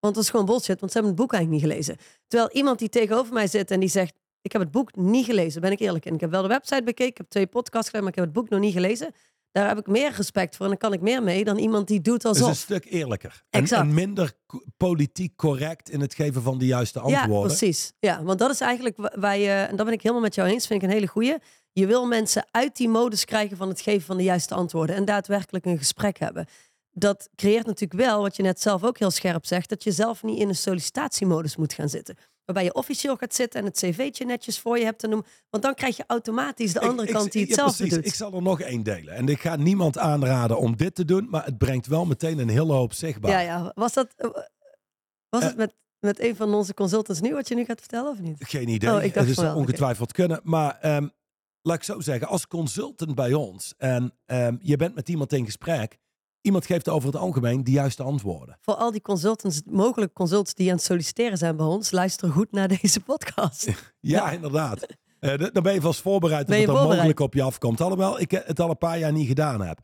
Want 0.00 0.14
dat 0.14 0.22
is 0.24 0.30
gewoon 0.30 0.46
bullshit, 0.46 0.80
want 0.80 0.92
ze 0.92 0.98
hebben 0.98 1.12
het 1.16 1.20
boek 1.22 1.32
eigenlijk 1.32 1.62
niet 1.62 1.72
gelezen. 1.72 1.96
Terwijl 2.26 2.50
iemand 2.52 2.78
die 2.78 2.88
tegenover 2.88 3.32
mij 3.32 3.46
zit 3.46 3.70
en 3.70 3.80
die 3.80 3.88
zegt, 3.88 4.14
ik 4.42 4.52
heb 4.52 4.60
het 4.62 4.70
boek 4.70 4.96
niet 4.96 5.24
gelezen, 5.24 5.60
ben 5.60 5.70
ik 5.72 5.78
eerlijk. 5.80 6.04
En 6.06 6.14
ik 6.14 6.20
heb 6.20 6.30
wel 6.30 6.42
de 6.42 6.48
website 6.48 6.82
bekeken, 6.82 7.10
ik 7.10 7.16
heb 7.16 7.28
twee 7.28 7.46
podcasts 7.46 7.86
gedaan, 7.86 8.00
maar 8.02 8.10
ik 8.12 8.16
heb 8.18 8.24
het 8.24 8.34
boek 8.34 8.48
nog 8.48 8.60
niet 8.60 8.72
gelezen. 8.72 9.14
Daar 9.52 9.68
heb 9.68 9.78
ik 9.78 9.86
meer 9.86 10.12
respect 10.12 10.56
voor 10.56 10.64
en 10.64 10.70
daar 10.70 10.80
kan 10.80 10.92
ik 10.92 11.00
meer 11.00 11.22
mee 11.22 11.44
dan 11.44 11.58
iemand 11.58 11.88
die 11.88 12.00
doet 12.00 12.22
Het 12.22 12.34
is 12.34 12.40
een 12.40 12.46
alsof. 12.46 12.62
stuk 12.62 12.84
eerlijker. 12.84 13.42
En, 13.50 13.60
Exact. 13.60 13.82
en 13.82 13.94
minder 13.94 14.32
politiek 14.76 15.36
correct 15.36 15.90
in 15.90 16.00
het 16.00 16.14
geven 16.14 16.42
van 16.42 16.58
de 16.58 16.66
juiste 16.66 16.98
Ja, 16.98 17.04
antwoorden. 17.20 17.56
precies. 17.56 17.92
Ja, 17.98 18.22
want 18.22 18.38
dat 18.38 18.50
is 18.50 18.60
eigenlijk 18.60 18.96
wa- 18.96 19.12
waar 19.18 19.38
je, 19.38 19.50
en 19.50 19.76
daar 19.76 19.84
ben 19.84 19.94
ik 19.94 20.02
helemaal 20.02 20.22
met 20.22 20.34
jou 20.34 20.48
eens, 20.48 20.66
vind 20.66 20.82
ik 20.82 20.88
een 20.88 20.94
hele 20.94 21.06
goeie. 21.06 21.34
Je 21.78 21.86
wil 21.86 22.06
mensen 22.06 22.46
uit 22.50 22.76
die 22.76 22.88
modus 22.88 23.24
krijgen 23.24 23.56
van 23.56 23.68
het 23.68 23.80
geven 23.80 24.06
van 24.06 24.16
de 24.16 24.22
juiste 24.22 24.54
antwoorden 24.54 24.96
en 24.96 25.04
daadwerkelijk 25.04 25.64
een 25.64 25.78
gesprek 25.78 26.18
hebben. 26.18 26.46
Dat 26.92 27.28
creëert 27.34 27.66
natuurlijk 27.66 28.00
wel, 28.00 28.20
wat 28.22 28.36
je 28.36 28.42
net 28.42 28.60
zelf 28.60 28.84
ook 28.84 28.98
heel 28.98 29.10
scherp 29.10 29.46
zegt, 29.46 29.68
dat 29.68 29.84
je 29.84 29.92
zelf 29.92 30.22
niet 30.22 30.38
in 30.38 30.48
een 30.48 30.54
sollicitatiemodus 30.54 31.56
moet 31.56 31.72
gaan 31.72 31.88
zitten. 31.88 32.16
Waarbij 32.44 32.64
je 32.64 32.74
officieel 32.74 33.16
gaat 33.16 33.34
zitten 33.34 33.60
en 33.60 33.66
het 33.66 33.76
cv'tje 33.78 34.24
netjes 34.24 34.58
voor 34.60 34.78
je 34.78 34.84
hebt 34.84 34.98
te 34.98 35.06
noemen. 35.06 35.26
Want 35.50 35.62
dan 35.62 35.74
krijg 35.74 35.96
je 35.96 36.04
automatisch 36.06 36.72
de 36.72 36.80
andere 36.80 37.08
ik- 37.08 37.14
kant 37.14 37.32
die 37.32 37.40
ja, 37.40 37.46
hetzelfde 37.46 37.76
precies. 37.76 37.94
doet. 37.94 38.06
Ik 38.06 38.14
zal 38.14 38.32
er 38.34 38.42
nog 38.42 38.60
één 38.60 38.82
delen. 38.82 39.14
En 39.14 39.28
ik 39.28 39.40
ga 39.40 39.56
niemand 39.56 39.98
aanraden 39.98 40.58
om 40.58 40.76
dit 40.76 40.94
te 40.94 41.04
doen, 41.04 41.26
maar 41.30 41.44
het 41.44 41.58
brengt 41.58 41.86
wel 41.86 42.04
meteen 42.06 42.38
een 42.38 42.48
hele 42.48 42.72
hoop 42.72 42.92
zichtbaar. 42.92 43.30
Ja, 43.30 43.40
ja. 43.40 43.72
Was 43.74 43.92
dat 43.92 44.08
eh, 44.16 44.30
was 45.28 45.42
Eh. 45.42 45.46
het 45.48 45.56
met, 45.56 45.74
met 45.98 46.20
een 46.20 46.36
van 46.36 46.54
onze 46.54 46.74
consultants 46.74 47.20
nu 47.20 47.34
wat 47.34 47.48
je 47.48 47.54
nu 47.54 47.64
gaat 47.64 47.80
vertellen 47.80 48.10
of 48.10 48.18
niet? 48.20 48.36
Geen 48.38 48.68
idee. 48.68 48.90
Oh, 48.94 49.02
ik 49.02 49.14
dacht 49.14 49.26
het 49.28 49.36
wel, 49.36 49.50
oké. 49.50 49.58
ongetwijfeld 49.58 50.12
kunnen. 50.12 50.40
Maar 50.42 50.78
ehm, 50.80 51.08
laat 51.66 51.76
ik 51.76 51.82
zo 51.82 52.00
zeggen, 52.00 52.28
als 52.28 52.46
consultant 52.46 53.14
bij 53.14 53.32
ons 53.34 53.74
en 53.76 54.12
ehm, 54.26 54.56
je 54.60 54.76
bent 54.76 54.94
met 54.94 55.08
iemand 55.08 55.32
in 55.32 55.44
gesprek, 55.44 55.98
iemand 56.40 56.66
geeft 56.66 56.88
over 56.88 57.08
het 57.08 57.16
algemeen 57.20 57.64
de 57.64 57.70
juiste 57.70 58.02
antwoorden. 58.02 58.58
Voor 58.60 58.74
al 58.74 58.90
die 58.90 59.00
consultants, 59.00 59.62
mogelijk 59.64 60.12
consultants 60.12 60.54
die 60.54 60.68
aan 60.70 60.76
het 60.76 60.84
solliciteren 60.84 61.38
zijn 61.38 61.56
bij 61.56 61.66
ons, 61.66 61.90
luister 61.90 62.30
goed 62.30 62.52
naar 62.52 62.68
deze 62.80 63.00
podcast. 63.00 63.64
Ja, 63.66 63.74
Ja. 64.00 64.30
inderdaad. 64.30 64.86
Eh, 65.20 65.32
d- 65.34 65.54
dan 65.54 65.62
ben 65.62 65.74
je 65.74 65.80
vast 65.80 66.00
voorbereid 66.00 66.46
dat 66.46 66.56
het 66.56 66.66
dan 66.66 66.74
mogelijk 66.88 67.20
op 67.20 67.34
je 67.34 67.42
afkomt. 67.42 67.80
Alhoewel 67.80 68.20
ik 68.20 68.30
het 68.30 68.60
al 68.60 68.70
een 68.70 68.78
paar 68.78 68.98
jaar 68.98 69.12
niet 69.12 69.26
gedaan 69.26 69.60
heb. 69.60 69.80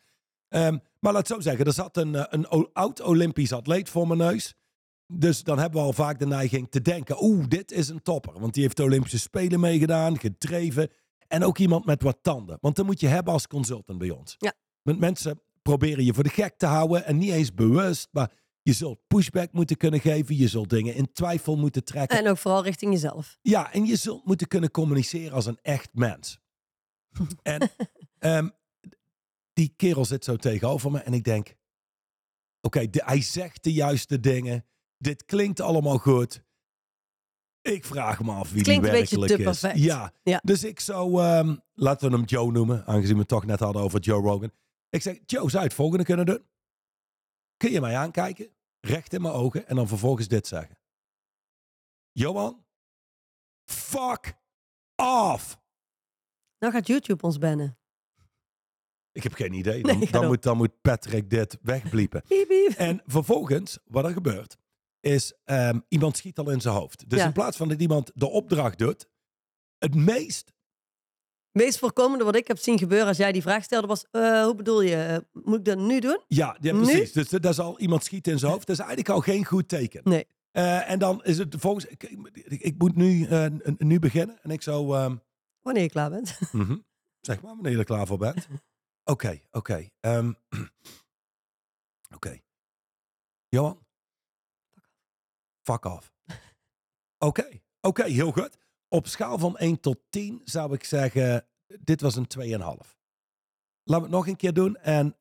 Ehm, 0.49 0.77
maar 1.01 1.13
laat 1.13 1.29
het 1.29 1.37
zo 1.37 1.41
zeggen, 1.41 1.65
er 1.65 1.73
zat 1.73 1.97
een, 1.97 2.15
eh, 2.15 2.25
een 2.29 2.47
oud-Olympisch 2.73 3.53
atleet 3.53 3.89
voor 3.89 4.07
mijn 4.07 4.19
neus. 4.19 4.55
Dus 5.07 5.43
dan 5.43 5.59
hebben 5.59 5.81
we 5.81 5.87
al 5.87 5.93
vaak 5.93 6.19
de 6.19 6.27
neiging 6.27 6.71
te 6.71 6.83
denken, 6.83 7.23
oeh, 7.25 7.45
dit 7.49 7.73
is 7.73 7.89
een 7.89 8.03
topper. 8.03 8.41
Want 8.41 8.55
die 8.55 8.63
heeft 8.63 8.77
de 8.77 8.83
Olympische 8.83 9.19
Spelen 9.19 9.61
meegedaan, 9.61 10.19
gedreven. 10.19 10.89
En 11.33 11.45
ook 11.45 11.59
iemand 11.59 11.85
met 11.85 12.03
wat 12.03 12.19
tanden. 12.23 12.59
Want 12.61 12.77
dan 12.77 12.87
moet 12.87 13.01
je 13.01 13.07
hebben 13.07 13.33
als 13.33 13.47
consultant 13.47 13.99
bij 13.99 14.11
ons. 14.11 14.35
Ja. 14.39 14.55
Want 14.83 14.99
mensen 14.99 15.43
proberen 15.63 16.05
je 16.05 16.15
voor 16.15 16.23
de 16.23 16.29
gek 16.29 16.57
te 16.57 16.67
houden 16.67 17.05
en 17.05 17.19
niet 17.19 17.31
eens 17.31 17.55
bewust. 17.55 18.09
Maar 18.11 18.33
je 18.63 18.73
zult 18.73 19.07
pushback 19.07 19.53
moeten 19.53 19.77
kunnen 19.77 20.01
geven. 20.01 20.37
Je 20.37 20.49
zult 20.49 20.71
dingen 20.71 20.95
in 20.95 21.13
twijfel 21.13 21.57
moeten 21.57 21.85
trekken. 21.85 22.19
En 22.19 22.29
ook 22.29 22.39
vooral 22.39 22.63
richting 22.63 22.93
jezelf. 22.93 23.39
Ja, 23.43 23.73
en 23.73 23.85
je 23.85 23.97
zult 23.97 24.25
moeten 24.25 24.47
kunnen 24.49 24.71
communiceren 24.71 25.33
als 25.33 25.47
een 25.47 25.59
echt 25.63 25.89
mens. 25.95 26.39
en 27.43 27.71
ehm, 28.19 28.49
die 29.53 29.75
kerel 29.77 30.05
zit 30.05 30.25
zo 30.25 30.37
tegenover 30.37 30.91
me 30.91 30.99
en 30.99 31.13
ik 31.13 31.25
denk... 31.25 31.55
Oké, 32.61 32.91
de- 32.91 33.03
hij 33.05 33.23
zegt 33.23 33.63
de 33.65 33.73
juiste 33.73 34.21
dingen. 34.21 34.67
Dit 34.99 35.25
klinkt 35.25 35.61
allemaal 35.61 35.99
goed. 35.99 36.45
Ik 37.63 37.85
vraag 37.85 38.23
me 38.23 38.33
af 38.33 38.47
wie 38.47 38.55
die 38.55 38.63
klinkt 38.63 38.87
een 38.87 38.93
beetje 38.93 39.19
werkelijk 39.19 39.61
te 39.61 39.69
is. 39.69 39.83
Ja. 39.85 40.13
Ja. 40.23 40.41
dus 40.45 40.65
ik 40.65 40.81
zou... 40.81 41.23
ehm, 41.23 41.57
laten 41.75 42.11
we 42.11 42.17
hem 42.17 42.25
Joe 42.25 42.53
noemen, 42.53 42.87
aangezien 42.87 43.15
we 43.15 43.21
het 43.21 43.29
toch 43.29 43.47
net 43.47 43.61
hadden 43.61 43.83
over 43.83 44.01
Joe 44.01 44.23
Rogan. 44.23 44.53
Ik 44.89 45.03
zeg, 45.03 45.19
Joe, 45.27 45.51
zou 45.51 45.63
je 45.63 45.69
het 45.69 45.77
volgende 45.77 46.05
kunnen 46.05 46.27
doen? 46.27 46.47
Kun 47.57 47.71
je 47.71 47.81
mij 47.81 47.97
aankijken, 47.97 48.49
recht 48.81 49.13
in 49.13 49.23
mijn 49.23 49.35
ogen 49.35 49.67
en 49.67 49.77
dan 49.77 49.89
vervolgens 49.89 50.29
dit 50.29 50.47
zeggen? 50.47 50.79
Johan, 52.13 52.65
fuck 53.65 54.35
off. 54.97 55.61
Nou 56.59 56.73
gaat 56.73 56.87
YouTube 56.87 57.23
ons 57.23 57.39
bannen. 57.39 57.77
Ik 59.13 59.23
heb 59.23 59.33
geen 59.33 59.53
idee. 59.53 59.83
Dan, 59.83 60.07
dan, 60.11 60.27
moet, 60.27 60.43
dan 60.43 60.57
moet 60.57 60.81
Patrick 60.81 61.31
dit 61.31 61.59
wegbliepen. 61.63 62.23
En 62.77 63.03
vervolgens, 63.07 63.79
wat 63.85 64.05
er 64.05 64.13
gebeurt, 64.13 64.57
is 65.03 65.33
ehm, 65.45 65.79
iemand 65.89 66.17
schiet 66.17 66.39
al 66.39 66.51
in 66.51 66.61
zijn 66.61 66.75
hoofd. 66.75 67.09
Dus 67.11 67.19
Ja. 67.19 67.27
in 67.27 67.33
plaats 67.33 67.57
van 67.57 67.69
dat 67.69 67.81
iemand 67.81 68.11
de 68.15 68.29
opdracht 68.29 68.79
doet, 68.79 69.09
het 69.79 69.95
meest 69.95 70.53
meest 71.53 71.79
voorkomende 71.79 72.25
wat 72.25 72.37
ik 72.37 72.47
heb 72.49 72.59
zien 72.59 72.79
gebeuren 72.79 73.07
als 73.09 73.17
jij 73.17 73.33
die 73.33 73.43
vraag 73.43 73.65
stelde 73.65 73.87
was, 73.87 74.07
eh, 74.11 74.45
hoe 74.45 74.55
bedoel 74.55 74.83
je, 74.83 74.97
eh, 74.97 75.43
moet 75.45 75.59
ik 75.59 75.65
dat 75.65 75.79
nu 75.79 76.01
doen? 76.01 76.21
Ja, 76.29 76.57
ja 76.61 76.73
Nu? 76.73 76.83
precies. 76.83 77.13
Dus 77.13 77.29
dat 77.29 77.45
is 77.45 77.59
al 77.59 77.79
iemand 77.81 78.05
schiet 78.05 78.27
in 78.27 78.39
zijn 78.39 78.53
hoofd. 78.53 78.67
Dat 78.67 78.77
is 78.77 78.83
eigenlijk 78.85 79.15
al 79.15 79.21
geen 79.21 79.45
goed 79.45 79.69
teken. 79.69 80.01
Nee. 80.05 80.27
Eh, 80.51 80.91
en 80.91 80.99
dan 80.99 81.25
is 81.25 81.39
het 81.39 81.55
volgens... 81.59 81.85
Ik, 81.87 82.03
ik, 82.45 82.75
moet 82.79 82.97
nu, 82.97 83.27
eh, 83.27 83.47
nu 83.79 83.99
beginnen. 83.99 84.39
En 84.43 84.51
ik 84.51 84.63
zo... 84.63 84.95
ehm, 84.95 85.17
Wanneer 85.61 85.83
je 85.83 85.89
klaar 85.91 86.11
bent. 86.11 86.39
mhm. 86.53 86.77
Zeg 87.21 87.41
maar, 87.43 87.55
wanneer 87.55 87.73
je 87.73 87.79
er 87.79 87.85
klaar 87.85 88.07
voor 88.07 88.19
bent. 88.19 88.47
Oké, 89.05 89.41
oké. 89.51 89.89
ehm, 90.01 90.33
Oké. 92.15 92.39
Johan? 93.49 93.79
Fuck 95.63 95.85
off. 95.85 96.13
Oké, 97.19 97.49
oké, 97.81 98.05
heel 98.05 98.33
goed. 98.33 98.57
Op 98.89 99.07
schaal 99.07 99.39
van 99.39 99.57
1 99.57 99.81
tot 99.81 99.99
10 100.11 100.41
zou 100.45 100.73
ik 100.73 100.85
zeggen, 100.85 101.47
dit 101.81 102.01
was 102.01 102.17
een 102.17 102.27
2,5. 102.39 102.45
Laten 102.49 102.85
we 103.85 103.95
het 103.95 104.11
nog 104.11 104.27
een 104.27 104.37
keer 104.37 104.53
doen. 104.53 104.77
En 104.77 105.17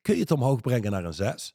kun 0.00 0.14
je 0.14 0.20
het 0.20 0.30
omhoog 0.30 0.60
brengen 0.60 0.90
naar 0.90 1.04
een 1.04 1.14
6? 1.14 1.54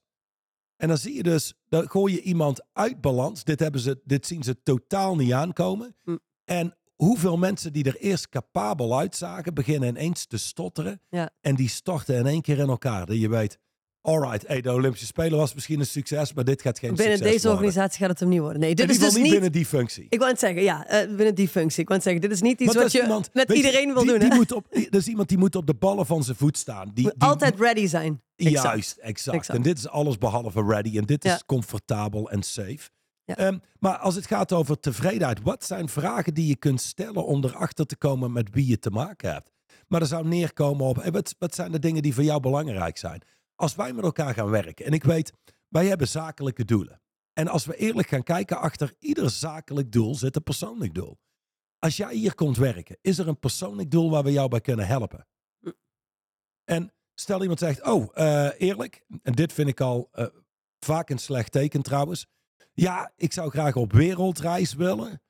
En 0.76 0.88
dan 0.88 0.98
zie 0.98 1.14
je 1.14 1.24
dus, 1.24 1.54
dan 1.70 1.90
gooi 1.90 2.14
je 2.14 2.22
iemand 2.22 2.66
uit 2.74 3.02
balans. 3.02 3.44
Dit, 3.44 3.60
hebben 3.60 3.82
ze, 3.82 4.02
dit 4.04 4.26
zien 4.26 4.44
ze 4.44 4.62
totaal 4.62 5.16
niet 5.16 5.34
aankomen. 5.34 5.96
Hm. 6.04 6.18
En 6.44 6.78
hoeveel 6.96 7.38
mensen 7.38 7.74
die 7.74 7.84
er 7.84 7.96
eerst 7.96 8.30
capabel 8.30 8.98
uitzagen, 8.98 9.54
beginnen 9.54 9.90
ineens 9.90 10.26
te 10.26 10.38
stotteren. 10.38 11.02
Ja. 11.10 11.30
En 11.42 11.56
die 11.56 11.70
storten 11.70 12.16
in 12.16 12.26
één 12.26 12.42
keer 12.42 12.58
in 12.58 12.70
elkaar. 12.70 13.06
Dat 13.06 13.20
je 13.20 13.30
weet, 13.30 13.60
alright, 14.02 14.48
hey, 14.48 14.62
de 14.62 14.74
Olympische 14.74 15.06
Spelen 15.06 15.38
was 15.38 15.54
misschien 15.54 15.80
een 15.80 15.86
succes, 15.86 16.34
maar 16.34 16.44
dit 16.44 16.62
gaat 16.62 16.80
geen 16.80 16.96
Binnen 16.96 17.18
succes 17.18 17.32
deze 17.34 17.48
worden. 17.48 17.66
organisatie 17.66 18.00
gaat 18.00 18.10
het 18.10 18.20
hem 18.20 18.30
niet 18.30 18.40
worden. 18.40 18.60
Nee, 18.60 18.76
dit 18.76 18.90
is 18.90 19.00
dus 19.00 19.14
niet 19.14 19.24
niet... 19.24 19.32
binnen 19.32 19.52
die 19.52 19.66
functie. 19.66 20.06
Ik 20.10 20.18
wou 20.20 20.32
het 20.32 20.40
zeggen, 20.40 20.62
ja, 20.64 20.88
eh, 20.88 21.08
binnen 21.16 21.36
die 21.36 21.48
functie. 21.48 21.82
Ik 21.82 21.88
wou 21.88 22.00
het 22.02 22.04
zeggen, 22.10 22.22
dit 22.30 22.32
is 22.32 22.42
niet 22.42 22.60
iets 22.60 22.76
wat 22.76 22.92
je 22.92 23.02
iemand- 23.02 23.30
met 23.34 23.48
je, 23.48 23.54
iedereen 23.56 23.94
wil 23.94 24.02
die, 24.04 24.12
doen. 24.12 24.20
Die 24.20 24.30
hè? 24.30 24.36
moet 24.36 24.52
op, 24.52 24.66
dat 24.72 25.02
is 25.02 25.08
iemand 25.08 25.30
die 25.30 25.38
moet 25.38 25.56
op 25.56 25.66
de 25.68 25.74
ballen 25.74 26.06
van 26.06 26.24
zijn 26.24 26.38
voet 26.38 26.58
staan. 26.58 26.92
Die, 26.94 27.04
Moet 27.04 27.14
die- 27.20 27.30
altijd 27.30 27.60
ready 27.60 27.88
zijn. 27.88 28.22
Exact. 28.36 28.64
Juist, 28.64 28.98
exact. 28.98 29.38
Exact. 29.38 29.58
En 29.58 29.64
dit 29.64 29.78
is 29.78 29.88
alles 29.88 30.18
behalve 30.18 30.64
ready. 30.68 30.98
En 30.98 31.06
dit 31.06 31.24
Ja. 31.24 31.36
is 31.36 31.46
comfortabel 31.46 32.30
en 32.32 32.44
safe. 32.44 32.90
Ja. 33.26 33.36
Ehm, 33.38 33.58
maar 33.80 33.98
als 33.98 34.16
het 34.16 34.26
gaat 34.28 34.54
over 34.54 34.80
tevredenheid, 34.80 35.42
wat 35.42 35.64
zijn 35.66 35.90
vragen 35.90 36.34
die 36.34 36.48
je 36.48 36.56
kunt 36.56 36.82
stellen 36.82 37.26
om 37.26 37.44
erachter 37.44 37.86
te 37.86 37.96
komen 37.96 38.32
met 38.32 38.50
wie 38.52 38.68
je 38.68 38.80
te 38.80 38.90
maken 38.90 39.32
hebt? 39.34 39.52
Maar 39.88 40.02
er 40.02 40.08
zou 40.08 40.28
neerkomen 40.28 40.86
op, 40.86 40.96
hey, 41.02 41.12
wat, 41.12 41.36
wat 41.40 41.56
zijn 41.56 41.72
de 41.72 41.80
dingen 41.80 42.02
die 42.02 42.14
voor 42.14 42.24
jou 42.24 42.40
belangrijk 42.40 42.98
zijn? 42.98 43.22
Als 43.58 43.76
wij 43.76 43.94
met 43.94 44.04
elkaar 44.04 44.34
gaan 44.34 44.50
werken, 44.50 44.86
en 44.86 44.92
ik 44.92 45.04
weet, 45.04 45.34
wij 45.68 45.86
hebben 45.86 46.08
zakelijke 46.08 46.66
doelen. 46.66 47.02
En 47.34 47.48
als 47.48 47.66
we 47.66 47.76
eerlijk 47.76 48.08
gaan 48.08 48.24
kijken, 48.24 48.60
achter 48.60 48.96
ieder 49.00 49.30
zakelijk 49.30 49.92
doel 49.92 50.16
zit 50.16 50.36
een 50.36 50.44
persoonlijk 50.44 50.94
doel. 50.94 51.18
Als 51.80 51.98
jij 51.98 52.16
hier 52.16 52.36
komt 52.36 52.58
werken, 52.58 52.98
is 53.02 53.18
er 53.18 53.28
een 53.28 53.40
persoonlijk 53.40 53.92
doel 53.92 54.10
waar 54.10 54.24
we 54.24 54.32
jou 54.32 54.50
bij 54.50 54.62
kunnen 54.62 54.88
helpen? 54.88 55.28
Hm. 55.60 55.72
En 56.64 56.94
stel 57.14 57.42
iemand 57.42 57.60
zegt, 57.60 57.84
oh, 57.84 58.08
eh, 58.14 58.50
eerlijk, 58.62 59.06
en 59.24 59.34
dit 59.34 59.54
vind 59.54 59.68
ik 59.70 59.82
al 59.82 60.10
eh, 60.12 60.26
vaak 60.80 61.10
een 61.10 61.18
slecht 61.20 61.52
teken 61.52 61.82
trouwens. 61.82 62.28
Ja, 62.74 63.12
ik 63.16 63.34
zou 63.34 63.50
graag 63.50 63.76
op 63.76 63.92
wereldreis 63.94 64.74
willen. 64.74 65.22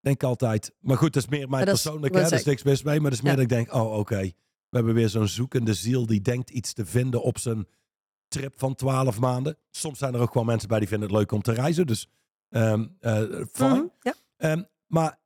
Denk 0.00 0.22
altijd, 0.22 0.74
maar 0.80 0.96
goed, 0.96 1.12
dat 1.12 1.22
is 1.22 1.28
meer 1.28 1.38
mijn 1.38 1.50
Maar 1.50 1.64
dat 1.64 1.74
is- 1.74 1.82
persoonlijk, 1.82 2.12
wat 2.14 2.22
hè, 2.22 2.28
daar 2.28 2.38
is 2.38 2.44
niks 2.44 2.62
mis 2.62 2.82
mee. 2.82 3.00
Maar 3.00 3.10
dat 3.10 3.18
is 3.18 3.24
meer 3.24 3.30
Ja. 3.32 3.36
dat 3.42 3.50
ik 3.50 3.56
denk, 3.56 3.72
oh 3.74 3.98
oké, 3.98 4.30
we 4.74 4.80
hebben 4.80 5.02
weer 5.02 5.08
zo'n 5.08 5.28
zoekende 5.28 5.74
ziel 5.74 6.06
die 6.06 6.20
denkt 6.20 6.50
iets 6.50 6.72
te 6.72 6.86
vinden 6.86 7.22
op 7.22 7.38
zijn 7.38 7.66
trip 8.28 8.54
van 8.56 8.74
12 8.74 9.18
maanden. 9.18 9.56
Soms 9.70 9.98
zijn 9.98 10.14
er 10.14 10.20
ook 10.20 10.32
gewoon 10.32 10.46
mensen 10.46 10.68
bij 10.68 10.78
die 10.78 10.88
vinden 10.88 11.08
het 11.08 11.16
leuk 11.18 11.32
om 11.32 11.42
te 11.42 11.52
reizen, 11.52 11.86
dus 11.86 12.08
eh, 12.48 12.72
fine. 13.52 13.74
Mhm, 13.74 13.86
Ja. 14.00 14.14
Ehm, 14.36 14.62
maar 14.86 15.18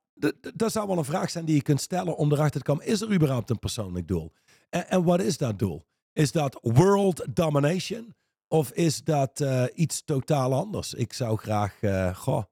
dat 0.54 0.72
zou 0.72 0.86
wel 0.86 0.98
een 0.98 1.04
vraag 1.04 1.30
zijn 1.30 1.44
die 1.44 1.54
je 1.54 1.62
kunt 1.62 1.80
stellen 1.80 2.16
om 2.16 2.32
erachter 2.32 2.60
te 2.60 2.66
komen. 2.66 2.86
Is 2.86 3.00
er 3.00 3.12
überhaupt 3.12 3.50
een 3.50 3.58
persoonlijk 3.58 4.08
doel? 4.08 4.32
En, 4.70 4.88
en 4.88 5.04
wat 5.04 5.20
is 5.20 5.36
dat 5.38 5.58
doel? 5.58 5.86
Is 6.12 6.32
dat 6.32 6.58
world 6.62 7.26
domination? 7.36 8.14
Of 8.48 8.70
is 8.70 9.04
dat 9.04 9.40
eh, 9.40 9.64
iets 9.74 10.04
totaal 10.04 10.54
anders? 10.54 10.94
Ik 10.94 11.12
zou 11.12 11.36
graag 11.36 11.78
goh, 12.16 12.42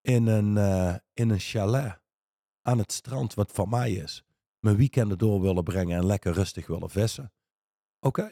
in, 0.00 0.26
een, 0.26 0.56
in 1.14 1.30
een 1.30 1.38
chalet 1.38 2.00
aan 2.62 2.78
het 2.78 2.92
strand, 2.92 3.34
wat 3.34 3.52
van 3.52 3.68
mij 3.68 3.92
is, 3.92 4.24
mijn 4.64 4.76
weekenden 4.76 5.18
door 5.18 5.40
willen 5.40 5.64
brengen 5.64 5.96
en 5.98 6.06
lekker 6.06 6.32
rustig 6.32 6.66
willen 6.66 6.90
vissen. 6.90 7.32
Oké. 8.00 8.30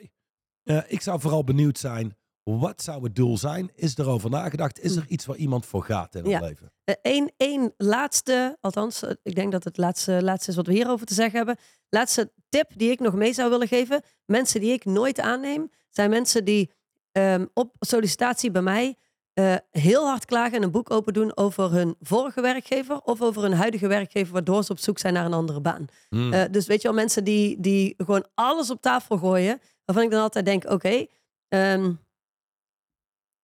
Eh, 0.62 0.78
ik 0.86 1.00
zou 1.00 1.20
vooral 1.20 1.44
benieuwd 1.44 1.78
zijn, 1.78 2.16
wat 2.42 2.82
zou 2.82 3.04
het 3.04 3.16
doel 3.16 3.38
zijn? 3.38 3.70
Is 3.74 3.98
er 3.98 4.08
over 4.08 4.30
nagedacht? 4.30 4.80
Is 4.80 4.96
er 4.96 5.06
iets 5.08 5.26
waar 5.26 5.36
iemand 5.36 5.66
voor 5.66 5.84
gaat 5.84 6.14
in 6.14 6.22
Hm. 6.24 6.28
Ja. 6.28 6.40
het 6.40 6.48
leven? 6.48 6.72
Eén 7.02 7.32
één 7.36 7.74
laatste, 7.76 8.56
althans, 8.60 9.02
eh, 9.02 9.10
ik 9.22 9.34
denk 9.34 9.52
dat 9.52 9.64
het 9.64 9.76
laatste, 9.76 10.22
laatste 10.22 10.50
is 10.50 10.56
wat 10.56 10.66
we 10.66 10.72
hierover 10.72 11.06
te 11.06 11.14
zeggen 11.14 11.36
hebben. 11.36 11.56
Laatste 11.88 12.32
tip 12.48 12.70
die 12.76 12.90
ik 12.90 13.00
nog 13.00 13.14
mee 13.14 13.32
zou 13.32 13.50
willen 13.50 13.68
geven. 13.68 14.02
Mensen 14.24 14.60
die 14.60 14.72
ik 14.72 14.84
nooit 14.84 15.20
aanneem, 15.20 15.70
zijn 15.88 16.10
mensen 16.10 16.44
die 16.44 16.70
ehm, 17.12 17.46
op 17.54 17.74
sollicitatie 17.78 18.50
bij 18.50 18.62
mij 18.62 18.96
eh, 19.32 19.54
heel 19.70 20.06
hard 20.06 20.24
klagen 20.24 20.56
en 20.56 20.62
een 20.62 20.70
boek 20.70 20.90
open 20.90 21.12
doen 21.12 21.36
over 21.36 21.70
hun 21.72 21.94
vorige 22.00 22.40
werkgever 22.40 23.00
of 23.00 23.20
over 23.22 23.42
hun 23.42 23.52
huidige 23.54 23.86
werkgever, 23.86 24.32
waardoor 24.32 24.64
ze 24.64 24.72
op 24.72 24.78
zoek 24.78 24.98
zijn 24.98 25.14
naar 25.14 25.24
een 25.24 25.32
andere 25.32 25.60
baan. 25.60 25.86
Hmm. 26.08 26.32
Eh, 26.32 26.44
dus 26.50 26.66
weet 26.66 26.82
je 26.82 26.88
wel, 26.88 26.96
mensen 26.96 27.24
die, 27.24 27.60
die 27.60 27.94
gewoon 27.96 28.26
alles 28.34 28.70
op 28.70 28.80
tafel 28.80 29.16
gooien, 29.18 29.60
waarvan 29.84 30.04
ik 30.04 30.10
dan 30.10 30.20
altijd 30.22 30.44
denk, 30.44 30.70
oké, 30.70 31.06
ehm, 31.48 31.92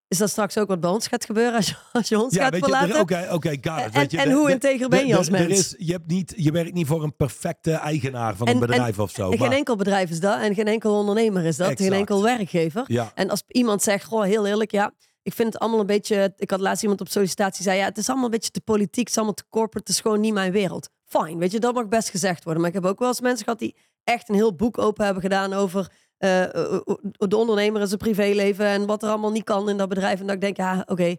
is 0.08 0.18
dat 0.18 0.30
straks 0.30 0.58
ook 0.58 0.68
wat 0.68 0.80
bij 0.80 0.90
ons 0.90 1.06
gaat 1.06 1.24
gebeuren 1.24 1.54
als 1.54 1.68
je, 1.68 1.74
als 1.92 2.08
je 2.08 2.20
ons 2.20 2.34
ja, 2.34 2.42
gaat 2.42 2.52
weet 2.52 2.60
je, 2.60 2.70
verlaten? 2.70 2.94
er- 2.94 3.00
oké, 3.00 3.28
oké, 3.32 3.50
it. 3.50 3.64
En, 3.66 3.90
Weet 3.92 4.10
je, 4.10 4.18
en 4.18 4.28
de- 4.28 4.34
hoe 4.34 4.46
de- 4.46 4.52
integer 4.52 4.88
ben 4.88 5.06
je 5.06 5.16
als 5.16 5.30
mens? 5.30 5.46
is, 5.58 5.74
je, 5.86 5.92
hebt 5.92 6.06
niet, 6.06 6.32
je 6.36 6.52
werkt 6.52 6.72
niet 6.74 6.86
voor 6.86 7.02
een 7.02 7.16
perfecte 7.16 7.72
eigenaar 7.72 8.36
van 8.36 8.48
een 8.48 8.54
En- 8.54 8.60
en- 8.60 8.66
bedrijf 8.66 8.98
of 8.98 9.10
zo. 9.10 9.30
En 9.30 9.38
geen 9.38 9.52
enkel 9.52 9.76
bedrijf 9.76 10.10
is 10.10 10.20
dat 10.20 10.40
en 10.40 10.54
geen 10.54 10.66
enkel 10.66 10.94
ondernemer 10.98 11.44
is 11.44 11.56
dat, 11.56 11.80
geen 11.80 11.92
enkel 11.92 12.22
werkgever. 12.22 12.84
ja, 12.86 13.12
En 13.14 13.30
als 13.30 13.42
iemand 13.46 13.82
zegt, 13.82 14.04
goh, 14.04 14.22
heel 14.24 14.46
eerlijk, 14.46 14.70
ja, 14.70 14.92
ik 15.28 15.34
vind 15.34 15.52
het 15.52 15.62
allemaal 15.62 15.80
een 15.80 15.86
beetje. 15.86 16.32
Ik 16.36 16.50
had 16.50 16.60
laatst 16.60 16.82
iemand 16.82 17.00
op 17.00 17.08
sollicitatie 17.08 17.62
zei, 17.62 17.78
ja, 17.78 17.84
het 17.84 17.98
is 17.98 18.06
allemaal 18.08 18.24
een 18.24 18.30
beetje 18.30 18.50
te 18.50 18.60
politiek, 18.60 18.98
het 18.98 19.08
is 19.08 19.16
allemaal 19.16 19.34
te 19.34 19.48
corporate, 19.48 19.78
het 19.78 19.88
is 19.88 20.00
gewoon 20.00 20.20
niet 20.20 20.32
mijn 20.32 20.52
wereld. 20.52 20.88
Fine, 21.04 21.36
weet 21.36 21.52
je, 21.52 21.60
dat 21.60 21.74
mag 21.74 21.88
best 21.88 22.10
gezegd 22.10 22.44
worden. 22.44 22.62
Maar 22.62 22.70
ik 22.70 22.76
heb 22.82 22.86
ook 22.90 22.98
wel 22.98 23.08
eens 23.08 23.20
mensen 23.20 23.44
gehad 23.44 23.58
die 23.58 23.76
echt 24.04 24.28
een 24.28 24.34
heel 24.34 24.54
boek 24.54 24.78
open 24.78 25.04
hebben 25.04 25.22
gedaan 25.22 25.52
over 25.52 25.92
eh, 26.18 26.42
eh, 26.42 26.80
de 27.10 27.36
ondernemer 27.36 27.80
en 27.80 27.86
zijn 27.86 27.98
privéleven 27.98 28.66
en 28.66 28.86
wat 28.86 29.02
er 29.02 29.08
allemaal 29.08 29.30
niet 29.30 29.44
kan 29.44 29.68
in 29.68 29.76
dat 29.76 29.88
bedrijf. 29.88 30.20
En 30.20 30.26
dat 30.26 30.34
ik 30.34 30.40
denk, 30.40 30.56
ja, 30.56 30.84
oké, 30.86 31.04
het, 31.04 31.18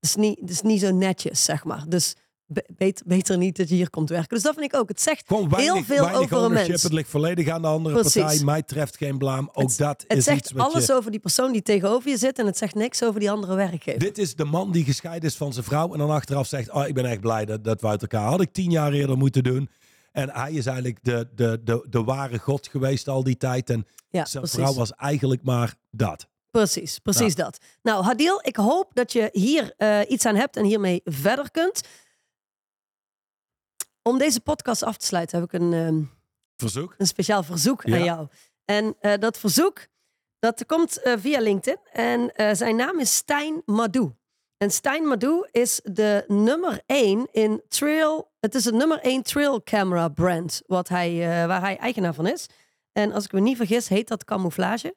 is 0.00 0.14
niet, 0.14 0.40
het 0.40 0.50
is 0.50 0.62
niet 0.62 0.80
zo 0.80 0.90
netjes, 0.90 1.44
zeg 1.44 1.64
maar. 1.64 1.84
Dus 1.88 2.16
beter, 2.76 3.06
beter 3.06 3.38
niet 3.38 3.56
dat 3.56 3.68
je 3.68 3.74
hier 3.74 3.90
komt 3.90 4.08
werken. 4.08 4.28
Dus 4.28 4.42
dat 4.42 4.54
vind 4.54 4.72
ik 4.72 4.78
ook. 4.80 4.88
Het 4.88 5.00
zegt 5.00 5.28
weinig, 5.28 5.56
heel 5.58 5.82
veel 5.84 6.10
over 6.10 6.42
een 6.42 6.52
mens. 6.52 6.82
Het 6.82 6.92
ligt 6.92 7.08
volledig 7.10 7.48
aan 7.48 7.62
de 7.62 7.68
andere 7.68 7.94
Precies. 8.00 8.22
partij. 8.22 8.44
Mij 8.44 8.62
treft 8.62 8.96
geen 8.96 9.18
blaam. 9.18 9.50
Ook 9.52 9.68
Het- 9.68 9.78
dat 9.78 10.04
Het 10.08 10.18
is 10.18 10.24
zegt 10.24 10.38
iets 10.38 10.52
wat 10.52 10.66
alles 10.72 10.86
je... 10.86 10.92
over 10.94 11.10
die 11.10 11.20
persoon 11.20 11.52
die 11.52 11.62
tegenover 11.62 12.10
je 12.10 12.16
zit 12.16 12.38
en 12.38 12.46
het 12.46 12.56
zegt 12.56 12.74
niks 12.74 13.02
over 13.02 13.20
die 13.20 13.30
andere 13.30 13.54
werkgever. 13.54 14.00
Dit 14.00 14.18
is 14.18 14.34
de 14.34 14.44
man 14.44 14.72
die 14.72 14.84
gescheiden 14.84 15.28
is 15.28 15.36
van 15.36 15.52
zijn 15.52 15.64
vrouw 15.64 15.92
en 15.92 15.98
dan 15.98 16.10
achteraf 16.10 16.46
zegt: 16.46 16.70
Oh, 16.70 16.86
ik 16.86 16.94
ben 16.94 17.04
echt 17.04 17.20
blij 17.20 17.44
dat, 17.44 17.64
dat 17.64 17.80
we 17.80 17.86
uit 17.86 18.02
elkaar 18.02 18.28
had 18.28 18.40
ik 18.40 18.52
tien 18.52 18.70
jaar 18.70 18.92
eerder 18.92 19.16
moeten 19.16 19.42
doen. 19.44 19.70
En 20.12 20.30
hij 20.30 20.52
is 20.52 20.66
eigenlijk 20.66 20.98
de, 21.02 21.28
de, 21.34 21.60
de, 21.64 21.86
de 21.90 22.04
ware 22.04 22.38
god 22.38 22.68
geweest 22.68 23.08
al 23.08 23.22
die 23.24 23.36
tijd. 23.36 23.70
En 23.70 23.86
ja, 24.10 24.24
zijn 24.24 24.42
precies. 24.42 24.60
vrouw 24.60 24.74
was 24.74 24.92
eigenlijk 24.92 25.42
maar 25.42 25.74
dat. 25.90 26.26
Precies, 26.50 26.98
precies 26.98 27.34
dat. 27.34 27.58
Nou, 27.82 28.04
Hadil, 28.04 28.38
ik 28.42 28.56
hoop 28.56 28.90
dat 28.94 29.12
je 29.12 29.28
hier 29.32 29.74
eh, 29.76 30.00
iets 30.08 30.24
aan 30.26 30.36
hebt 30.36 30.56
en 30.56 30.64
hiermee 30.64 31.00
verder 31.04 31.50
kunt. 31.50 31.80
Om 34.06 34.18
deze 34.18 34.40
podcast 34.40 34.82
af 34.82 34.96
te 34.96 35.06
sluiten 35.06 35.38
heb 35.40 35.52
ik 35.52 35.60
een, 35.60 35.72
ehm, 35.72 36.02
Verzoek. 36.56 36.94
een 36.98 37.06
speciaal 37.06 37.42
verzoek 37.42 37.82
Ja. 37.84 37.96
aan 37.96 38.04
jou. 38.04 38.26
En 38.64 38.96
eh, 39.00 39.18
dat 39.18 39.38
verzoek, 39.38 39.86
dat 40.38 40.66
komt 40.66 41.02
eh, 41.02 41.14
via 41.16 41.40
LinkedIn. 41.40 41.78
En 41.92 42.34
eh, 42.34 42.54
zijn 42.54 42.76
naam 42.76 42.98
is 42.98 43.14
Stijn 43.14 43.62
Madou. 43.64 44.12
En 44.56 44.70
Stijn 44.70 45.06
Madou 45.06 45.48
is 45.50 45.80
de 45.84 46.24
nummer 46.26 46.80
één 46.86 47.28
in 47.32 47.62
trail... 47.68 48.30
Het 48.40 48.54
is 48.54 48.64
het 48.64 48.74
nummer 48.74 48.98
één 49.00 49.22
trail 49.22 49.62
camera 49.62 50.08
brand 50.08 50.62
wat 50.66 50.88
hij, 50.88 51.16
waar 51.46 51.60
hij 51.60 51.76
eigenaar 51.76 52.14
van 52.14 52.26
is. 52.26 52.46
En 52.92 53.12
als 53.12 53.24
ik 53.24 53.32
me 53.32 53.40
niet 53.40 53.56
vergis, 53.56 53.88
heet 53.88 54.08
dat 54.08 54.24
camouflage. 54.24 54.96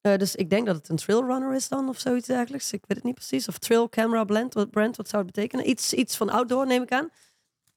Dus 0.00 0.34
ik 0.34 0.50
denk 0.50 0.66
dat 0.66 0.76
het 0.76 0.88
een 0.88 0.96
trail 0.96 1.24
runner 1.24 1.54
is 1.54 1.68
dan 1.68 1.88
of 1.88 1.98
zoiets 1.98 2.26
dergelijks. 2.26 2.72
Ik 2.72 2.84
weet 2.86 2.96
het 2.96 3.06
niet 3.06 3.14
precies. 3.14 3.48
Of 3.48 3.58
trail 3.58 3.88
camera 3.88 4.24
blend, 4.24 4.54
wat, 4.54 4.70
brand, 4.70 4.96
wat 4.96 5.08
zou 5.08 5.22
het 5.24 5.32
betekenen? 5.34 5.68
Iets, 5.68 5.92
iets 5.92 6.16
van 6.16 6.30
outdoor 6.30 6.66
neem 6.66 6.82
ik 6.82 6.92
aan. 6.92 7.08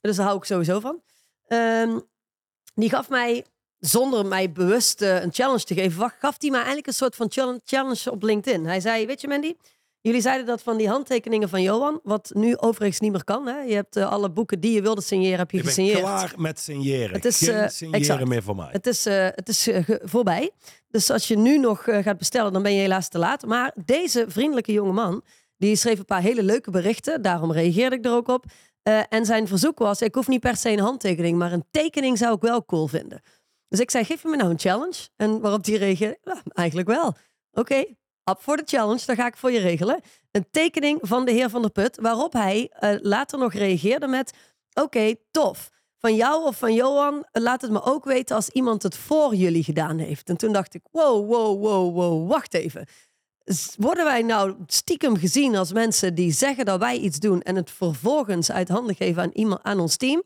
Dus 0.01 0.15
daar 0.15 0.25
hou 0.25 0.37
ik 0.37 0.43
sowieso 0.43 0.79
van. 0.79 1.01
Ehm, 1.47 1.99
die 2.75 2.89
gaf 2.89 3.09
mij, 3.09 3.45
zonder 3.79 4.25
mij 4.25 4.51
bewust 4.51 5.01
eh, 5.01 5.21
een 5.21 5.33
challenge 5.33 5.63
te 5.63 5.73
geven, 5.73 5.99
wacht, 5.99 6.15
gaf 6.19 6.35
hij 6.37 6.49
mij 6.49 6.57
eigenlijk 6.59 6.87
een 6.87 6.93
soort 6.93 7.15
van 7.15 7.31
challenge, 7.65 8.11
op 8.11 8.23
LinkedIn. 8.23 8.65
Hij 8.65 8.79
zei, 8.79 9.05
weet 9.05 9.21
je 9.21 9.27
Mandy, 9.27 9.53
jullie 10.01 10.21
zeiden 10.21 10.45
dat 10.45 10.61
van 10.61 10.77
die 10.77 10.87
handtekeningen 10.89 11.49
van 11.49 11.61
Johan, 11.61 11.99
wat 12.03 12.31
nu 12.33 12.57
overigens 12.57 12.99
niet 12.99 13.11
meer 13.11 13.23
kan. 13.23 13.47
Hè? 13.47 13.59
Je 13.59 13.73
hebt 13.73 13.95
eh, 13.95 14.11
alle 14.11 14.29
boeken 14.31 14.59
die 14.59 14.71
je 14.73 14.81
wilde 14.81 15.01
signeren, 15.01 15.37
heb 15.37 15.51
je 15.51 15.57
Ik 15.57 15.63
ben 15.63 15.73
gesigneerd. 15.73 15.99
klaar 16.05 16.33
met 16.37 16.59
signeren. 16.59 17.11
Het 17.15 17.25
is, 17.25 17.37
Geen 17.37 17.53
eh, 17.53 17.69
signeren 17.69 17.99
exact. 17.99 18.25
meer 18.27 18.43
voor 18.43 18.55
mij. 18.55 18.69
Het 18.71 18.87
is, 18.87 19.05
het 19.05 19.49
is 19.49 19.69
voorbij. 20.03 20.51
Dus 20.87 21.09
als 21.09 21.27
je 21.27 21.37
nu 21.37 21.57
nog 21.57 21.83
gaat 21.83 22.17
bestellen, 22.17 22.53
dan 22.53 22.63
ben 22.63 22.73
je 22.73 22.81
helaas 22.81 23.09
te 23.09 23.17
laat. 23.17 23.45
Maar 23.45 23.73
deze 23.85 24.25
vriendelijke 24.27 24.71
jonge 24.71 24.93
man, 24.93 25.23
die 25.57 25.75
schreef 25.75 25.99
een 25.99 26.05
paar 26.05 26.21
hele 26.21 26.43
leuke 26.43 26.71
berichten. 26.71 27.21
Daarom 27.21 27.51
reageerde 27.51 27.95
ik 27.95 28.05
er 28.05 28.11
ook 28.11 28.27
op. 28.27 28.45
Eh, 28.83 29.01
en 29.09 29.25
zijn 29.25 29.47
verzoek 29.47 29.79
was, 29.79 30.01
ik 30.01 30.15
hoef 30.15 30.27
niet 30.27 30.39
per 30.39 30.55
se 30.55 30.69
een 30.69 30.79
handtekening, 30.79 31.37
maar 31.37 31.51
een 31.51 31.65
tekening 31.71 32.17
zou 32.17 32.35
ik 32.35 32.41
wel 32.41 32.65
cool 32.65 32.87
vinden. 32.87 33.21
Dus 33.67 33.79
ik 33.79 33.91
zei, 33.91 34.03
geef 34.03 34.23
me 34.23 34.35
nou 34.35 34.49
een 34.49 34.59
challenge? 34.59 35.09
En 35.15 35.39
waarop 35.39 35.63
die 35.63 35.77
reageerde, 35.77 36.17
ja, 36.23 36.41
eigenlijk 36.53 36.87
wel. 36.87 37.15
Oké, 37.51 37.85
up 38.29 38.37
voor 38.39 38.57
de 38.57 38.63
challenge, 38.65 39.05
dan 39.05 39.15
ga 39.15 39.27
ik 39.27 39.37
voor 39.37 39.51
je 39.51 39.59
regelen. 39.59 40.01
Een 40.31 40.45
tekening 40.51 40.99
van 41.01 41.25
de 41.25 41.31
heer 41.31 41.49
Van 41.49 41.61
der 41.61 41.71
Put, 41.71 41.97
waarop 42.01 42.33
hij 42.33 42.69
eh, 42.71 42.95
later 43.01 43.39
nog 43.39 43.53
reageerde 43.53 44.07
met, 44.07 44.33
oké, 44.73 45.15
tof. 45.31 45.69
Van 45.97 46.15
jou 46.15 46.45
of 46.45 46.57
van 46.57 46.73
Johan, 46.73 47.25
laat 47.31 47.61
het 47.61 47.71
me 47.71 47.83
ook 47.83 48.05
weten 48.05 48.35
als 48.35 48.49
iemand 48.49 48.83
het 48.83 48.95
voor 48.97 49.35
jullie 49.35 49.63
gedaan 49.63 49.97
heeft. 49.97 50.29
En 50.29 50.37
toen 50.37 50.53
dacht 50.53 50.73
ik, 50.73 50.81
wow, 50.91 51.27
wow, 51.29 51.61
wow, 51.61 51.95
wow, 51.95 52.29
wacht 52.29 52.53
even. 52.53 52.85
Worden 53.77 54.05
wij 54.05 54.21
nou 54.21 54.55
stiekem 54.65 55.17
gezien 55.17 55.55
als 55.55 55.73
mensen 55.73 56.15
die 56.15 56.31
zeggen 56.31 56.65
dat 56.65 56.79
wij 56.79 56.97
iets 56.97 57.19
doen 57.19 57.41
en 57.41 57.55
het 57.55 57.71
vervolgens 57.71 58.51
uit 58.51 58.69
handen 58.69 58.95
geven 58.95 59.21
aan, 59.23 59.31
iemand, 59.33 59.63
aan 59.63 59.79
ons 59.79 59.97
team? 59.97 60.23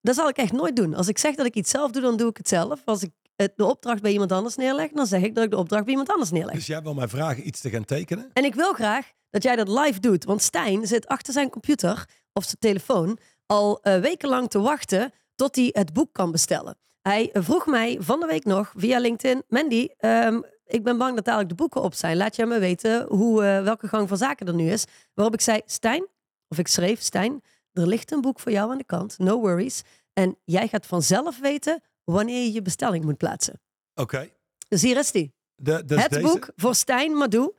Dat 0.00 0.14
zal 0.14 0.28
ik 0.28 0.36
echt 0.36 0.52
nooit 0.52 0.76
doen. 0.76 0.94
Als 0.94 1.08
ik 1.08 1.18
zeg 1.18 1.34
dat 1.34 1.46
ik 1.46 1.54
iets 1.54 1.70
zelf 1.70 1.90
doe, 1.90 2.02
dan 2.02 2.16
doe 2.16 2.30
ik 2.30 2.36
het 2.36 2.48
zelf. 2.48 2.82
Als 2.84 3.02
ik 3.02 3.10
de 3.36 3.64
opdracht 3.64 4.02
bij 4.02 4.12
iemand 4.12 4.32
anders 4.32 4.56
neerleg, 4.56 4.90
dan 4.90 5.06
zeg 5.06 5.22
ik 5.22 5.34
dat 5.34 5.44
ik 5.44 5.50
de 5.50 5.56
opdracht 5.56 5.82
bij 5.82 5.92
iemand 5.92 6.10
anders 6.10 6.30
neerleg. 6.30 6.54
Dus 6.54 6.66
jij 6.66 6.82
wil 6.82 6.94
mij 6.94 7.08
vragen 7.08 7.46
iets 7.46 7.60
te 7.60 7.70
gaan 7.70 7.84
tekenen? 7.84 8.30
En 8.32 8.44
ik 8.44 8.54
wil 8.54 8.72
graag 8.72 9.12
dat 9.30 9.42
jij 9.42 9.56
dat 9.56 9.68
live 9.68 10.00
doet. 10.00 10.24
Want 10.24 10.42
Stijn 10.42 10.86
zit 10.86 11.06
achter 11.06 11.32
zijn 11.32 11.50
computer 11.50 12.08
of 12.32 12.44
zijn 12.44 12.56
telefoon 12.58 13.18
al 13.46 13.80
eh, 13.82 14.00
wekenlang 14.00 14.50
te 14.50 14.60
wachten 14.60 15.12
tot 15.34 15.56
hij 15.56 15.68
het 15.72 15.92
boek 15.92 16.12
kan 16.12 16.30
bestellen. 16.30 16.76
Hij 17.02 17.30
eh, 17.32 17.42
vroeg 17.42 17.66
mij 17.66 17.96
van 18.00 18.20
de 18.20 18.26
week 18.26 18.44
nog 18.44 18.72
via 18.76 18.98
LinkedIn: 18.98 19.42
Mandy, 19.48 19.88
ehm, 19.98 20.40
ik 20.68 20.82
ben 20.82 20.98
bang 20.98 21.14
dat 21.14 21.24
dadelijk 21.24 21.48
de 21.48 21.54
boeken 21.54 21.82
op 21.82 21.94
zijn. 21.94 22.16
Laat 22.16 22.36
jij 22.36 22.46
me 22.46 22.58
weten 22.58 23.06
hoe, 23.08 23.44
eh, 23.44 23.62
welke 23.62 23.88
gang 23.88 24.08
van 24.08 24.16
zaken 24.16 24.46
er 24.46 24.54
nu 24.54 24.70
is. 24.70 24.84
Waarop 25.14 25.34
ik 25.34 25.40
zei: 25.40 25.60
Stijn, 25.66 26.06
of 26.48 26.58
ik 26.58 26.68
schreef: 26.68 27.00
Stijn, 27.00 27.42
er 27.72 27.86
ligt 27.86 28.12
een 28.12 28.20
boek 28.20 28.40
voor 28.40 28.52
jou 28.52 28.70
aan 28.70 28.78
de 28.78 28.84
kant. 28.84 29.18
No 29.18 29.40
worries. 29.40 29.82
En 30.12 30.36
jij 30.44 30.68
gaat 30.68 30.86
vanzelf 30.86 31.38
weten 31.40 31.80
wanneer 32.04 32.42
je 32.44 32.52
je 32.52 32.62
bestelling 32.62 33.04
moet 33.04 33.16
plaatsen. 33.16 33.60
Oké. 33.94 34.28
Dus 34.68 34.82
hier 34.82 34.96
is 34.96 35.10
die. 35.10 35.32
De, 35.54 35.84
dus 35.84 36.02
Het 36.02 36.10
deze- 36.10 36.22
boek 36.22 36.50
voor 36.56 36.74
Stijn 36.74 37.12
Madou. 37.12 37.52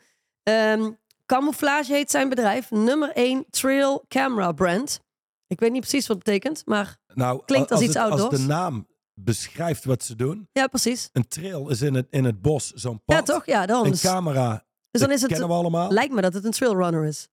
Ehm, 0.44 0.92
Camouflage 1.26 1.94
heet 1.94 2.12
zijn 2.12 2.30
bedrijf. 2.30 2.72
Nummer 2.72 3.12
1 3.14 3.46
trail 3.50 4.06
camera 4.08 4.52
brand. 4.52 5.00
Ik 5.48 5.60
weet 5.60 5.72
niet 5.72 5.82
precies 5.82 6.08
wat 6.08 6.16
het 6.16 6.26
betekent, 6.26 6.66
maar 6.66 6.98
nou, 7.14 7.42
klinkt 7.46 7.72
als 7.72 7.82
iets 7.82 7.94
het, 7.94 8.04
Als 8.04 8.12
outdoors. 8.22 8.42
de 8.42 8.48
naam 8.48 8.88
beschrijft 9.24 9.86
wat 9.86 10.04
ze 10.04 10.16
doen. 10.16 10.50
ja, 10.52 10.68
precies. 10.68 11.10
Een 11.14 11.28
trail 11.28 11.70
is 11.70 11.82
in 11.82 11.94
het, 11.94 12.08
in 12.10 12.24
het 12.24 12.42
bos 12.42 12.72
zo'n 12.72 13.02
pad. 13.06 13.16
Ja, 13.28 13.34
toch? 13.34 13.46
Ja, 13.46 13.66
dan. 13.66 13.86
Een 13.86 13.98
camera, 14.00 14.66
dus 14.92 15.02
dan 15.02 15.12
is 15.12 15.22
het, 15.22 15.30
kennen 15.32 15.48
we 15.50 15.54
allemaal. 15.54 15.92
lijkt 15.92 16.14
me 16.14 16.22
dat 16.22 16.34
het 16.34 16.44
een 16.46 16.52
trail 16.52 16.76
runner 16.76 17.06
is. 17.06 17.28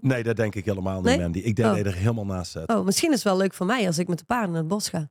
Nee, 0.00 0.22
dat 0.22 0.36
denk 0.36 0.54
ik 0.54 0.64
helemaal 0.64 0.94
niet, 0.96 1.04
Nee? 1.04 1.18
Mandy. 1.18 1.38
Ik 1.38 1.56
denk 1.56 1.68
Oh. 1.68 1.74
dat 1.74 1.84
je 1.84 1.90
er 1.90 1.96
helemaal 1.98 2.26
naast 2.26 2.50
zet. 2.52 2.68
Oh, 2.68 2.84
misschien 2.84 3.08
is 3.08 3.14
het 3.14 3.24
wel 3.24 3.36
leuk 3.36 3.54
voor 3.54 3.66
mij 3.66 3.86
als 3.86 3.98
ik 3.98 4.08
met 4.08 4.18
de 4.18 4.24
paarden 4.24 4.50
naar 4.50 4.58
het 4.58 4.68
bos 4.68 4.88
ga. 4.88 5.10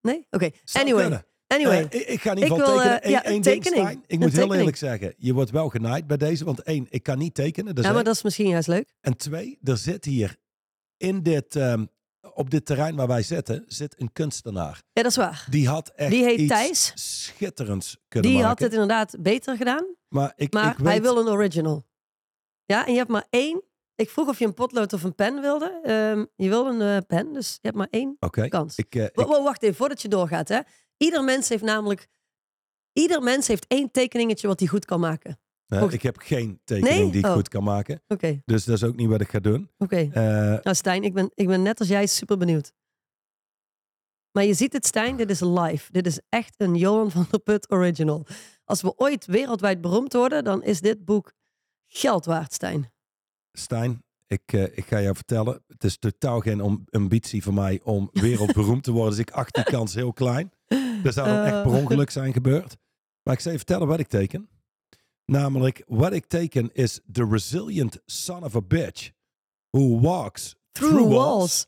Nee? 0.00 0.26
Oké. 0.30 0.50
Anyway. 0.72 1.00
kunnen. 1.02 1.26
Anyway. 1.46 1.76
Eh, 1.90 2.00
ik, 2.00 2.06
ik 2.08 2.20
ga 2.20 2.30
in 2.30 2.38
ieder 2.38 2.58
geval 2.58 2.76
tekenen. 2.76 3.02
eh, 3.02 3.06
Eén 3.06 3.10
ja, 3.10 3.24
één 3.24 3.42
ding, 3.42 3.62
tekening. 3.62 3.90
Ik 3.90 3.98
Een 4.06 4.18
moet 4.18 4.32
heel 4.32 4.54
eerlijk 4.54 4.76
zeggen. 4.76 5.14
Je 5.18 5.32
wordt 5.32 5.50
wel 5.50 5.68
genaaid 5.68 6.06
bij 6.06 6.16
deze. 6.16 6.44
Want 6.44 6.62
één, 6.62 6.86
ik 6.90 7.02
kan 7.02 7.18
niet 7.18 7.34
tekenen. 7.34 7.74
Dat 7.74 7.84
ja, 7.84 7.90
maar 7.90 7.96
één. 7.96 8.06
dat 8.06 8.14
is 8.16 8.22
misschien 8.22 8.48
juist 8.48 8.68
leuk. 8.68 8.94
En 9.00 9.16
twee, 9.16 9.58
er 9.62 9.76
zit 9.76 10.04
hier 10.04 10.36
in 10.96 11.22
dit, 11.22 11.56
ehm, 11.56 11.86
op 12.38 12.50
dit 12.50 12.66
terrein 12.66 12.96
waar 12.96 13.06
wij 13.06 13.22
zitten, 13.22 13.64
zit 13.66 14.00
een 14.00 14.12
kunstenaar. 14.12 14.82
Ja, 14.92 15.02
dat 15.02 15.10
is 15.10 15.16
waar. 15.16 15.46
Die 15.50 15.68
had 15.68 15.88
echt 15.88 16.10
Die 16.10 16.24
heet 16.24 16.38
iets 16.38 16.48
Thijs. 16.52 16.92
schitterends 17.24 17.96
kunnen 18.08 18.30
Die 18.30 18.38
had 18.40 18.48
maken. 18.48 18.64
het 18.64 18.72
inderdaad 18.72 19.16
beter 19.20 19.56
gedaan. 19.56 19.86
maar 20.08 20.32
ik, 20.36 20.52
Maar 20.52 20.70
ik 20.70 20.76
weet, 20.78 20.86
hij 20.86 21.02
wil 21.02 21.18
een 21.18 21.28
original. 21.28 21.86
Ja, 22.64 22.86
en 22.86 22.92
je 22.92 22.98
hebt 22.98 23.10
maar 23.10 23.26
één. 23.30 23.62
Ik 23.94 24.10
vroeg 24.10 24.28
of 24.28 24.38
je 24.38 24.44
een 24.44 24.54
potlood 24.54 24.92
of 24.92 25.02
een 25.02 25.14
pen 25.14 25.40
wilde. 25.40 25.80
Ehm, 25.82 26.24
je 26.36 26.48
wil 26.48 26.66
een 26.66 26.80
eh, 26.80 26.96
pen, 27.06 27.32
dus 27.32 27.52
je 27.52 27.58
hebt 27.62 27.76
maar 27.76 27.88
één 27.90 28.16
Oké, 28.20 28.48
kans. 28.48 28.76
ik, 28.78 29.10
wow, 29.14 29.44
wacht 29.44 29.62
even, 29.62 29.76
voordat 29.76 30.02
je 30.02 30.08
doorgaat. 30.08 30.48
Hè. 30.48 30.60
Ieder 30.96 31.24
mens 31.24 31.48
heeft 31.48 31.62
namelijk 31.62 32.08
Ieder 32.92 33.22
mens 33.22 33.46
heeft 33.46 33.64
één 33.68 33.90
tekeningetje 33.90 34.46
wat 34.46 34.58
hij 34.60 34.68
goed 34.68 34.84
kan 34.84 35.00
maken. 35.00 35.40
Ik 35.68 36.02
heb 36.02 36.16
geen 36.18 36.60
tekening 36.64 36.98
Nee? 36.98 37.10
die 37.10 37.20
ik 37.20 37.26
Oh. 37.26 37.32
goed 37.32 37.48
kan 37.48 37.62
maken. 37.64 38.02
Oké, 38.08 38.42
Dus 38.44 38.64
dat 38.64 38.76
is 38.76 38.84
ook 38.84 38.96
niet 38.96 39.08
wat 39.08 39.20
ik 39.20 39.28
ga 39.30 39.38
doen. 39.38 39.70
oké. 39.78 39.96
Eh, 40.12 40.62
Nou 40.62 40.74
Stijn, 40.74 41.02
ik 41.02 41.14
ben, 41.14 41.30
ik 41.34 41.46
ben 41.46 41.62
net 41.62 41.78
als 41.78 41.88
jij 41.88 42.06
super 42.06 42.36
benieuwd. 42.38 42.72
Maar 44.32 44.44
je 44.44 44.54
ziet 44.54 44.72
het 44.72 44.86
Stijn, 44.86 45.16
dit 45.16 45.30
is 45.30 45.40
live. 45.40 45.92
Dit 45.92 46.06
is 46.06 46.20
echt 46.28 46.54
een 46.56 46.74
Johan 46.74 47.10
van 47.10 47.26
der 47.30 47.40
Put 47.40 47.70
original. 47.70 48.26
Als 48.64 48.82
we 48.82 48.96
ooit 48.96 49.26
wereldwijd 49.26 49.80
beroemd 49.80 50.12
worden, 50.12 50.44
dan 50.44 50.62
is 50.62 50.80
dit 50.80 51.04
boek 51.04 51.32
geld 51.86 52.24
waard, 52.24 52.52
Stijn. 52.52 52.92
Stijn, 53.52 54.02
ik, 54.26 54.42
eh, 54.52 54.62
ik 54.62 54.84
ga 54.86 55.00
jou 55.00 55.14
vertellen. 55.14 55.62
Het 55.66 55.84
is 55.84 55.98
totaal 55.98 56.40
geen 56.40 56.60
om- 56.60 56.84
ambitie 56.90 57.42
voor 57.42 57.54
mij 57.54 57.80
om 57.84 58.08
wereldberoemd 58.26 58.82
te 58.84 58.90
worden. 58.92 59.10
Dus 59.10 59.20
ik 59.20 59.30
acht 59.30 59.54
die 59.54 59.64
kans 59.64 59.94
heel 59.94 60.12
klein. 60.12 60.50
Dat 61.02 61.14
zou 61.14 61.28
dan 61.28 61.44
echt 61.44 61.62
per 61.62 61.72
Eh. 61.72 61.78
ongeluk 61.82 62.10
zijn 62.10 62.32
gebeurd. 62.32 62.76
Maar 63.22 63.34
ik 63.34 63.40
zal 63.40 63.50
je 63.52 63.58
vertellen 63.58 63.86
wat 63.86 63.98
ik 64.00 64.06
teken. 64.08 64.48
Namelijk, 65.30 65.82
wat 65.86 66.12
ik 66.12 66.26
teken 66.26 66.72
is 66.74 67.00
the 67.12 67.26
resilient 67.30 68.00
son 68.06 68.44
of 68.44 68.56
a 68.56 68.60
bitch 68.62 69.10
who 69.70 70.00
walks 70.00 70.56
through, 70.72 70.94
Through 70.94 71.14
walls. 71.14 71.36
walls. 71.38 71.66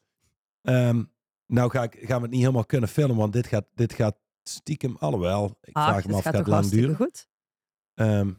Ehm, 0.63 1.03
nou 1.47 1.71
ga 1.71 1.83
ik, 1.83 1.95
gaan 2.01 2.17
we 2.17 2.23
het 2.23 2.31
niet 2.31 2.41
helemaal 2.41 2.65
kunnen 2.65 2.89
filmen, 2.89 3.17
want 3.17 3.33
dit 3.33 3.47
gaat, 3.47 3.67
dit 3.75 3.93
gaat 3.93 4.17
stiekem, 4.43 4.97
alhoewel, 4.99 5.59
ik 5.63 5.77
Ach, 5.77 5.89
vraag 5.89 6.07
me 6.07 6.15
af, 6.15 6.23
gaat 6.23 6.35
toch 6.35 6.47
lang 6.47 6.67
duren. 6.69 6.97
goed? 6.97 7.29
Ehm, 7.95 8.33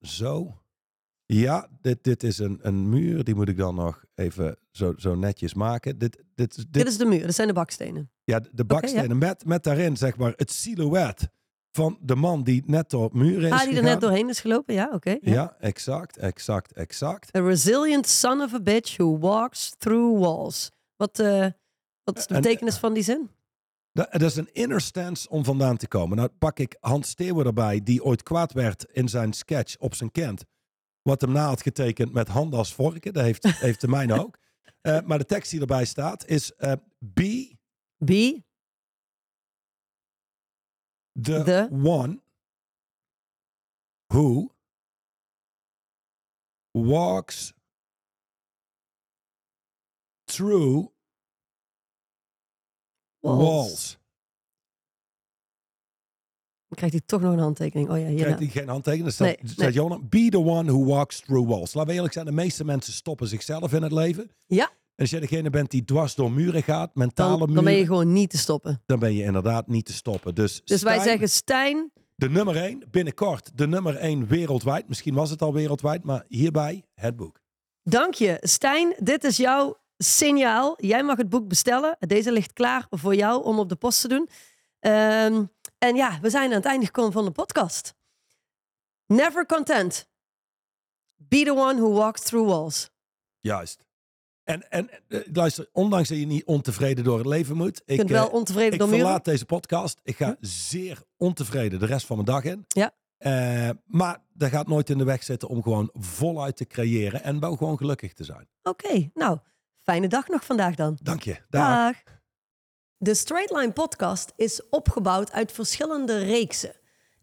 zo. 0.00 0.62
Ja, 1.26 1.68
dit, 1.80 2.04
dit 2.04 2.22
is 2.22 2.38
een, 2.38 2.58
een 2.62 2.88
muur. 2.88 3.24
Die 3.24 3.34
moet 3.34 3.48
ik 3.48 3.56
dan 3.56 3.74
nog 3.74 4.04
even 4.14 4.58
zo, 4.70 4.94
zo 4.96 5.14
netjes 5.14 5.54
maken. 5.54 5.98
Dit, 5.98 6.16
dit, 6.34 6.56
dit, 6.56 6.72
Dit 6.72 6.86
is 6.86 6.98
de 6.98 7.04
muur, 7.04 7.22
dat 7.26 7.34
zijn 7.34 7.48
de 7.48 7.54
bakstenen. 7.54 8.10
ja, 8.24 8.40
de 8.52 8.64
bakstenen 8.64 9.18
met, 9.18 9.44
met 9.44 9.62
daarin 9.64 9.96
zeg 9.96 10.16
maar 10.16 10.32
het 10.36 10.50
silhouet 10.52 11.28
van 11.70 11.98
de 12.00 12.14
man 12.16 12.42
die 12.42 12.62
net 12.66 12.90
door 12.90 13.10
muren 13.12 13.44
is 13.44 13.50
Ah, 13.52 13.58
die 13.58 13.68
er 13.68 13.74
gegaan. 13.74 13.84
net 13.84 14.00
doorheen 14.00 14.28
is 14.28 14.40
gelopen, 14.40 14.74
ja, 14.74 14.90
oké. 14.92 15.10
ja. 15.10 15.18
Ja, 15.20 15.56
exact, 15.60 16.16
exact, 16.16 16.72
exact. 16.72 17.36
A 17.36 17.40
resilient 17.40 18.06
son 18.08 18.40
of 18.40 18.54
a 18.54 18.60
bitch 18.60 18.96
who 18.96 19.18
walks 19.18 19.74
through 19.78 20.18
walls. 20.20 20.70
Wat, 20.96 21.18
eh, 21.18 21.46
wat 22.04 22.18
is 22.18 22.26
de 22.26 22.34
En- 22.34 22.42
betekenis 22.42 22.76
van 22.76 22.94
die 22.94 23.02
zin? 23.02 23.30
Dat, 23.92 24.08
dat 24.12 24.22
is 24.22 24.36
een 24.36 24.48
inner 24.52 24.80
stance 24.80 25.28
om 25.28 25.44
vandaan 25.44 25.76
te 25.76 25.88
komen. 25.88 26.16
Nou 26.16 26.28
pak 26.38 26.58
ik 26.58 26.76
Hans 26.80 27.08
Steeuwen 27.08 27.46
erbij, 27.46 27.80
die 27.82 28.04
ooit 28.04 28.22
kwaad 28.22 28.52
werd 28.52 28.86
in 28.92 29.08
zijn 29.08 29.32
sketch 29.32 29.76
op 29.78 29.94
zijn 29.94 30.10
kent. 30.10 30.44
Wat 31.02 31.20
hem 31.20 31.32
na 31.32 31.46
had 31.46 31.62
getekend 31.62 32.12
met 32.12 32.28
handen 32.28 32.58
als 32.58 32.74
vorken. 32.74 33.12
Dat 33.12 33.22
heeft, 33.24 33.46
heeft 33.66 33.80
de 33.80 33.88
mijne 33.88 34.20
ook. 34.24 34.38
Eh, 34.80 34.98
maar 35.04 35.18
de 35.18 35.24
tekst 35.24 35.50
die 35.50 35.60
erbij 35.60 35.84
staat 35.84 36.26
is... 36.26 36.54
eh, 36.54 36.72
be 36.98 37.56
B, 38.04 38.10
the, 41.22 41.42
The- 41.42 41.68
one 41.70 42.20
who 44.12 44.50
walks 46.72 47.52
through 50.24 50.90
walls. 53.20 53.38
walls. 53.42 53.98
Dan 56.68 56.76
krijgt 56.76 56.94
hij 56.94 57.02
toch 57.06 57.20
nog 57.20 57.32
een 57.32 57.38
handtekening. 57.38 57.90
Oh 57.90 57.98
ja, 57.98 58.06
hier. 58.06 58.18
Krijgt 58.20 58.38
hij 58.38 58.48
geen 58.48 58.68
handtekening? 58.68 59.02
Dan 59.02 59.12
staat, 59.12 59.26
Nee, 59.42 59.50
staat 59.50 59.58
nee. 59.64 59.72
Jonas, 59.72 59.98
be 60.08 60.28
the 60.28 60.38
one 60.40 60.70
who 60.72 60.84
walks 60.84 61.20
through 61.20 61.48
walls. 61.48 61.74
Laten 61.74 61.88
we 61.90 61.94
eerlijk 61.94 62.12
zijn, 62.14 62.26
de 62.26 62.32
meeste 62.32 62.64
mensen 62.64 62.92
stoppen 62.92 63.28
zichzelf 63.28 63.72
in 63.72 63.82
het 63.82 63.92
leven. 63.92 64.30
Ja. 64.46 64.72
Als 64.98 65.10
jij 65.10 65.20
degene 65.20 65.50
bent 65.50 65.70
die 65.70 65.84
dwars 65.84 66.14
door 66.14 66.32
muren 66.32 66.62
gaat, 66.62 66.94
mentale 66.94 67.28
Dan, 67.30 67.38
muren, 67.38 67.54
dan 67.54 67.64
ben 67.64 67.72
je 67.74 67.86
gewoon 67.86 68.12
niet 68.12 68.30
te 68.30 68.38
stoppen. 68.38 68.82
dan 68.86 68.98
ben 68.98 69.14
je 69.14 69.22
inderdaad 69.22 69.66
niet 69.66 69.84
te 69.84 69.92
stoppen. 69.92 70.34
Dus, 70.34 70.60
Dus 70.64 70.82
wij 70.82 70.98
zeggen 71.00 71.28
Stijn, 71.28 71.92
de 72.14 72.28
nummer 72.30 72.56
één, 72.56 72.84
binnenkort 72.90 73.50
de 73.58 73.66
nummer 73.66 73.96
één 73.96 74.26
wereldwijd. 74.26 74.88
Misschien 74.88 75.14
was 75.14 75.30
het 75.30 75.42
al 75.42 75.52
wereldwijd, 75.52 76.04
maar 76.04 76.24
hierbij 76.28 76.84
het 76.94 77.16
boek. 77.16 77.40
dank 77.82 78.14
je. 78.14 78.36
Stijn, 78.40 78.94
dit 78.98 79.24
is 79.24 79.36
jouw 79.36 79.76
signaal. 79.96 80.74
Jij 80.84 81.02
mag 81.02 81.16
het 81.16 81.28
boek 81.28 81.48
bestellen. 81.48 81.96
Deze 82.00 82.32
ligt 82.32 82.52
klaar 82.52 82.86
voor 82.90 83.14
jou 83.14 83.44
om 83.44 83.58
op 83.58 83.68
de 83.68 83.76
post 83.76 84.00
te 84.00 84.08
doen. 84.08 84.28
Ehm, 84.78 85.44
en 85.78 85.96
ja, 85.96 86.18
we 86.20 86.30
zijn 86.30 86.50
aan 86.50 86.56
het 86.56 86.64
einde 86.64 86.86
gekomen 86.86 87.12
van 87.12 87.24
de 87.24 87.30
podcast. 87.30 87.94
Never 89.06 89.46
content. 89.46 90.08
Be 91.16 91.42
the 91.44 91.54
one 91.54 91.74
who 91.80 91.92
walks 91.92 92.22
through 92.22 92.48
walls. 92.48 92.90
Juist. 93.40 93.86
En, 94.48 94.70
en 94.70 94.88
eh, 95.08 95.20
luister, 95.32 95.68
ondanks 95.72 96.08
dat 96.08 96.18
je 96.18 96.26
niet 96.26 96.44
ontevreden 96.44 97.04
door 97.04 97.18
het 97.18 97.26
leven 97.26 97.56
moet. 97.56 97.82
Ik, 97.84 97.96
kunt 97.96 98.10
wel 98.10 98.28
eh, 98.28 98.34
ontevreden 98.34 98.72
ik 98.72 98.78
door 98.78 98.88
muren. 98.88 99.04
verlaat 99.04 99.24
deze 99.24 99.44
podcast. 99.44 100.00
Ik 100.02 100.16
ga 100.16 100.36
zeer 100.40 101.02
ontevreden 101.16 101.78
de 101.78 101.86
rest 101.86 102.06
van 102.06 102.16
mijn 102.16 102.28
dag 102.28 102.44
in. 102.44 102.64
Ja. 102.68 102.90
Eh, 103.18 103.70
maar 103.84 104.18
dat 104.32 104.50
gaat 104.50 104.68
nooit 104.68 104.90
in 104.90 104.98
de 104.98 105.04
weg 105.04 105.22
zitten 105.22 105.48
om 105.48 105.62
gewoon 105.62 105.90
voluit 105.92 106.56
te 106.56 106.66
creëren 106.66 107.22
en 107.22 107.40
wel 107.40 107.56
gewoon 107.56 107.76
gelukkig 107.76 108.12
te 108.12 108.24
zijn. 108.24 108.48
Oké, 108.62 109.10
nou, 109.14 109.38
fijne 109.82 110.08
dag 110.08 110.28
nog 110.28 110.44
vandaag 110.44 110.74
dan. 110.74 110.98
Dank 111.02 111.22
je. 111.22 111.36
Dag. 111.48 111.68
Dag. 111.68 111.96
De 112.96 113.14
Straight 113.14 113.50
Line 113.50 113.72
podcast 113.72 114.32
is 114.36 114.68
opgebouwd 114.68 115.32
uit 115.32 115.52
verschillende 115.52 116.18
reeksen. 116.18 116.72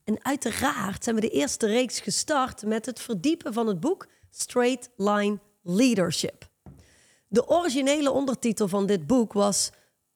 En 0.03 0.25
uiteraard 0.25 1.03
zijn 1.03 1.15
we 1.15 1.21
de 1.21 1.29
eerste 1.29 1.67
reeks 1.67 1.99
gestart 1.99 2.65
met 2.65 2.85
het 2.85 2.99
verdiepen 2.99 3.53
van 3.53 3.67
het 3.67 3.79
boek 3.79 4.07
Straight 4.29 4.89
Line 4.95 5.39
Leadership. 5.61 6.53
De 7.27 7.47
originele 7.47 8.11
ondertitel 8.11 8.67
van 8.67 8.85
dit 8.85 9.07
boek 9.07 9.33
was 9.33 9.71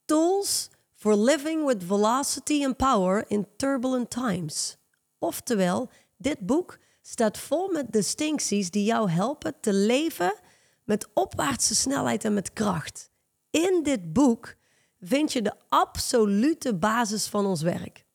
Tools 0.05 0.69
for 0.95 1.15
Living 1.15 1.65
with 1.65 1.83
Velocity 1.83 2.65
and 2.65 2.77
Power 2.77 3.25
in 3.27 3.47
Turbulent 3.55 4.09
Times. 4.09 4.77
Oftewel, 5.17 5.89
dit 6.17 6.39
boek 6.39 6.79
staat 7.01 7.37
vol 7.37 7.71
met 7.71 7.91
distincties 7.91 8.71
die 8.71 8.83
jou 8.83 9.09
helpen 9.09 9.59
te 9.59 9.73
leven 9.73 10.33
met 10.83 11.07
opwaartse 11.13 11.75
snelheid 11.75 12.25
en 12.25 12.33
met 12.33 12.53
kracht. 12.53 13.09
In 13.49 13.79
dit 13.83 14.13
boek 14.13 14.55
vind 14.99 15.33
je 15.33 15.41
de 15.41 15.53
absolute 15.69 16.75
basis 16.75 17.27
van 17.27 17.45
ons 17.45 17.61
werk. 17.61 18.05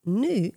Nu, 0.00 0.54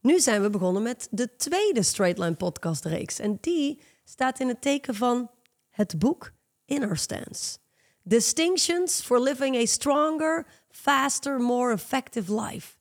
nu 0.00 0.20
zijn 0.20 0.42
we 0.42 0.50
begonnen 0.50 0.82
met 0.82 1.08
de 1.10 1.36
tweede 1.36 1.82
Straight 1.82 2.18
Line 2.18 2.34
podcast 2.34 2.84
reeks. 2.84 3.18
En 3.18 3.38
die 3.40 3.80
staat 4.04 4.40
in 4.40 4.48
het 4.48 4.60
teken 4.60 4.94
van 4.94 5.30
het 5.70 5.98
boek 5.98 6.32
Inner 6.70 6.96
Stance. 6.96 7.58
Distinctions 8.02 9.00
for 9.00 9.20
living 9.20 9.56
a 9.56 9.66
stronger, 9.66 10.46
faster, 10.70 11.38
more 11.38 11.72
effective 11.72 12.34
life. 12.34 12.76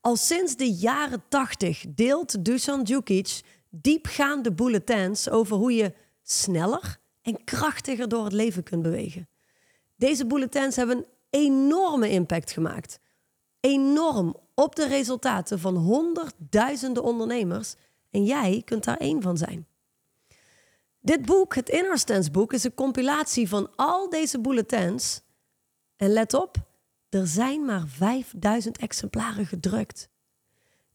Al 0.00 0.16
sinds 0.16 0.56
de 0.56 0.72
jaren 0.72 1.22
80 1.28 1.84
deelt 1.88 2.44
Dusan 2.44 2.82
Djukic 2.84 3.40
diepgaande 3.70 4.52
bulletins 4.52 5.28
over 5.28 5.56
hoe 5.56 5.74
je 5.74 5.94
sneller 6.22 6.98
en 7.22 7.44
krachtiger 7.44 8.08
door 8.08 8.24
het 8.24 8.32
leven 8.32 8.62
kunt 8.62 8.82
bewegen. 8.82 9.28
Deze 9.96 10.26
bulletins 10.26 10.76
hebben 10.76 10.96
een 10.96 11.06
enorme 11.30 12.10
impact 12.10 12.50
gemaakt. 12.50 12.98
Enorm 13.60 14.36
op 14.54 14.76
de 14.76 14.86
resultaten 14.86 15.58
van 15.58 15.76
honderdduizenden 15.76 17.02
ondernemers. 17.02 17.74
En 18.10 18.24
jij 18.24 18.62
kunt 18.64 18.84
daar 18.84 18.96
één 18.96 19.22
van 19.22 19.36
zijn. 19.36 19.66
Dit 21.00 21.26
boek, 21.26 21.54
het 21.54 21.68
Inner 21.68 21.98
Stance 21.98 22.30
boek, 22.30 22.52
is 22.52 22.64
een 22.64 22.74
compilatie 22.74 23.48
van 23.48 23.70
al 23.76 24.08
deze 24.08 24.40
bulletins. 24.40 25.20
En 25.96 26.12
let 26.12 26.34
op, 26.34 26.56
er 27.08 27.26
zijn 27.26 27.64
maar 27.64 27.86
5000 27.86 28.78
exemplaren 28.78 29.46
gedrukt. 29.46 30.08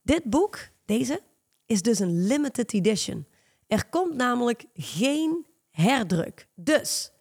Dit 0.01 0.23
boek, 0.23 0.59
deze, 0.85 1.21
is 1.65 1.81
dus 1.81 1.99
een 1.99 2.27
limited 2.27 2.73
edition. 2.73 3.27
Er 3.67 3.89
komt 3.89 4.15
namelijk 4.15 4.65
geen 4.73 5.45
herdruk. 5.69 6.47
Dus 6.55 7.11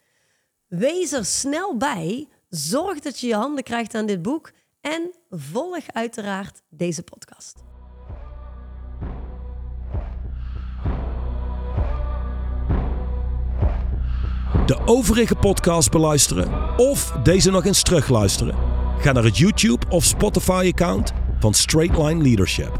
wees 0.67 1.13
er 1.13 1.25
snel 1.25 1.77
bij. 1.77 2.29
Zorg 2.49 3.01
dat 3.01 3.21
je 3.21 3.27
je 3.27 3.35
handen 3.35 3.65
krijgt 3.65 3.95
aan 3.95 4.07
dit 4.07 4.23
boek. 4.23 4.53
En 4.81 5.11
volg 5.31 5.87
uiteraard 5.93 6.63
deze 6.69 7.03
podcast. 7.03 7.74
De 14.67 14.79
overige 14.85 15.35
podcast 15.35 15.91
beluisteren 15.91 16.77
of 16.77 17.13
deze 17.23 17.51
nog 17.51 17.65
eens 17.65 17.83
terugluisteren. 17.83 18.55
Ga 18.99 19.13
naar 19.13 19.25
het 19.25 19.39
YouTube 19.39 19.87
of 19.89 20.05
Spotify 20.05 20.71
account 20.73 21.13
van 21.39 21.55
Straight 21.55 21.99
Line 21.99 22.23
Leadership. 22.23 22.79